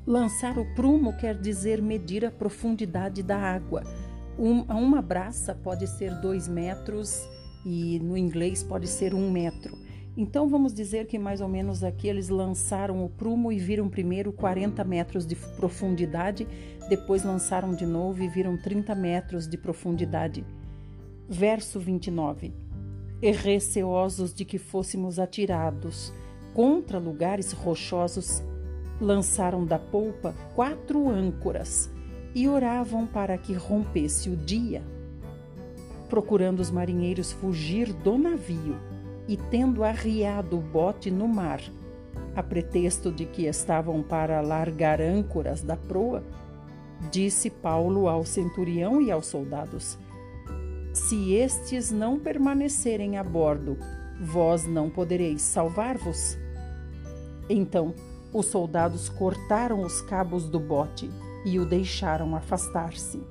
Lançar 0.06 0.58
o 0.58 0.66
prumo 0.76 1.16
quer 1.16 1.40
dizer 1.40 1.82
medir 1.82 2.26
a 2.26 2.32
profundidade 2.32 3.24
da 3.24 3.38
água. 3.38 3.82
Um, 4.38 4.64
uma 4.64 5.02
braça 5.02 5.56
pode 5.56 5.88
ser 5.88 6.14
dois 6.20 6.50
metros 6.50 7.26
e 7.66 7.98
no 8.02 8.18
inglês 8.18 8.62
pode 8.62 8.88
ser 8.88 9.14
um 9.14 9.32
metro. 9.32 9.85
Então 10.18 10.48
vamos 10.48 10.74
dizer 10.74 11.08
que 11.08 11.20
mais 11.20 11.42
ou 11.42 11.48
menos 11.48 11.84
aqui 11.84 12.08
eles 12.08 12.30
lançaram 12.30 13.04
o 13.04 13.10
prumo 13.10 13.52
e 13.52 13.60
viram 13.60 13.90
primeiro 13.90 14.32
40 14.32 14.82
metros 14.86 15.28
de 15.28 15.36
profundidade, 15.36 16.48
depois 16.88 17.24
lançaram 17.24 17.76
de 17.76 17.86
novo 17.86 18.24
e 18.24 18.28
viram 18.30 18.56
30 18.58 18.96
metros 18.96 19.46
de 19.48 19.58
profundidade. 19.58 20.46
Verso 21.28 21.82
29. 21.82 22.54
E 23.22 23.32
receosos 23.32 24.34
de 24.34 24.46
que 24.46 24.58
fôssemos 24.58 25.20
atirados 25.20 26.14
contra 26.54 26.98
lugares 26.98 27.52
rochosos, 27.52 28.42
lançaram 29.02 29.66
da 29.66 29.78
polpa 29.78 30.34
quatro 30.56 31.10
âncoras 31.10 31.90
e 32.34 32.48
oravam 32.48 33.06
para 33.06 33.38
que 33.38 33.54
rompesse 33.54 34.30
o 34.30 34.38
dia. 34.38 34.82
Procurando 36.10 36.62
os 36.62 36.72
marinheiros 36.72 37.34
fugir 37.34 37.92
do 37.92 38.18
navio, 38.18 38.78
e 39.28 39.36
tendo 39.36 39.84
arriado 39.84 40.58
o 40.58 40.62
bote 40.62 41.10
no 41.10 41.28
mar, 41.28 41.62
a 42.36 42.44
pretexto 42.44 43.12
de 43.12 43.26
que 43.26 43.46
estavam 43.46 44.04
para 44.04 44.42
largar 44.42 45.02
âncoras 45.02 45.62
da 45.62 45.76
proa, 45.76 46.24
disse 47.12 47.50
Paulo 47.50 48.08
ao 48.08 48.24
centurião 48.26 49.02
e 49.02 49.12
aos 49.12 49.26
soldados: 49.26 49.98
Se 50.94 51.34
estes 51.34 51.92
não 51.92 52.20
permanecerem 52.20 53.18
a 53.18 53.24
bordo, 53.24 53.78
vós 54.22 54.68
não 54.68 54.90
podereis 54.90 55.42
salvar-vos. 55.42 56.38
Então 57.50 57.94
os 58.34 58.48
soldados 58.48 59.08
cortaram 59.08 59.82
os 59.82 60.02
cabos 60.02 60.50
do 60.50 60.60
bote 60.60 61.10
e 61.46 61.58
o 61.60 61.66
deixaram 61.66 62.36
afastar-se. 62.36 63.22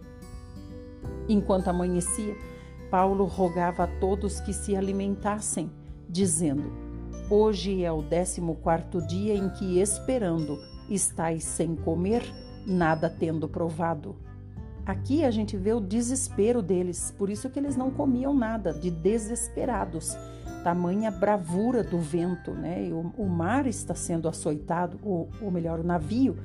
Enquanto 1.29 1.69
amanhecia, 1.69 2.35
Paulo 2.91 3.25
rogava 3.25 3.85
a 3.85 3.87
todos 3.87 4.41
que 4.41 4.53
se 4.53 4.77
alimentassem 4.77 5.71
dizendo: 6.15 6.73
Hoje 7.29 7.83
é 7.83 7.91
o 7.91 8.01
décimo 8.01 8.55
quarto 8.55 9.05
dia 9.05 9.35
em 9.35 9.49
que, 9.51 9.81
esperando, 9.81 10.59
estáis 10.89 11.43
sem 11.43 11.75
comer, 11.75 12.23
nada 12.65 13.11
tendo 13.11 13.49
provado. 13.49 14.15
Aqui 14.87 15.25
a 15.25 15.31
gente 15.31 15.57
vê 15.57 15.73
o 15.73 15.81
desespero 15.81 16.62
deles, 16.62 17.12
por 17.19 17.29
isso 17.29 17.51
que 17.51 17.59
eles 17.59 17.77
não 17.77 17.91
comiam 17.91 18.33
nada, 18.33 18.73
de 18.73 18.91
desesperados. 18.91 20.17
Tamanha 20.62 21.11
bravura 21.11 21.83
do 21.83 21.99
vento, 21.99 22.53
né? 22.53 22.89
O, 22.93 23.23
o 23.23 23.29
mar 23.29 23.67
está 23.67 23.95
sendo 23.95 24.29
açoitado, 24.29 24.99
ou, 25.03 25.29
ou 25.43 25.51
melhor, 25.51 25.81
o 25.81 25.85
navio 25.85 26.37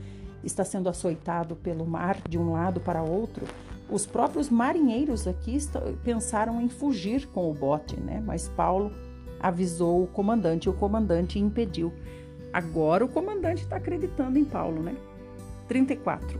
está 0.43 0.63
sendo 0.63 0.89
açoitado 0.89 1.55
pelo 1.55 1.86
mar 1.86 2.17
de 2.28 2.38
um 2.38 2.53
lado 2.53 2.80
para 2.80 3.03
outro. 3.03 3.45
Os 3.91 4.05
próprios 4.05 4.49
marinheiros 4.49 5.28
aqui 5.28 5.57
pensaram 6.03 6.59
em 6.61 6.70
fugir 6.70 7.28
com 7.28 7.51
o 7.51 7.53
bote, 7.53 7.99
né? 7.99 8.22
Mas 8.26 8.47
Paulo 8.49 8.91
avisou 9.39 10.03
o 10.03 10.07
comandante 10.07 10.69
o 10.69 10.73
comandante 10.73 11.39
impediu. 11.39 11.93
Agora 12.51 13.05
o 13.05 13.09
comandante 13.09 13.63
está 13.63 13.77
acreditando 13.77 14.37
em 14.37 14.45
Paulo, 14.45 14.81
né? 14.81 14.95
34. 15.67 16.39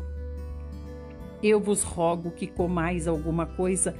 Eu 1.42 1.60
vos 1.60 1.84
rogo 1.84 2.32
que 2.32 2.48
comais 2.48 3.08
alguma 3.08 3.46
coisa, 3.46 3.96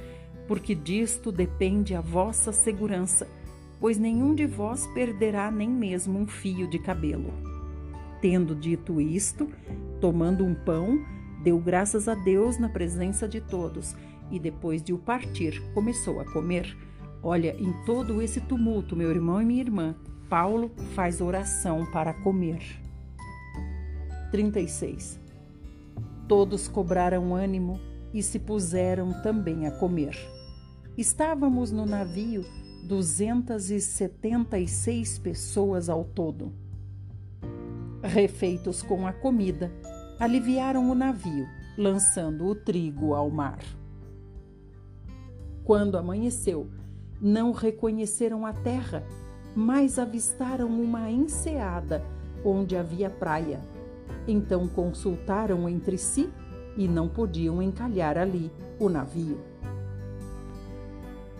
porque 0.46 0.74
disto 0.74 1.32
depende 1.32 1.94
a 1.94 2.00
vossa 2.00 2.52
segurança, 2.52 3.26
pois 3.78 3.96
nenhum 3.96 4.34
de 4.34 4.46
vós 4.46 4.86
perderá 4.88 5.50
nem 5.50 5.70
mesmo 5.70 6.18
um 6.18 6.26
fio 6.26 6.68
de 6.68 6.78
cabelo. 6.78 7.32
Tendo 8.20 8.54
dito 8.54 9.00
isto, 9.00 9.48
tomando 10.00 10.44
um 10.44 10.54
pão, 10.54 10.98
deu 11.42 11.58
graças 11.58 12.08
a 12.08 12.14
Deus 12.14 12.58
na 12.58 12.68
presença 12.68 13.26
de 13.26 13.40
todos 13.40 13.96
e 14.30 14.38
depois 14.38 14.82
de 14.82 14.92
o 14.92 14.98
partir, 14.98 15.60
começou 15.72 16.20
a 16.20 16.24
comer. 16.24 16.76
Olha, 17.22 17.54
em 17.58 17.72
todo 17.84 18.22
esse 18.22 18.40
tumulto, 18.40 18.96
meu 18.96 19.10
irmão 19.10 19.42
e 19.42 19.44
minha 19.44 19.60
irmã, 19.60 19.94
Paulo 20.28 20.70
faz 20.94 21.20
oração 21.20 21.84
para 21.92 22.14
comer. 22.14 22.62
36. 24.30 25.20
Todos 26.26 26.66
cobraram 26.68 27.34
ânimo 27.34 27.78
e 28.14 28.22
se 28.22 28.38
puseram 28.38 29.12
também 29.22 29.66
a 29.66 29.72
comer. 29.72 30.16
Estávamos 30.96 31.70
no 31.70 31.84
navio 31.84 32.46
276 32.84 35.18
pessoas 35.18 35.88
ao 35.88 36.04
todo. 36.04 36.52
Refeitos 38.02 38.82
com 38.82 39.06
a 39.06 39.12
comida, 39.12 39.70
aliviaram 40.18 40.90
o 40.90 40.94
navio, 40.94 41.46
lançando 41.76 42.46
o 42.46 42.54
trigo 42.54 43.12
ao 43.14 43.28
mar. 43.30 43.58
Quando 45.64 45.98
amanheceu, 45.98 46.70
não 47.20 47.52
reconheceram 47.52 48.46
a 48.46 48.52
terra, 48.52 49.04
mas 49.54 49.98
avistaram 49.98 50.68
uma 50.68 51.10
enseada 51.10 52.02
onde 52.44 52.76
havia 52.76 53.10
praia. 53.10 53.60
Então 54.26 54.66
consultaram 54.68 55.68
entre 55.68 55.98
si 55.98 56.30
e 56.76 56.88
não 56.88 57.08
podiam 57.08 57.62
encalhar 57.62 58.16
ali 58.16 58.50
o 58.78 58.88
navio. 58.88 59.38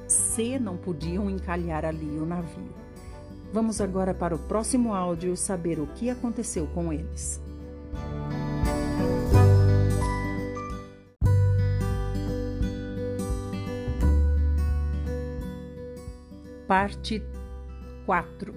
Se 0.07 0.59
não 0.59 0.77
podiam 0.77 1.31
encalhar 1.31 1.85
ali 1.85 2.19
o 2.19 2.27
navio. 2.27 2.75
Vamos 3.53 3.81
agora 3.81 4.13
para 4.13 4.35
o 4.35 4.39
próximo 4.39 4.93
áudio 4.93 5.37
saber 5.37 5.81
o 5.81 5.87
que 5.87 6.11
aconteceu 6.11 6.67
com 6.69 6.93
eles. 6.93 7.41
Parte 16.71 17.21
4. 18.07 18.55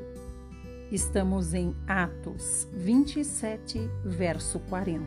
Estamos 0.92 1.56
em 1.56 1.76
Atos 1.88 2.68
27, 2.72 3.90
verso 4.06 4.60
40. 4.70 5.04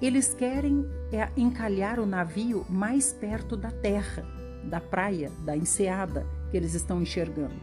Eles 0.00 0.32
querem 0.32 0.88
é, 1.10 1.28
encalhar 1.36 1.98
o 1.98 2.06
navio 2.06 2.64
mais 2.70 3.12
perto 3.12 3.56
da 3.56 3.72
terra, 3.72 4.24
da 4.62 4.80
praia, 4.80 5.28
da 5.44 5.56
enseada 5.56 6.24
que 6.52 6.56
eles 6.56 6.74
estão 6.74 7.02
enxergando, 7.02 7.60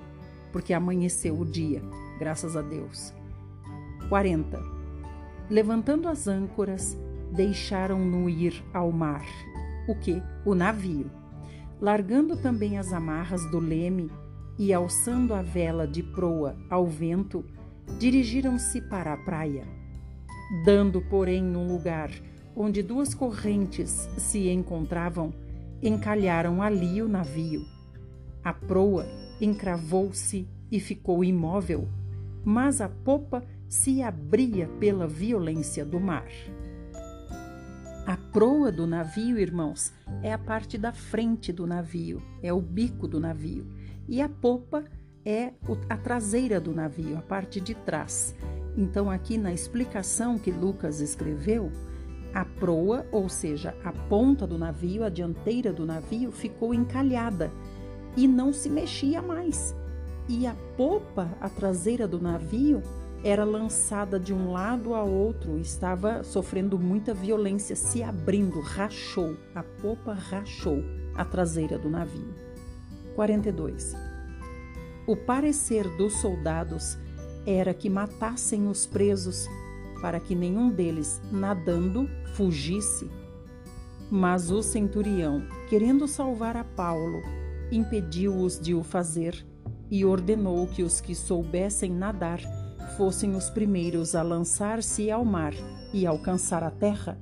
porque 0.51 0.73
amanheceu 0.73 1.39
o 1.39 1.45
dia, 1.45 1.81
graças 2.19 2.57
a 2.57 2.61
Deus. 2.61 3.13
40. 4.09 4.61
Levantando 5.49 6.09
as 6.09 6.27
âncoras, 6.27 6.97
deixaram-no 7.31 8.29
ir 8.29 8.61
ao 8.73 8.91
mar. 8.91 9.25
O 9.87 9.95
que? 9.95 10.21
O 10.43 10.53
navio. 10.53 11.09
Largando 11.79 12.35
também 12.35 12.77
as 12.77 12.91
amarras 12.91 13.49
do 13.49 13.57
leme 13.57 14.11
e 14.61 14.71
alçando 14.71 15.33
a 15.33 15.41
vela 15.41 15.87
de 15.87 16.03
proa 16.03 16.55
ao 16.69 16.85
vento, 16.85 17.43
dirigiram-se 17.97 18.79
para 18.79 19.11
a 19.11 19.17
praia. 19.17 19.67
Dando, 20.63 21.01
porém, 21.01 21.41
num 21.41 21.67
lugar 21.67 22.11
onde 22.55 22.83
duas 22.83 23.15
correntes 23.15 24.07
se 24.19 24.49
encontravam, 24.49 25.33
encalharam 25.81 26.61
ali 26.61 27.01
o 27.01 27.07
navio. 27.07 27.65
A 28.43 28.53
proa 28.53 29.07
encravou-se 29.41 30.47
e 30.71 30.79
ficou 30.79 31.23
imóvel, 31.23 31.87
mas 32.45 32.81
a 32.81 32.87
popa 32.87 33.43
se 33.67 34.03
abria 34.03 34.67
pela 34.79 35.07
violência 35.07 35.83
do 35.83 35.99
mar. 35.99 36.29
A 38.05 38.15
proa 38.31 38.71
do 38.71 38.85
navio, 38.85 39.39
irmãos, 39.39 39.91
é 40.21 40.31
a 40.31 40.37
parte 40.37 40.77
da 40.77 40.93
frente 40.93 41.51
do 41.51 41.65
navio, 41.65 42.21
é 42.43 42.53
o 42.53 42.61
bico 42.61 43.07
do 43.07 43.19
navio, 43.19 43.80
e 44.07 44.21
a 44.21 44.29
popa 44.29 44.83
é 45.25 45.53
a 45.89 45.97
traseira 45.97 46.59
do 46.59 46.73
navio, 46.73 47.17
a 47.17 47.21
parte 47.21 47.61
de 47.61 47.75
trás. 47.75 48.35
Então, 48.77 49.09
aqui 49.09 49.37
na 49.37 49.53
explicação 49.53 50.37
que 50.37 50.51
Lucas 50.51 50.99
escreveu, 50.99 51.71
a 52.33 52.45
proa, 52.45 53.05
ou 53.11 53.27
seja, 53.27 53.75
a 53.83 53.91
ponta 53.91 54.47
do 54.47 54.57
navio, 54.57 55.03
a 55.03 55.09
dianteira 55.09 55.73
do 55.73 55.85
navio, 55.85 56.31
ficou 56.31 56.73
encalhada 56.73 57.51
e 58.15 58.27
não 58.27 58.53
se 58.53 58.69
mexia 58.69 59.21
mais. 59.21 59.75
E 60.29 60.47
a 60.47 60.55
popa, 60.77 61.29
a 61.41 61.49
traseira 61.49 62.07
do 62.07 62.19
navio, 62.19 62.81
era 63.23 63.43
lançada 63.43 64.19
de 64.19 64.33
um 64.33 64.51
lado 64.51 64.95
a 64.95 65.03
outro, 65.03 65.59
estava 65.59 66.23
sofrendo 66.23 66.79
muita 66.79 67.13
violência, 67.13 67.75
se 67.75 68.01
abrindo, 68.01 68.59
rachou. 68.61 69.35
A 69.53 69.61
popa 69.61 70.13
rachou 70.13 70.83
a 71.15 71.23
traseira 71.23 71.77
do 71.77 71.89
navio. 71.89 72.33
42. 73.15 73.95
O 75.07 75.15
parecer 75.15 75.87
dos 75.97 76.13
soldados 76.13 76.97
era 77.45 77.73
que 77.73 77.89
matassem 77.89 78.67
os 78.67 78.85
presos 78.85 79.47
para 80.01 80.19
que 80.19 80.35
nenhum 80.35 80.69
deles, 80.69 81.21
nadando, 81.31 82.09
fugisse. 82.33 83.09
Mas 84.09 84.51
o 84.51 84.61
centurião, 84.61 85.43
querendo 85.69 86.07
salvar 86.07 86.57
a 86.57 86.63
Paulo, 86.63 87.21
impediu-os 87.71 88.59
de 88.59 88.73
o 88.73 88.83
fazer 88.83 89.45
e 89.89 90.03
ordenou 90.03 90.67
que 90.67 90.83
os 90.83 90.99
que 90.99 91.13
soubessem 91.13 91.91
nadar 91.91 92.41
fossem 92.97 93.35
os 93.35 93.49
primeiros 93.49 94.15
a 94.15 94.21
lançar-se 94.21 95.09
ao 95.09 95.23
mar 95.23 95.53
e 95.93 96.05
alcançar 96.05 96.63
a 96.63 96.71
terra. 96.71 97.19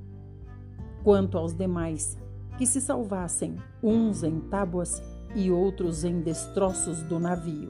Quanto 1.03 1.37
aos 1.37 1.53
demais, 1.53 2.17
que 2.57 2.65
se 2.65 2.81
salvassem, 2.81 3.55
uns 3.81 4.23
em 4.23 4.39
tábuas 4.39 5.01
e 5.35 5.51
outros 5.51 6.03
em 6.03 6.21
destroços 6.21 7.01
do 7.01 7.19
navio. 7.19 7.69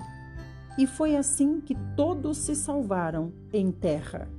E 0.77 0.87
foi 0.87 1.15
assim 1.15 1.59
que 1.59 1.75
todos 1.95 2.37
se 2.37 2.55
salvaram 2.55 3.33
em 3.51 3.71
terra. 3.71 4.29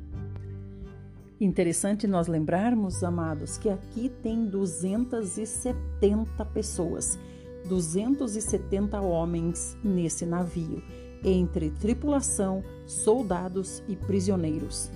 Interessante 1.40 2.06
nós 2.06 2.26
lembrarmos, 2.26 3.02
amados, 3.02 3.56
que 3.56 3.70
aqui 3.70 4.10
tem 4.22 4.46
270 4.46 6.44
pessoas, 6.46 7.18
270 7.66 9.00
homens 9.00 9.76
nesse 9.82 10.26
navio, 10.26 10.82
entre 11.24 11.70
tripulação, 11.70 12.62
soldados 12.86 13.82
e 13.88 13.96
prisioneiros. 13.96 14.90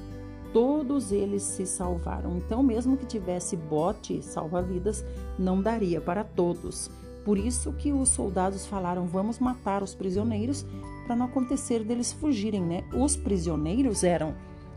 Todos 0.52 1.12
eles 1.12 1.42
se 1.42 1.66
salvaram. 1.66 2.36
Então, 2.36 2.62
mesmo 2.62 2.96
que 2.96 3.06
tivesse 3.06 3.56
bote 3.56 4.22
salva-vidas, 4.22 5.04
não 5.38 5.60
daria 5.60 6.00
para 6.00 6.22
todos. 6.22 6.90
Por 7.24 7.38
isso 7.38 7.72
que 7.72 7.92
os 7.92 8.10
soldados 8.10 8.66
falaram: 8.66 9.06
vamos 9.06 9.38
matar 9.38 9.82
os 9.82 9.94
prisioneiros 9.94 10.66
para 11.06 11.16
não 11.16 11.26
acontecer 11.26 11.82
deles 11.84 12.12
fugirem, 12.12 12.62
né? 12.62 12.84
Os 12.92 13.16
prisioneiros 13.16 14.04
eram 14.04 14.34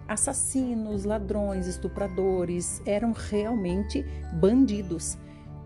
assassinos, 0.07 1.03
ladrões, 1.03 1.67
estupradores, 1.67 2.81
eram 2.85 3.11
realmente 3.11 4.05
bandidos. 4.33 5.17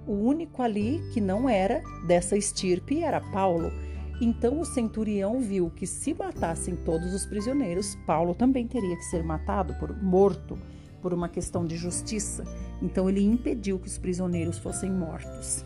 O 0.07 0.13
único 0.13 0.63
ali 0.63 0.99
que 1.13 1.21
não 1.21 1.47
era 1.47 1.83
dessa 2.07 2.35
estirpe 2.35 3.03
era 3.03 3.21
Paulo. 3.21 3.71
Então 4.19 4.59
o 4.59 4.65
centurião 4.65 5.39
viu 5.39 5.69
que 5.69 5.87
se 5.87 6.13
matassem 6.13 6.75
todos 6.75 7.13
os 7.13 7.25
prisioneiros, 7.25 7.95
Paulo 8.05 8.35
também 8.35 8.67
teria 8.67 8.95
que 8.95 9.05
ser 9.05 9.23
matado, 9.23 9.73
por 9.75 9.95
morto, 10.01 10.57
por 11.01 11.13
uma 11.13 11.27
questão 11.27 11.65
de 11.65 11.75
justiça. 11.75 12.43
Então 12.81 13.09
ele 13.09 13.23
impediu 13.23 13.79
que 13.79 13.87
os 13.87 13.97
prisioneiros 13.97 14.59
fossem 14.59 14.91
mortos. 14.91 15.65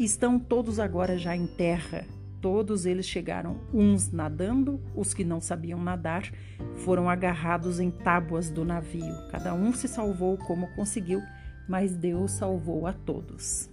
Estão 0.00 0.36
todos 0.36 0.80
agora 0.80 1.16
já 1.16 1.36
em 1.36 1.46
terra, 1.46 2.04
Todos 2.40 2.86
eles 2.86 3.06
chegaram, 3.06 3.60
uns 3.72 4.10
nadando, 4.10 4.80
os 4.96 5.12
que 5.12 5.24
não 5.24 5.42
sabiam 5.42 5.78
nadar 5.78 6.32
foram 6.76 7.10
agarrados 7.10 7.78
em 7.78 7.90
tábuas 7.90 8.48
do 8.48 8.64
navio. 8.64 9.14
Cada 9.30 9.52
um 9.52 9.74
se 9.74 9.86
salvou 9.86 10.38
como 10.38 10.74
conseguiu, 10.74 11.20
mas 11.68 11.94
Deus 11.94 12.32
salvou 12.32 12.86
a 12.86 12.94
todos. 12.94 13.68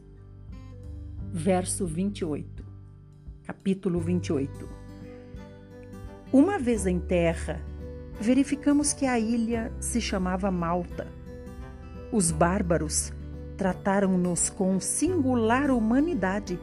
Verso 1.32 1.86
28, 1.86 2.66
capítulo 3.46 4.02
28. 4.02 4.70
Uma 6.34 6.60
vez 6.60 6.86
em 6.86 7.00
terra, 7.00 7.62
verificamos 8.20 8.92
que 8.92 9.06
a 9.06 9.18
ilha 9.18 9.72
se 9.80 10.02
chamava 10.02 10.52
Malta. 10.52 11.08
Os 12.12 12.32
bárbaros 12.32 13.14
trataram-nos 13.58 14.50
com 14.50 14.80
singular 14.80 15.72
humanidade 15.72 16.60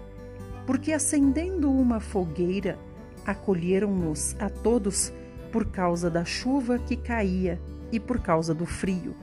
porque 0.67 0.93
acendendo 0.93 1.71
uma 1.71 2.01
fogueira, 2.01 2.79
acolheram-nos 3.27 4.35
a 4.39 4.49
todos 4.49 5.13
por 5.53 5.67
causa 5.67 6.11
da 6.11 6.25
chuva 6.25 6.79
que 6.79 6.97
caía 6.97 7.61
e 7.93 8.01
por 8.01 8.21
causa 8.21 8.55
do 8.55 8.67
frio. 8.67 9.15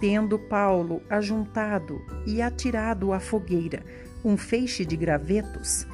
Tendo 0.00 0.38
Paulo 0.38 1.00
ajuntado 1.08 2.00
e 2.26 2.42
atirado 2.42 3.12
à 3.12 3.20
fogueira 3.20 3.84
um 4.24 4.36
feixe 4.36 4.84
de 4.84 4.96
gravetos, 4.96 5.86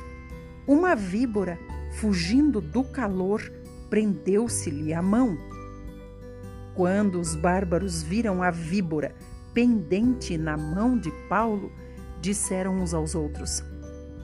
uma 0.67 0.95
víbora, 0.95 1.59
fugindo 1.93 2.61
do 2.61 2.85
calor, 2.85 3.43
prendeu-se-lhe 3.89 4.93
a 4.93 5.01
mão. 5.01 5.39
Quando 6.75 7.21
os 7.21 7.35
bárbaros 7.35 8.03
viram 8.03 8.43
a 8.43 8.51
víbora 8.51 9.15
pendente 9.59 10.39
na 10.39 10.57
mão 10.57 10.97
de 10.97 11.11
Paulo, 11.29 11.73
disseram 12.21 12.77
uns 12.77 12.95
aos 12.95 13.17
outros: 13.17 13.65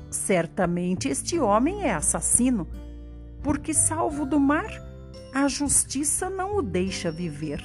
Certamente 0.09 1.09
este 1.09 1.41
homem 1.41 1.83
é 1.83 1.93
assassino, 1.93 2.69
porque, 3.43 3.75
salvo 3.75 4.25
do 4.25 4.39
mar, 4.39 4.71
a 5.35 5.49
justiça 5.49 6.31
não 6.31 6.59
o 6.59 6.63
deixa 6.63 7.11
viver. 7.11 7.61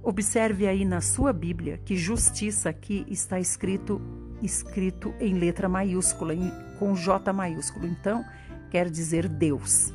Observe 0.00 0.68
aí 0.68 0.84
na 0.84 1.00
sua 1.00 1.32
Bíblia 1.32 1.80
que 1.84 1.96
justiça 1.96 2.68
aqui 2.68 3.04
está 3.08 3.40
escrito 3.40 4.00
escrito 4.40 5.12
em 5.18 5.34
letra 5.34 5.68
maiúscula, 5.68 6.34
com 6.78 6.94
J 6.94 7.32
maiúsculo. 7.32 7.84
Então, 7.84 8.24
quer 8.70 8.88
dizer 8.88 9.26
Deus. 9.26 9.92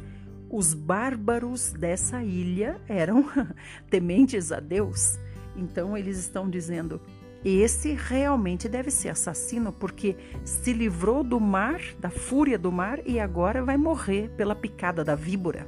Os 0.49 0.73
bárbaros 0.73 1.71
dessa 1.71 2.21
ilha 2.21 2.81
eram 2.85 3.23
tementes 3.89 4.51
a 4.51 4.59
Deus. 4.59 5.17
Então, 5.55 5.97
eles 5.97 6.17
estão 6.17 6.49
dizendo: 6.49 7.01
esse 7.43 7.93
realmente 7.93 8.67
deve 8.67 8.91
ser 8.91 9.09
assassino 9.09 9.71
porque 9.71 10.17
se 10.43 10.73
livrou 10.73 11.23
do 11.23 11.39
mar, 11.39 11.79
da 11.97 12.09
fúria 12.09 12.59
do 12.59 12.71
mar 12.71 12.99
e 13.05 13.17
agora 13.17 13.63
vai 13.63 13.77
morrer 13.77 14.29
pela 14.35 14.53
picada 14.53 15.05
da 15.05 15.15
víbora. 15.15 15.65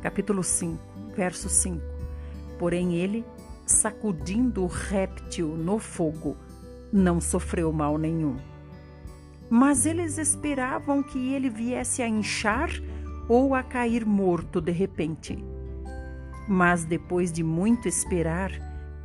Capítulo 0.00 0.42
5, 0.42 0.78
verso 1.14 1.50
5. 1.50 1.82
Porém 2.58 2.94
ele, 2.94 3.26
sacudindo 3.66 4.62
o 4.62 4.66
réptil 4.66 5.48
no 5.48 5.78
fogo, 5.78 6.34
não 6.90 7.20
sofreu 7.20 7.70
mal 7.70 7.98
nenhum. 7.98 8.36
Mas 9.50 9.84
eles 9.84 10.16
esperavam 10.16 11.02
que 11.02 11.34
ele 11.34 11.50
viesse 11.50 12.00
a 12.00 12.08
inchar 12.08 12.70
ou 13.28 13.54
a 13.54 13.62
cair 13.62 14.06
morto 14.06 14.62
de 14.62 14.72
repente. 14.72 15.44
Mas 16.48 16.84
depois 16.84 17.32
de 17.32 17.42
muito 17.42 17.88
esperar, 17.88 18.52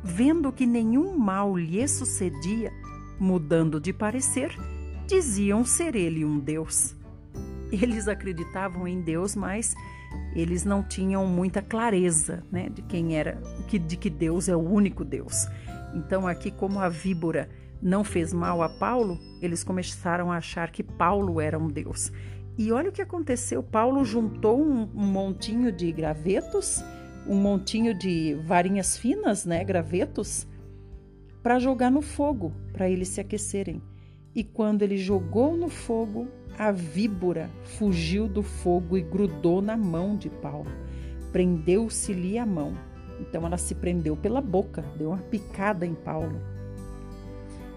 vendo 0.02 0.52
que 0.52 0.66
nenhum 0.66 1.18
mal 1.18 1.56
lhe 1.56 1.86
sucedia, 1.88 2.72
mudando 3.18 3.80
de 3.80 3.92
parecer, 3.92 4.56
diziam 5.06 5.64
ser 5.64 5.94
ele 5.94 6.24
um 6.24 6.38
Deus. 6.38 6.94
Eles 7.70 8.06
acreditavam 8.06 8.86
em 8.86 9.00
Deus, 9.00 9.34
mas 9.34 9.74
eles 10.34 10.64
não 10.64 10.82
tinham 10.82 11.26
muita 11.26 11.62
clareza 11.62 12.42
né, 12.50 12.68
de 12.68 12.82
quem 12.82 13.16
era, 13.16 13.40
de 13.68 13.96
que 13.96 14.10
Deus 14.10 14.48
é 14.48 14.56
o 14.56 14.60
único 14.60 15.04
Deus. 15.04 15.46
Então, 15.94 16.26
aqui, 16.26 16.50
como 16.50 16.80
a 16.80 16.88
víbora 16.88 17.48
não 17.82 18.04
fez 18.04 18.32
mal 18.32 18.62
a 18.62 18.68
Paulo, 18.68 19.18
eles 19.40 19.64
começaram 19.64 20.30
a 20.30 20.36
achar 20.36 20.70
que 20.70 20.82
Paulo 20.82 21.40
era 21.40 21.58
um 21.58 21.68
deus. 21.68 22.12
E 22.56 22.70
olha 22.70 22.90
o 22.90 22.92
que 22.92 23.02
aconteceu: 23.02 23.62
Paulo 23.62 24.04
juntou 24.04 24.62
um, 24.62 24.86
montinho 24.94 25.72
de 25.72 25.90
gravetos, 25.90 26.82
um 27.26 27.36
montinho 27.36 27.94
de 27.94 28.34
varinhas 28.46 28.96
finas, 28.96 29.44
né, 29.44 29.64
gravetos, 29.64 30.46
para 31.42 31.58
jogar 31.58 31.90
no 31.90 32.02
fogo, 32.02 32.52
para 32.72 32.88
eles 32.88 33.08
se 33.08 33.20
aquecerem. 33.20 33.82
E 34.34 34.42
quando 34.42 34.82
ele 34.82 34.96
jogou 34.96 35.56
no 35.56 35.68
fogo, 35.68 36.28
a 36.58 36.70
víbora 36.70 37.50
fugiu 37.64 38.28
do 38.28 38.42
fogo 38.42 38.96
e 38.96 39.02
grudou 39.02 39.60
na 39.60 39.76
mão 39.76 40.16
de 40.16 40.30
Paulo. 40.30 40.70
Prendeu-se-lhe 41.32 42.38
a 42.38 42.46
mão. 42.46 42.74
Então 43.20 43.46
ela 43.46 43.58
se 43.58 43.74
prendeu 43.74 44.16
pela 44.16 44.40
boca, 44.40 44.82
deu 44.96 45.10
uma 45.10 45.18
picada 45.18 45.86
em 45.86 45.94
Paulo. 45.94 46.40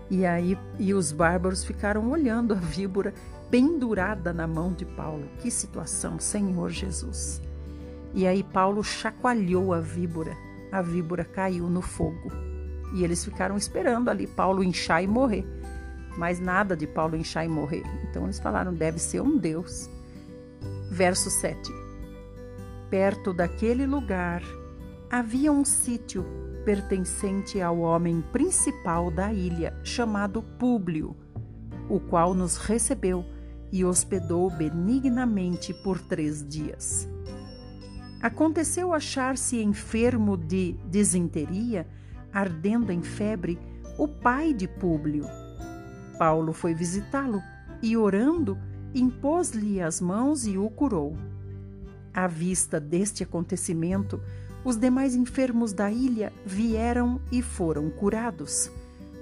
E 0.10 0.26
aí 0.26 0.58
e 0.80 0.94
os 0.94 1.12
bárbaros 1.12 1.64
ficaram 1.64 2.10
olhando 2.10 2.54
a 2.54 2.58
víbora 2.58 3.14
pendurada 3.50 4.34
na 4.34 4.48
mão 4.48 4.74
de 4.74 4.86
Paulo. 4.86 5.28
Que 5.40 5.50
situação, 5.50 6.20
Senhor 6.20 6.70
Jesus. 6.70 7.42
E 8.16 8.26
aí 8.26 8.42
Paulo 8.44 8.82
chacoalhou 8.82 9.74
a 9.74 9.82
víbora. 9.82 10.38
A 10.72 10.82
víbora 10.82 11.26
caiu 11.26 11.70
no 11.70 11.82
fogo. 11.82 12.32
E 12.94 13.04
eles 13.04 13.26
ficaram 13.26 13.58
esperando 13.58 14.10
ali 14.10 14.26
Paulo 14.26 14.64
inchar 14.64 15.04
e 15.04 15.08
morrer. 15.08 15.46
Mas 16.18 16.40
nada 16.40 16.78
de 16.78 16.88
Paulo 16.88 17.18
inchar 17.18 17.44
e 17.46 17.50
morrer. 17.50 17.84
Então 18.10 18.24
eles 18.24 18.40
falaram: 18.40 18.74
deve 18.74 19.00
ser 19.00 19.20
um 19.20 19.38
Deus. 19.38 19.90
Verso 20.90 21.30
7. 21.30 21.70
Perto 22.90 23.34
daquele 23.34 23.86
lugar 23.86 24.42
havia 25.12 25.52
um 25.52 25.66
sítio 25.66 26.26
pertencente 26.64 27.62
ao 27.62 27.80
homem 27.80 28.24
principal 28.32 29.12
da 29.12 29.34
ilha, 29.34 29.78
chamado 29.84 30.42
Públio, 30.42 31.16
o 31.90 32.00
qual 32.00 32.34
nos 32.34 32.58
recebeu 32.58 33.26
e 33.72 33.84
hospedou 33.84 34.50
benignamente 34.50 35.74
por 35.84 36.00
três 36.00 36.48
dias. 36.48 37.08
Aconteceu 38.26 38.92
achar-se 38.92 39.62
enfermo 39.62 40.36
de 40.36 40.74
desinteria, 40.88 41.88
ardendo 42.34 42.92
em 42.92 43.04
febre, 43.04 43.60
o 44.00 44.08
pai 44.08 44.52
de 44.52 44.68
Públio. 44.68 45.28
Paulo 46.18 46.52
foi 46.52 46.74
visitá-lo 46.74 47.40
e, 47.84 47.96
orando, 47.96 48.58
impôs-lhe 48.96 49.80
as 49.80 50.02
mãos 50.02 50.48
e 50.48 50.58
o 50.58 50.68
curou. 50.72 51.16
À 52.12 52.26
vista 52.26 52.80
deste 52.80 53.22
acontecimento, 53.22 54.20
os 54.64 54.76
demais 54.76 55.14
enfermos 55.14 55.72
da 55.72 55.92
ilha 55.92 56.34
vieram 56.44 57.22
e 57.32 57.44
foram 57.44 57.92
curados, 57.92 58.72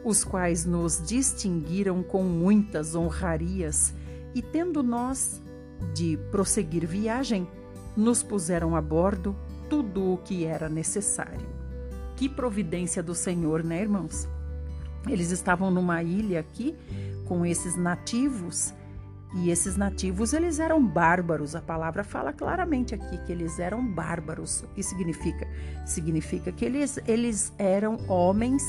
os 0.06 0.24
quais 0.24 0.64
nos 0.64 1.06
distinguiram 1.06 2.02
com 2.02 2.24
muitas 2.24 2.96
honrarias, 2.96 3.94
e 4.34 4.42
tendo 4.42 4.82
nós 4.82 5.44
de 5.94 6.18
prosseguir 6.32 6.88
viagem, 6.88 7.46
nos 7.96 8.24
puseram 8.24 8.76
a 8.76 8.82
bordo 8.82 9.36
tudo 9.70 10.14
o 10.14 10.18
que 10.18 10.46
era 10.46 10.70
necessário. 10.70 11.48
Que 12.16 12.30
providência 12.30 13.02
do 13.02 13.16
Senhor, 13.16 13.64
né, 13.64 13.82
irmãos? 13.82 14.28
Eles 15.08 15.32
estavam 15.32 15.70
numa 15.70 16.02
ilha 16.02 16.40
aqui 16.40 16.76
com 17.28 17.46
esses 17.46 17.76
nativos 17.76 18.74
e 19.36 19.50
esses 19.50 19.76
nativos, 19.76 20.32
eles 20.32 20.60
eram 20.60 20.86
bárbaros. 20.86 21.56
A 21.56 21.62
palavra 21.62 22.04
fala 22.04 22.32
claramente 22.32 22.94
aqui 22.94 23.18
que 23.26 23.32
eles 23.32 23.58
eram 23.58 23.86
bárbaros. 23.86 24.62
O 24.62 24.68
que 24.68 24.84
significa? 24.84 25.48
Significa 25.86 26.52
que 26.52 26.64
eles, 26.64 27.00
eles 27.08 27.52
eram 27.58 27.98
homens 28.08 28.64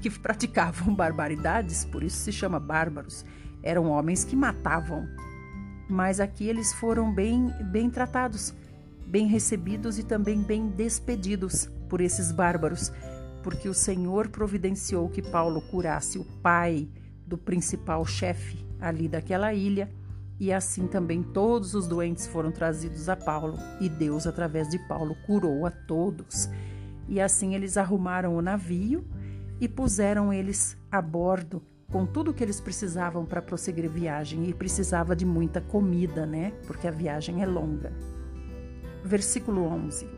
que 0.00 0.10
praticavam 0.10 0.92
barbaridades, 0.94 1.84
por 1.84 2.02
isso 2.02 2.16
se 2.16 2.32
chama 2.32 2.58
bárbaros. 2.58 3.24
Eram 3.62 3.88
homens 3.88 4.24
que 4.24 4.34
matavam. 4.34 5.06
Mas 5.88 6.20
aqui 6.20 6.48
eles 6.48 6.72
foram 6.72 7.12
bem, 7.12 7.52
bem 7.70 7.90
tratados, 7.90 8.54
bem 9.06 9.26
recebidos 9.26 9.98
e 9.98 10.02
também 10.02 10.42
bem 10.42 10.68
despedidos 10.68 11.68
por 11.88 12.00
esses 12.00 12.32
bárbaros, 12.32 12.90
porque 13.42 13.68
o 13.68 13.74
Senhor 13.74 14.28
providenciou 14.28 15.08
que 15.08 15.20
Paulo 15.20 15.60
curasse 15.70 16.18
o 16.18 16.24
pai 16.42 16.88
do 17.26 17.36
principal 17.36 18.04
chefe 18.04 18.64
ali 18.80 19.08
daquela 19.08 19.52
ilha, 19.52 19.90
e 20.40 20.52
assim 20.52 20.86
também 20.86 21.22
todos 21.22 21.74
os 21.74 21.86
doentes 21.86 22.26
foram 22.26 22.50
trazidos 22.50 23.08
a 23.08 23.16
Paulo, 23.16 23.56
e 23.80 23.88
Deus, 23.88 24.26
através 24.26 24.68
de 24.68 24.78
Paulo, 24.88 25.14
curou 25.26 25.64
a 25.64 25.70
todos. 25.70 26.48
E 27.08 27.20
assim 27.20 27.54
eles 27.54 27.76
arrumaram 27.76 28.34
o 28.34 28.42
navio 28.42 29.04
e 29.60 29.68
puseram 29.68 30.32
eles 30.32 30.76
a 30.90 31.00
bordo 31.00 31.62
com 31.94 32.04
tudo 32.04 32.34
que 32.34 32.42
eles 32.42 32.60
precisavam 32.60 33.24
para 33.24 33.40
prosseguir 33.40 33.88
viagem, 33.88 34.48
e 34.48 34.52
precisava 34.52 35.14
de 35.14 35.24
muita 35.24 35.60
comida, 35.60 36.26
né? 36.26 36.52
Porque 36.66 36.88
a 36.88 36.90
viagem 36.90 37.40
é 37.40 37.46
longa. 37.46 37.92
Versículo 39.04 39.62
11: 39.62 40.08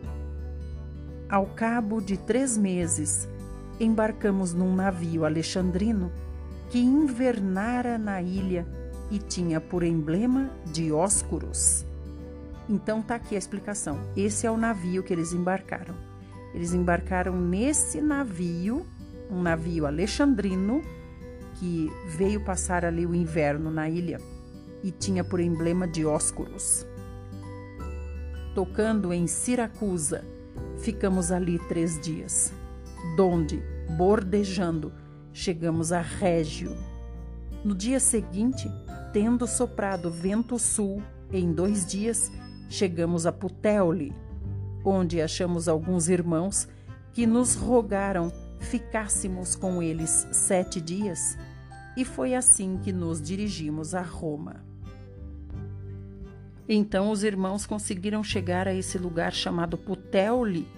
Ao 1.28 1.44
cabo 1.44 2.00
de 2.00 2.16
três 2.16 2.56
meses, 2.56 3.28
embarcamos 3.78 4.54
num 4.54 4.74
navio 4.74 5.26
alexandrino 5.26 6.10
que 6.70 6.78
invernara 6.78 7.98
na 7.98 8.22
ilha 8.22 8.66
e 9.10 9.18
tinha 9.18 9.60
por 9.60 9.82
emblema 9.82 10.50
Dióscuros. 10.72 11.84
Então 12.70 13.02
tá 13.02 13.16
aqui 13.16 13.34
a 13.34 13.38
explicação. 13.38 14.00
Esse 14.16 14.46
é 14.46 14.50
o 14.50 14.56
navio 14.56 15.02
que 15.02 15.12
eles 15.12 15.34
embarcaram. 15.34 15.94
Eles 16.54 16.72
embarcaram 16.72 17.38
nesse 17.38 18.00
navio, 18.00 18.86
um 19.30 19.42
navio 19.42 19.84
alexandrino 19.84 20.80
que 21.58 21.90
veio 22.08 22.44
passar 22.44 22.84
ali 22.84 23.06
o 23.06 23.14
inverno 23.14 23.70
na 23.70 23.88
ilha 23.88 24.20
e 24.82 24.90
tinha 24.90 25.24
por 25.24 25.40
emblema 25.40 25.86
Dióscuros. 25.86 26.86
Tocando 28.54 29.12
em 29.12 29.26
Siracusa, 29.26 30.24
ficamos 30.78 31.30
ali 31.32 31.58
três 31.68 32.00
dias, 32.00 32.52
donde, 33.16 33.62
bordejando, 33.96 34.92
chegamos 35.32 35.92
a 35.92 36.00
Régio. 36.00 36.76
No 37.64 37.74
dia 37.74 38.00
seguinte, 38.00 38.70
tendo 39.12 39.46
soprado 39.46 40.10
vento 40.10 40.58
sul, 40.58 41.02
em 41.32 41.52
dois 41.52 41.84
dias, 41.84 42.30
chegamos 42.68 43.26
a 43.26 43.32
Puteoli, 43.32 44.12
onde 44.84 45.20
achamos 45.20 45.68
alguns 45.68 46.08
irmãos 46.08 46.68
que 47.12 47.26
nos 47.26 47.54
rogaram 47.54 48.30
ficássemos 48.66 49.56
com 49.56 49.82
eles 49.82 50.26
sete 50.32 50.80
dias, 50.80 51.38
e 51.96 52.04
foi 52.04 52.34
assim 52.34 52.78
que 52.82 52.92
nos 52.92 53.22
dirigimos 53.22 53.94
a 53.94 54.02
Roma. 54.02 54.64
Então 56.68 57.10
os 57.10 57.22
irmãos 57.22 57.64
conseguiram 57.64 58.22
chegar 58.22 58.66
a 58.66 58.74
esse 58.74 58.98
lugar 58.98 59.32
chamado 59.32 59.78
Puteoli, 59.78 60.68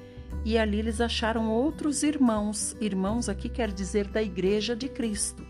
e 0.44 0.58
ali 0.58 0.78
eles 0.78 1.00
acharam 1.00 1.50
outros 1.50 2.02
irmãos. 2.02 2.76
Irmãos 2.80 3.28
aqui 3.28 3.48
quer 3.48 3.72
dizer 3.72 4.06
da 4.08 4.22
Igreja 4.22 4.76
de 4.76 4.88
Cristo. 4.88 5.44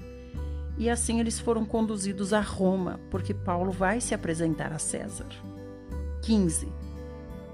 E 0.78 0.89
assim 0.89 1.18
eles 1.18 1.41
foram 1.41 1.64
conduzidos 1.64 2.32
a 2.32 2.41
Roma, 2.41 3.01
porque 3.11 3.34
Paulo 3.34 3.72
vai 3.72 4.01
se 4.01 4.14
apresentar 4.14 4.72
a 4.72 4.78
César. 4.78 5.26
15. 6.22 6.68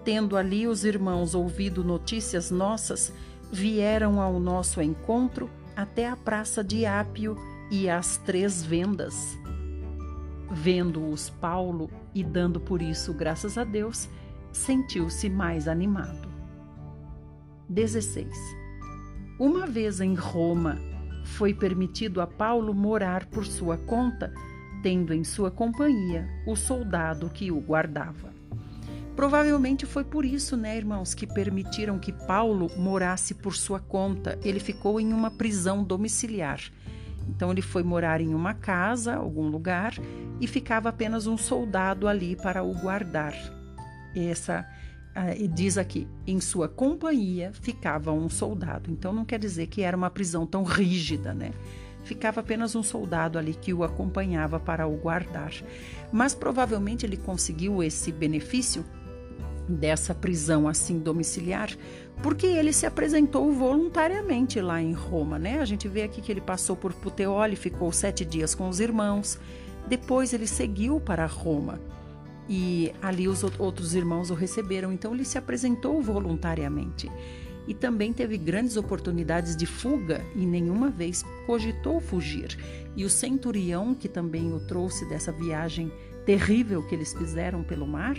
Tendo 0.04 0.36
ali 0.36 0.68
os 0.68 0.84
irmãos 0.84 1.34
ouvido 1.34 1.82
notícias 1.82 2.50
nossas, 2.50 3.12
vieram 3.54 4.20
ao 4.20 4.40
nosso 4.40 4.82
encontro 4.82 5.48
até 5.76 6.08
a 6.08 6.16
praça 6.16 6.62
de 6.64 6.84
Ápio 6.84 7.36
e 7.70 7.88
às 7.88 8.16
três 8.16 8.64
vendas. 8.64 9.38
Vendo-os 10.50 11.30
Paulo 11.30 11.88
e 12.12 12.24
dando 12.24 12.58
por 12.58 12.82
isso 12.82 13.14
graças 13.14 13.56
a 13.56 13.62
Deus, 13.62 14.08
sentiu-se 14.52 15.30
mais 15.30 15.68
animado. 15.68 16.28
16. 17.68 18.28
Uma 19.38 19.66
vez 19.68 20.00
em 20.00 20.14
Roma, 20.14 20.76
foi 21.22 21.54
permitido 21.54 22.20
a 22.20 22.26
Paulo 22.26 22.74
morar 22.74 23.24
por 23.26 23.46
sua 23.46 23.78
conta, 23.78 24.34
tendo 24.82 25.14
em 25.14 25.22
sua 25.22 25.50
companhia 25.50 26.28
o 26.44 26.56
soldado 26.56 27.30
que 27.30 27.52
o 27.52 27.60
guardava. 27.60 28.33
Provavelmente 29.16 29.86
foi 29.86 30.02
por 30.02 30.24
isso, 30.24 30.56
né, 30.56 30.76
irmãos, 30.76 31.14
que 31.14 31.26
permitiram 31.26 31.98
que 31.98 32.12
Paulo 32.12 32.70
morasse 32.76 33.34
por 33.34 33.54
sua 33.54 33.78
conta. 33.78 34.38
Ele 34.42 34.58
ficou 34.58 35.00
em 35.00 35.12
uma 35.12 35.30
prisão 35.30 35.84
domiciliar. 35.84 36.60
Então 37.28 37.50
ele 37.50 37.62
foi 37.62 37.82
morar 37.82 38.20
em 38.20 38.34
uma 38.34 38.54
casa, 38.54 39.14
algum 39.14 39.48
lugar, 39.48 39.94
e 40.40 40.46
ficava 40.46 40.88
apenas 40.88 41.26
um 41.26 41.38
soldado 41.38 42.08
ali 42.08 42.36
para 42.36 42.62
o 42.62 42.74
guardar. 42.74 43.34
Essa 44.14 44.66
ah, 45.14 45.32
e 45.34 45.46
diz 45.46 45.78
aqui, 45.78 46.08
em 46.26 46.40
sua 46.40 46.68
companhia 46.68 47.52
ficava 47.52 48.10
um 48.10 48.28
soldado. 48.28 48.90
Então 48.90 49.12
não 49.12 49.24
quer 49.24 49.38
dizer 49.38 49.68
que 49.68 49.82
era 49.82 49.96
uma 49.96 50.10
prisão 50.10 50.44
tão 50.44 50.64
rígida, 50.64 51.32
né? 51.32 51.52
Ficava 52.02 52.40
apenas 52.40 52.74
um 52.74 52.82
soldado 52.82 53.38
ali 53.38 53.54
que 53.54 53.72
o 53.72 53.84
acompanhava 53.84 54.58
para 54.60 54.86
o 54.86 54.96
guardar. 54.96 55.52
Mas 56.12 56.34
provavelmente 56.34 57.06
ele 57.06 57.16
conseguiu 57.16 57.82
esse 57.82 58.12
benefício 58.12 58.84
dessa 59.68 60.14
prisão 60.14 60.68
assim 60.68 60.98
domiciliar, 60.98 61.70
porque 62.22 62.46
ele 62.46 62.72
se 62.72 62.86
apresentou 62.86 63.52
voluntariamente 63.52 64.60
lá 64.60 64.80
em 64.80 64.92
Roma, 64.92 65.38
né? 65.38 65.60
A 65.60 65.64
gente 65.64 65.88
vê 65.88 66.02
aqui 66.02 66.20
que 66.20 66.30
ele 66.30 66.40
passou 66.40 66.76
por 66.76 66.92
Puteoli, 66.92 67.56
ficou 67.56 67.90
sete 67.92 68.24
dias 68.24 68.54
com 68.54 68.68
os 68.68 68.80
irmãos, 68.80 69.38
depois 69.88 70.32
ele 70.32 70.46
seguiu 70.46 71.00
para 71.00 71.26
Roma 71.26 71.80
e 72.48 72.92
ali 73.00 73.26
os 73.26 73.42
outros 73.58 73.94
irmãos 73.94 74.30
o 74.30 74.34
receberam, 74.34 74.92
então 74.92 75.14
ele 75.14 75.24
se 75.24 75.38
apresentou 75.38 76.00
voluntariamente. 76.02 77.10
E 77.66 77.72
também 77.72 78.12
teve 78.12 78.36
grandes 78.36 78.76
oportunidades 78.76 79.56
de 79.56 79.64
fuga 79.64 80.22
e 80.36 80.44
nenhuma 80.44 80.90
vez 80.90 81.24
cogitou 81.46 81.98
fugir. 81.98 82.58
E 82.94 83.04
o 83.04 83.10
centurião, 83.10 83.94
que 83.94 84.06
também 84.06 84.52
o 84.52 84.60
trouxe 84.60 85.08
dessa 85.08 85.32
viagem 85.32 85.90
terrível 86.26 86.82
que 86.82 86.94
eles 86.94 87.14
fizeram 87.14 87.62
pelo 87.62 87.86
mar, 87.86 88.16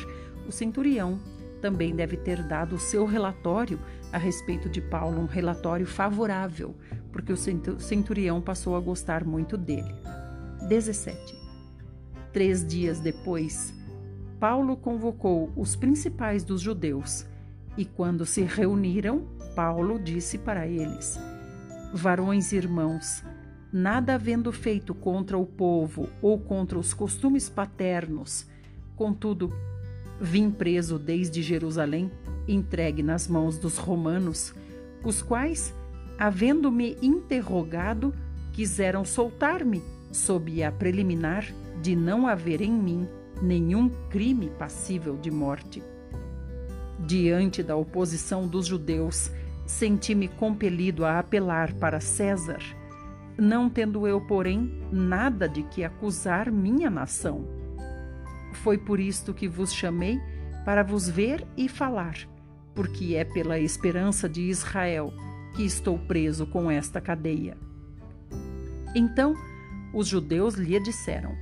o 0.48 0.52
centurião 0.52 1.20
também 1.66 1.96
deve 1.96 2.16
ter 2.16 2.44
dado 2.44 2.76
o 2.76 2.80
seu 2.80 3.08
relatório 3.08 3.80
a 4.14 4.20
respeito 4.20 4.70
de 4.70 4.80
Paulo, 4.80 5.20
um 5.20 5.26
relatório 5.26 5.88
favorável, 5.88 6.76
porque 7.12 7.34
o 7.34 7.80
centurião 7.80 8.40
passou 8.40 8.76
a 8.76 8.80
gostar 8.80 9.26
muito 9.26 9.58
dele. 9.58 9.92
17. 10.70 11.36
Três 12.32 12.64
dias 12.64 13.00
depois, 13.00 13.74
Paulo 14.40 14.78
convocou 14.78 15.52
os 15.56 15.76
principais 15.76 16.44
dos 16.44 16.62
judeus 16.62 17.26
e, 17.76 17.84
quando 17.84 18.28
se 18.28 18.44
reuniram, 18.44 19.26
Paulo 19.56 19.98
disse 19.98 20.38
para 20.38 20.68
eles: 20.68 21.20
Varões 21.92 22.52
irmãos, 22.52 23.24
nada 23.74 24.14
havendo 24.14 24.52
feito 24.52 24.94
contra 24.94 25.36
o 25.36 25.48
povo 25.48 26.10
ou 26.22 26.40
contra 26.40 26.78
os 26.78 26.94
costumes 26.94 27.50
paternos, 27.50 28.46
contudo, 28.96 29.52
vim 30.20 30.50
preso 30.50 30.98
desde 30.98 31.42
Jerusalém, 31.42 32.12
entregue 32.48 33.04
nas 33.04 33.28
mãos 33.28 33.58
dos 33.58 33.78
romanos, 33.78 34.54
os 35.04 35.22
quais, 35.22 35.74
havendo-me 36.18 36.98
interrogado, 37.02 38.14
quiseram 38.54 39.04
soltar-me, 39.04 39.82
sob 40.12 40.64
a 40.64 40.72
preliminar 40.72 41.46
de 41.82 41.96
não 41.96 42.28
haver 42.28 42.62
em 42.62 42.72
mim 42.72 43.08
nenhum 43.42 43.90
crime 44.10 44.50
passível 44.58 45.18
de 45.18 45.30
morte. 45.30 45.84
Diante 47.00 47.62
da 47.62 47.76
oposição 47.76 48.48
dos 48.48 48.68
judeus, 48.68 49.30
senti-me 49.66 50.28
compelido 50.28 51.04
a 51.04 51.20
apelar 51.20 51.74
para 51.74 52.00
César, 52.00 52.62
não 53.38 53.70
tendo 53.70 54.08
eu, 54.08 54.22
porém, 54.22 54.72
nada 54.92 55.50
de 55.50 55.64
que 55.64 55.84
acusar 55.84 56.50
minha 56.50 56.90
nação. 56.90 57.65
Foi 58.66 58.80
por 58.80 59.00
isto 59.00 59.32
que 59.32 59.48
vos 59.48 59.72
chamei 59.72 60.20
para 60.66 60.82
vos 60.82 61.08
ver 61.08 61.46
e 61.56 61.70
falar, 61.70 62.18
porque 62.74 63.14
é 63.14 63.24
pela 63.24 63.60
esperança 63.60 64.28
de 64.28 64.42
Israel 64.42 65.14
que 65.56 65.64
estou 65.64 66.00
preso 66.00 66.48
com 66.48 66.72
esta 66.72 67.00
cadeia. 67.00 67.56
Então 68.96 69.36
os 69.94 70.08
judeus 70.08 70.56
lhe 70.56 70.80
disseram: 70.80 71.36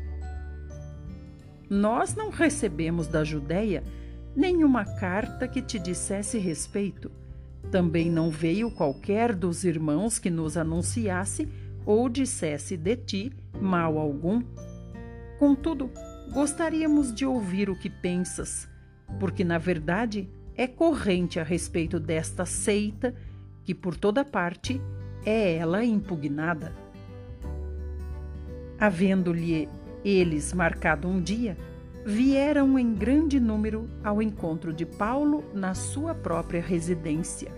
Nós 1.70 2.14
não 2.14 2.30
recebemos 2.30 3.08
da 3.08 3.24
Judéia 3.24 3.86
nenhuma 4.36 4.84
carta 4.84 5.48
que 5.48 5.62
te 5.62 5.80
dissesse 5.80 6.38
respeito. 6.38 7.10
Também 7.72 8.12
não 8.12 8.30
veio 8.30 8.70
qualquer 8.70 9.34
dos 9.34 9.64
irmãos 9.64 10.20
que 10.20 10.30
nos 10.30 10.58
anunciasse 10.58 11.48
ou 11.86 12.10
dissesse 12.10 12.76
de 12.76 12.98
ti 12.98 13.32
mal 13.62 13.98
algum. 13.98 14.44
Contudo, 15.40 15.90
gostaríamos 16.32 17.14
de 17.14 17.26
ouvir 17.26 17.70
o 17.70 17.76
que 17.76 17.90
pensas, 17.90 18.68
porque 19.20 19.44
na 19.44 19.58
verdade 19.58 20.30
é 20.56 20.68
corrente 20.68 21.40
a 21.40 21.44
respeito 21.44 22.00
desta 22.00 22.46
seita 22.46 23.16
que 23.64 23.74
por 23.74 23.96
toda 23.96 24.24
parte 24.24 24.82
é 25.26 25.56
ela 25.56 25.84
impugnada. 25.84 26.74
Havendo-lhe 28.80 29.70
eles 30.04 30.54
marcado 30.54 31.08
um 31.08 31.22
dia, 31.22 31.58
vieram 32.06 32.78
em 32.78 32.94
grande 32.94 33.40
número 33.40 33.90
ao 34.04 34.22
encontro 34.22 34.74
de 34.74 34.86
Paulo 34.86 35.44
na 35.54 35.74
sua 35.74 36.14
própria 36.14 36.62
residência. 36.62 37.52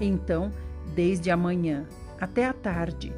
Então, 0.00 0.50
desde 0.94 1.30
a 1.30 1.36
manhã 1.36 1.86
até 2.20 2.46
a 2.46 2.52
tarde, 2.52 3.12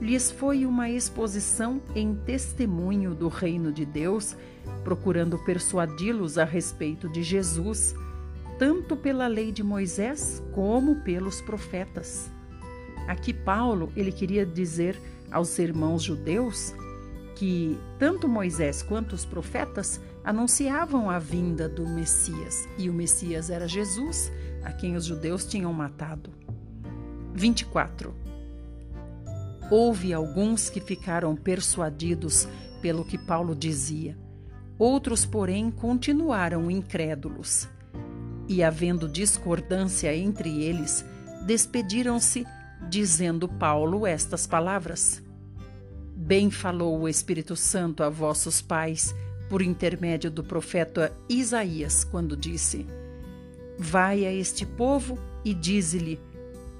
lhes 0.00 0.30
foi 0.30 0.66
uma 0.66 0.90
exposição 0.90 1.80
em 1.94 2.14
testemunho 2.14 3.14
do 3.14 3.28
reino 3.28 3.72
de 3.72 3.84
Deus, 3.84 4.36
procurando 4.82 5.38
persuadi-los 5.38 6.38
a 6.38 6.44
respeito 6.44 7.08
de 7.08 7.22
Jesus, 7.22 7.94
tanto 8.58 8.96
pela 8.96 9.26
lei 9.26 9.52
de 9.52 9.62
Moisés 9.62 10.42
como 10.52 10.96
pelos 10.96 11.40
profetas. 11.40 12.30
Aqui 13.06 13.32
Paulo, 13.32 13.92
ele 13.96 14.12
queria 14.12 14.46
dizer 14.46 14.98
aos 15.30 15.58
irmãos 15.58 16.02
judeus 16.02 16.74
que 17.34 17.78
tanto 17.98 18.28
Moisés 18.28 18.82
quanto 18.82 19.14
os 19.14 19.24
profetas 19.24 20.00
anunciavam 20.22 21.10
a 21.10 21.18
vinda 21.18 21.68
do 21.68 21.86
Messias, 21.86 22.66
e 22.78 22.88
o 22.88 22.94
Messias 22.94 23.50
era 23.50 23.68
Jesus, 23.68 24.30
a 24.62 24.72
quem 24.72 24.96
os 24.96 25.04
judeus 25.04 25.44
tinham 25.44 25.72
matado. 25.72 26.30
24. 27.34 28.23
Houve 29.70 30.12
alguns 30.12 30.68
que 30.68 30.80
ficaram 30.80 31.34
persuadidos 31.34 32.46
pelo 32.82 33.04
que 33.04 33.16
Paulo 33.16 33.54
dizia. 33.54 34.16
Outros, 34.78 35.24
porém, 35.24 35.70
continuaram 35.70 36.70
incrédulos. 36.70 37.68
E, 38.46 38.62
havendo 38.62 39.08
discordância 39.08 40.14
entre 40.14 40.62
eles, 40.62 41.04
despediram-se, 41.46 42.46
dizendo 42.90 43.48
Paulo 43.48 44.06
estas 44.06 44.46
palavras: 44.46 45.22
Bem 46.14 46.50
falou 46.50 47.00
o 47.00 47.08
Espírito 47.08 47.56
Santo 47.56 48.02
a 48.02 48.10
vossos 48.10 48.60
pais 48.60 49.14
por 49.48 49.62
intermédio 49.62 50.30
do 50.30 50.44
profeta 50.44 51.10
Isaías, 51.28 52.04
quando 52.04 52.36
disse: 52.36 52.86
Vai 53.78 54.26
a 54.26 54.32
este 54.32 54.66
povo 54.66 55.18
e 55.44 55.54
dize-lhe: 55.54 56.20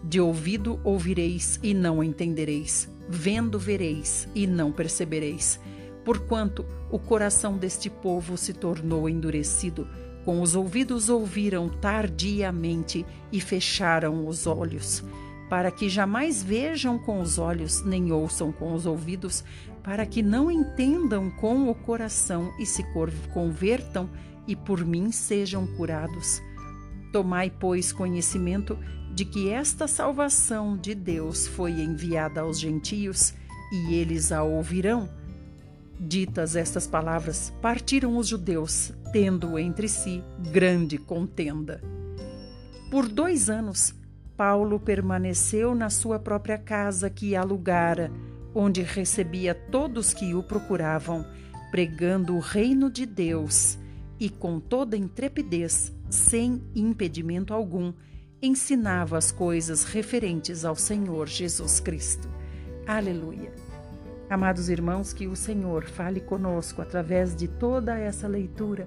De 0.05 0.21
ouvido 0.21 0.79
ouvireis 0.85 1.59
e 1.63 1.75
não 1.75 2.03
entendereis, 2.03 2.89
vendo 3.09 3.59
vereis 3.59 4.29
e 4.35 4.47
não 4.47 4.71
percebereis, 4.71 5.59
porquanto 6.05 6.65
o 6.91 6.99
coração 6.99 7.57
deste 7.57 7.89
povo 7.89 8.37
se 8.37 8.53
tornou 8.53 9.09
endurecido, 9.09 9.89
com 10.25 10.41
os 10.41 10.55
ouvidos 10.55 11.09
ouviram 11.09 11.69
tardiamente 11.69 13.05
e 13.33 13.41
fecharam 13.41 14.29
os 14.29 14.47
olhos 14.47 15.03
para 15.49 15.71
que 15.71 15.89
jamais 15.89 16.43
vejam 16.43 16.99
com 16.99 17.21
os 17.21 17.39
olhos, 17.39 17.85
nem 17.85 18.11
ouçam 18.13 18.51
com 18.51 18.75
os 18.75 18.87
ouvidos, 18.87 19.45
para 19.83 20.07
que 20.07 20.23
não 20.23 20.51
entendam 20.51 21.31
com 21.31 21.69
o 21.71 21.75
coração 21.75 22.53
e 22.59 22.67
se 22.67 22.85
convertam 23.33 24.09
e 24.47 24.57
por 24.57 24.85
mim 24.85 25.13
sejam 25.13 25.67
curados. 25.77 26.43
Tomai, 27.13 27.51
pois, 27.51 27.93
conhecimento 27.93 28.79
de 29.15 29.25
que 29.25 29.49
esta 29.49 29.87
salvação 29.87 30.77
de 30.77 30.95
Deus 30.95 31.47
foi 31.47 31.71
enviada 31.71 32.41
aos 32.41 32.59
gentios 32.59 33.33
e 33.73 33.95
eles 33.95 34.33
a 34.33 34.43
ouvirão. 34.43 35.09
Ditas 35.99 36.57
estas 36.57 36.89
palavras, 36.89 37.53
partiram 37.63 38.17
os 38.17 38.27
judeus, 38.27 38.93
tendo 39.13 39.57
entre 39.57 39.87
si 39.87 40.23
grande 40.51 40.99
contenda. 40.99 41.81
Por 42.91 43.09
dois 43.09 43.49
anos, 43.49 43.95
Paulo 44.37 44.81
permaneceu 44.81 45.75
na 45.77 45.91
sua 45.91 46.19
própria 46.19 46.59
casa 46.59 47.09
que 47.09 47.37
alugara, 47.37 48.11
onde 48.53 48.83
recebia 48.83 49.55
todos 49.55 50.13
que 50.13 50.35
o 50.35 50.43
procuravam, 50.43 51.25
pregando 51.71 52.35
o 52.35 52.41
reino 52.41 52.91
de 52.91 53.07
Deus 53.07 53.79
e 54.19 54.29
com 54.29 54.59
toda 54.59 54.97
intrepidez, 54.97 55.93
sem 56.11 56.63
impedimento 56.75 57.55
algum, 57.55 57.93
ensinava 58.45 59.17
as 59.17 59.33
coisas 59.33 59.85
referentes 59.85 60.67
ao 60.67 60.77
Senhor 60.77 61.27
Jesus 61.27 61.81
Cristo. 61.81 62.29
Aleluia. 62.87 63.51
Amados 64.29 64.69
irmãos, 64.69 65.15
que 65.15 65.27
o 65.27 65.35
Senhor 65.35 65.85
fale 65.85 66.21
conosco 66.21 66.83
através 66.83 67.35
de 67.35 67.49
toda 67.49 67.99
essa 67.99 68.29
leitura, 68.29 68.87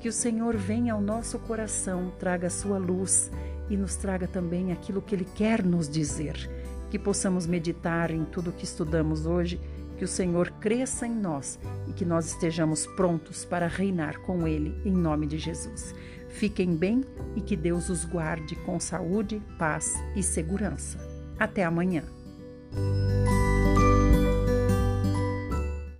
que 0.00 0.08
o 0.08 0.12
Senhor 0.12 0.56
venha 0.56 0.94
ao 0.94 1.02
nosso 1.02 1.38
coração, 1.38 2.12
traga 2.18 2.48
sua 2.48 2.78
luz 2.78 3.30
e 3.68 3.76
nos 3.76 3.96
traga 3.96 4.26
também 4.26 4.72
aquilo 4.72 5.02
que 5.02 5.14
Ele 5.14 5.26
quer 5.34 5.62
nos 5.62 5.86
dizer. 5.86 6.50
Que 6.90 6.98
possamos 6.98 7.46
meditar 7.46 8.10
em 8.10 8.24
tudo 8.24 8.52
que 8.52 8.64
estudamos 8.64 9.26
hoje, 9.26 9.60
que 9.98 10.04
o 10.04 10.08
Senhor 10.08 10.50
cresça 10.60 11.06
em 11.06 11.14
nós 11.14 11.58
e 11.86 11.92
que 11.92 12.06
nós 12.06 12.26
estejamos 12.26 12.86
prontos 12.86 13.44
para 13.44 13.66
reinar 13.66 14.20
com 14.20 14.48
Ele, 14.48 14.74
em 14.82 14.92
nome 14.92 15.26
de 15.26 15.36
Jesus. 15.38 15.94
Fiquem 16.34 16.74
bem 16.74 17.04
e 17.36 17.40
que 17.40 17.56
Deus 17.56 17.88
os 17.88 18.04
guarde 18.04 18.56
com 18.56 18.80
saúde, 18.80 19.40
paz 19.56 19.94
e 20.16 20.22
segurança. 20.22 20.98
Até 21.38 21.64
amanhã. 21.64 22.02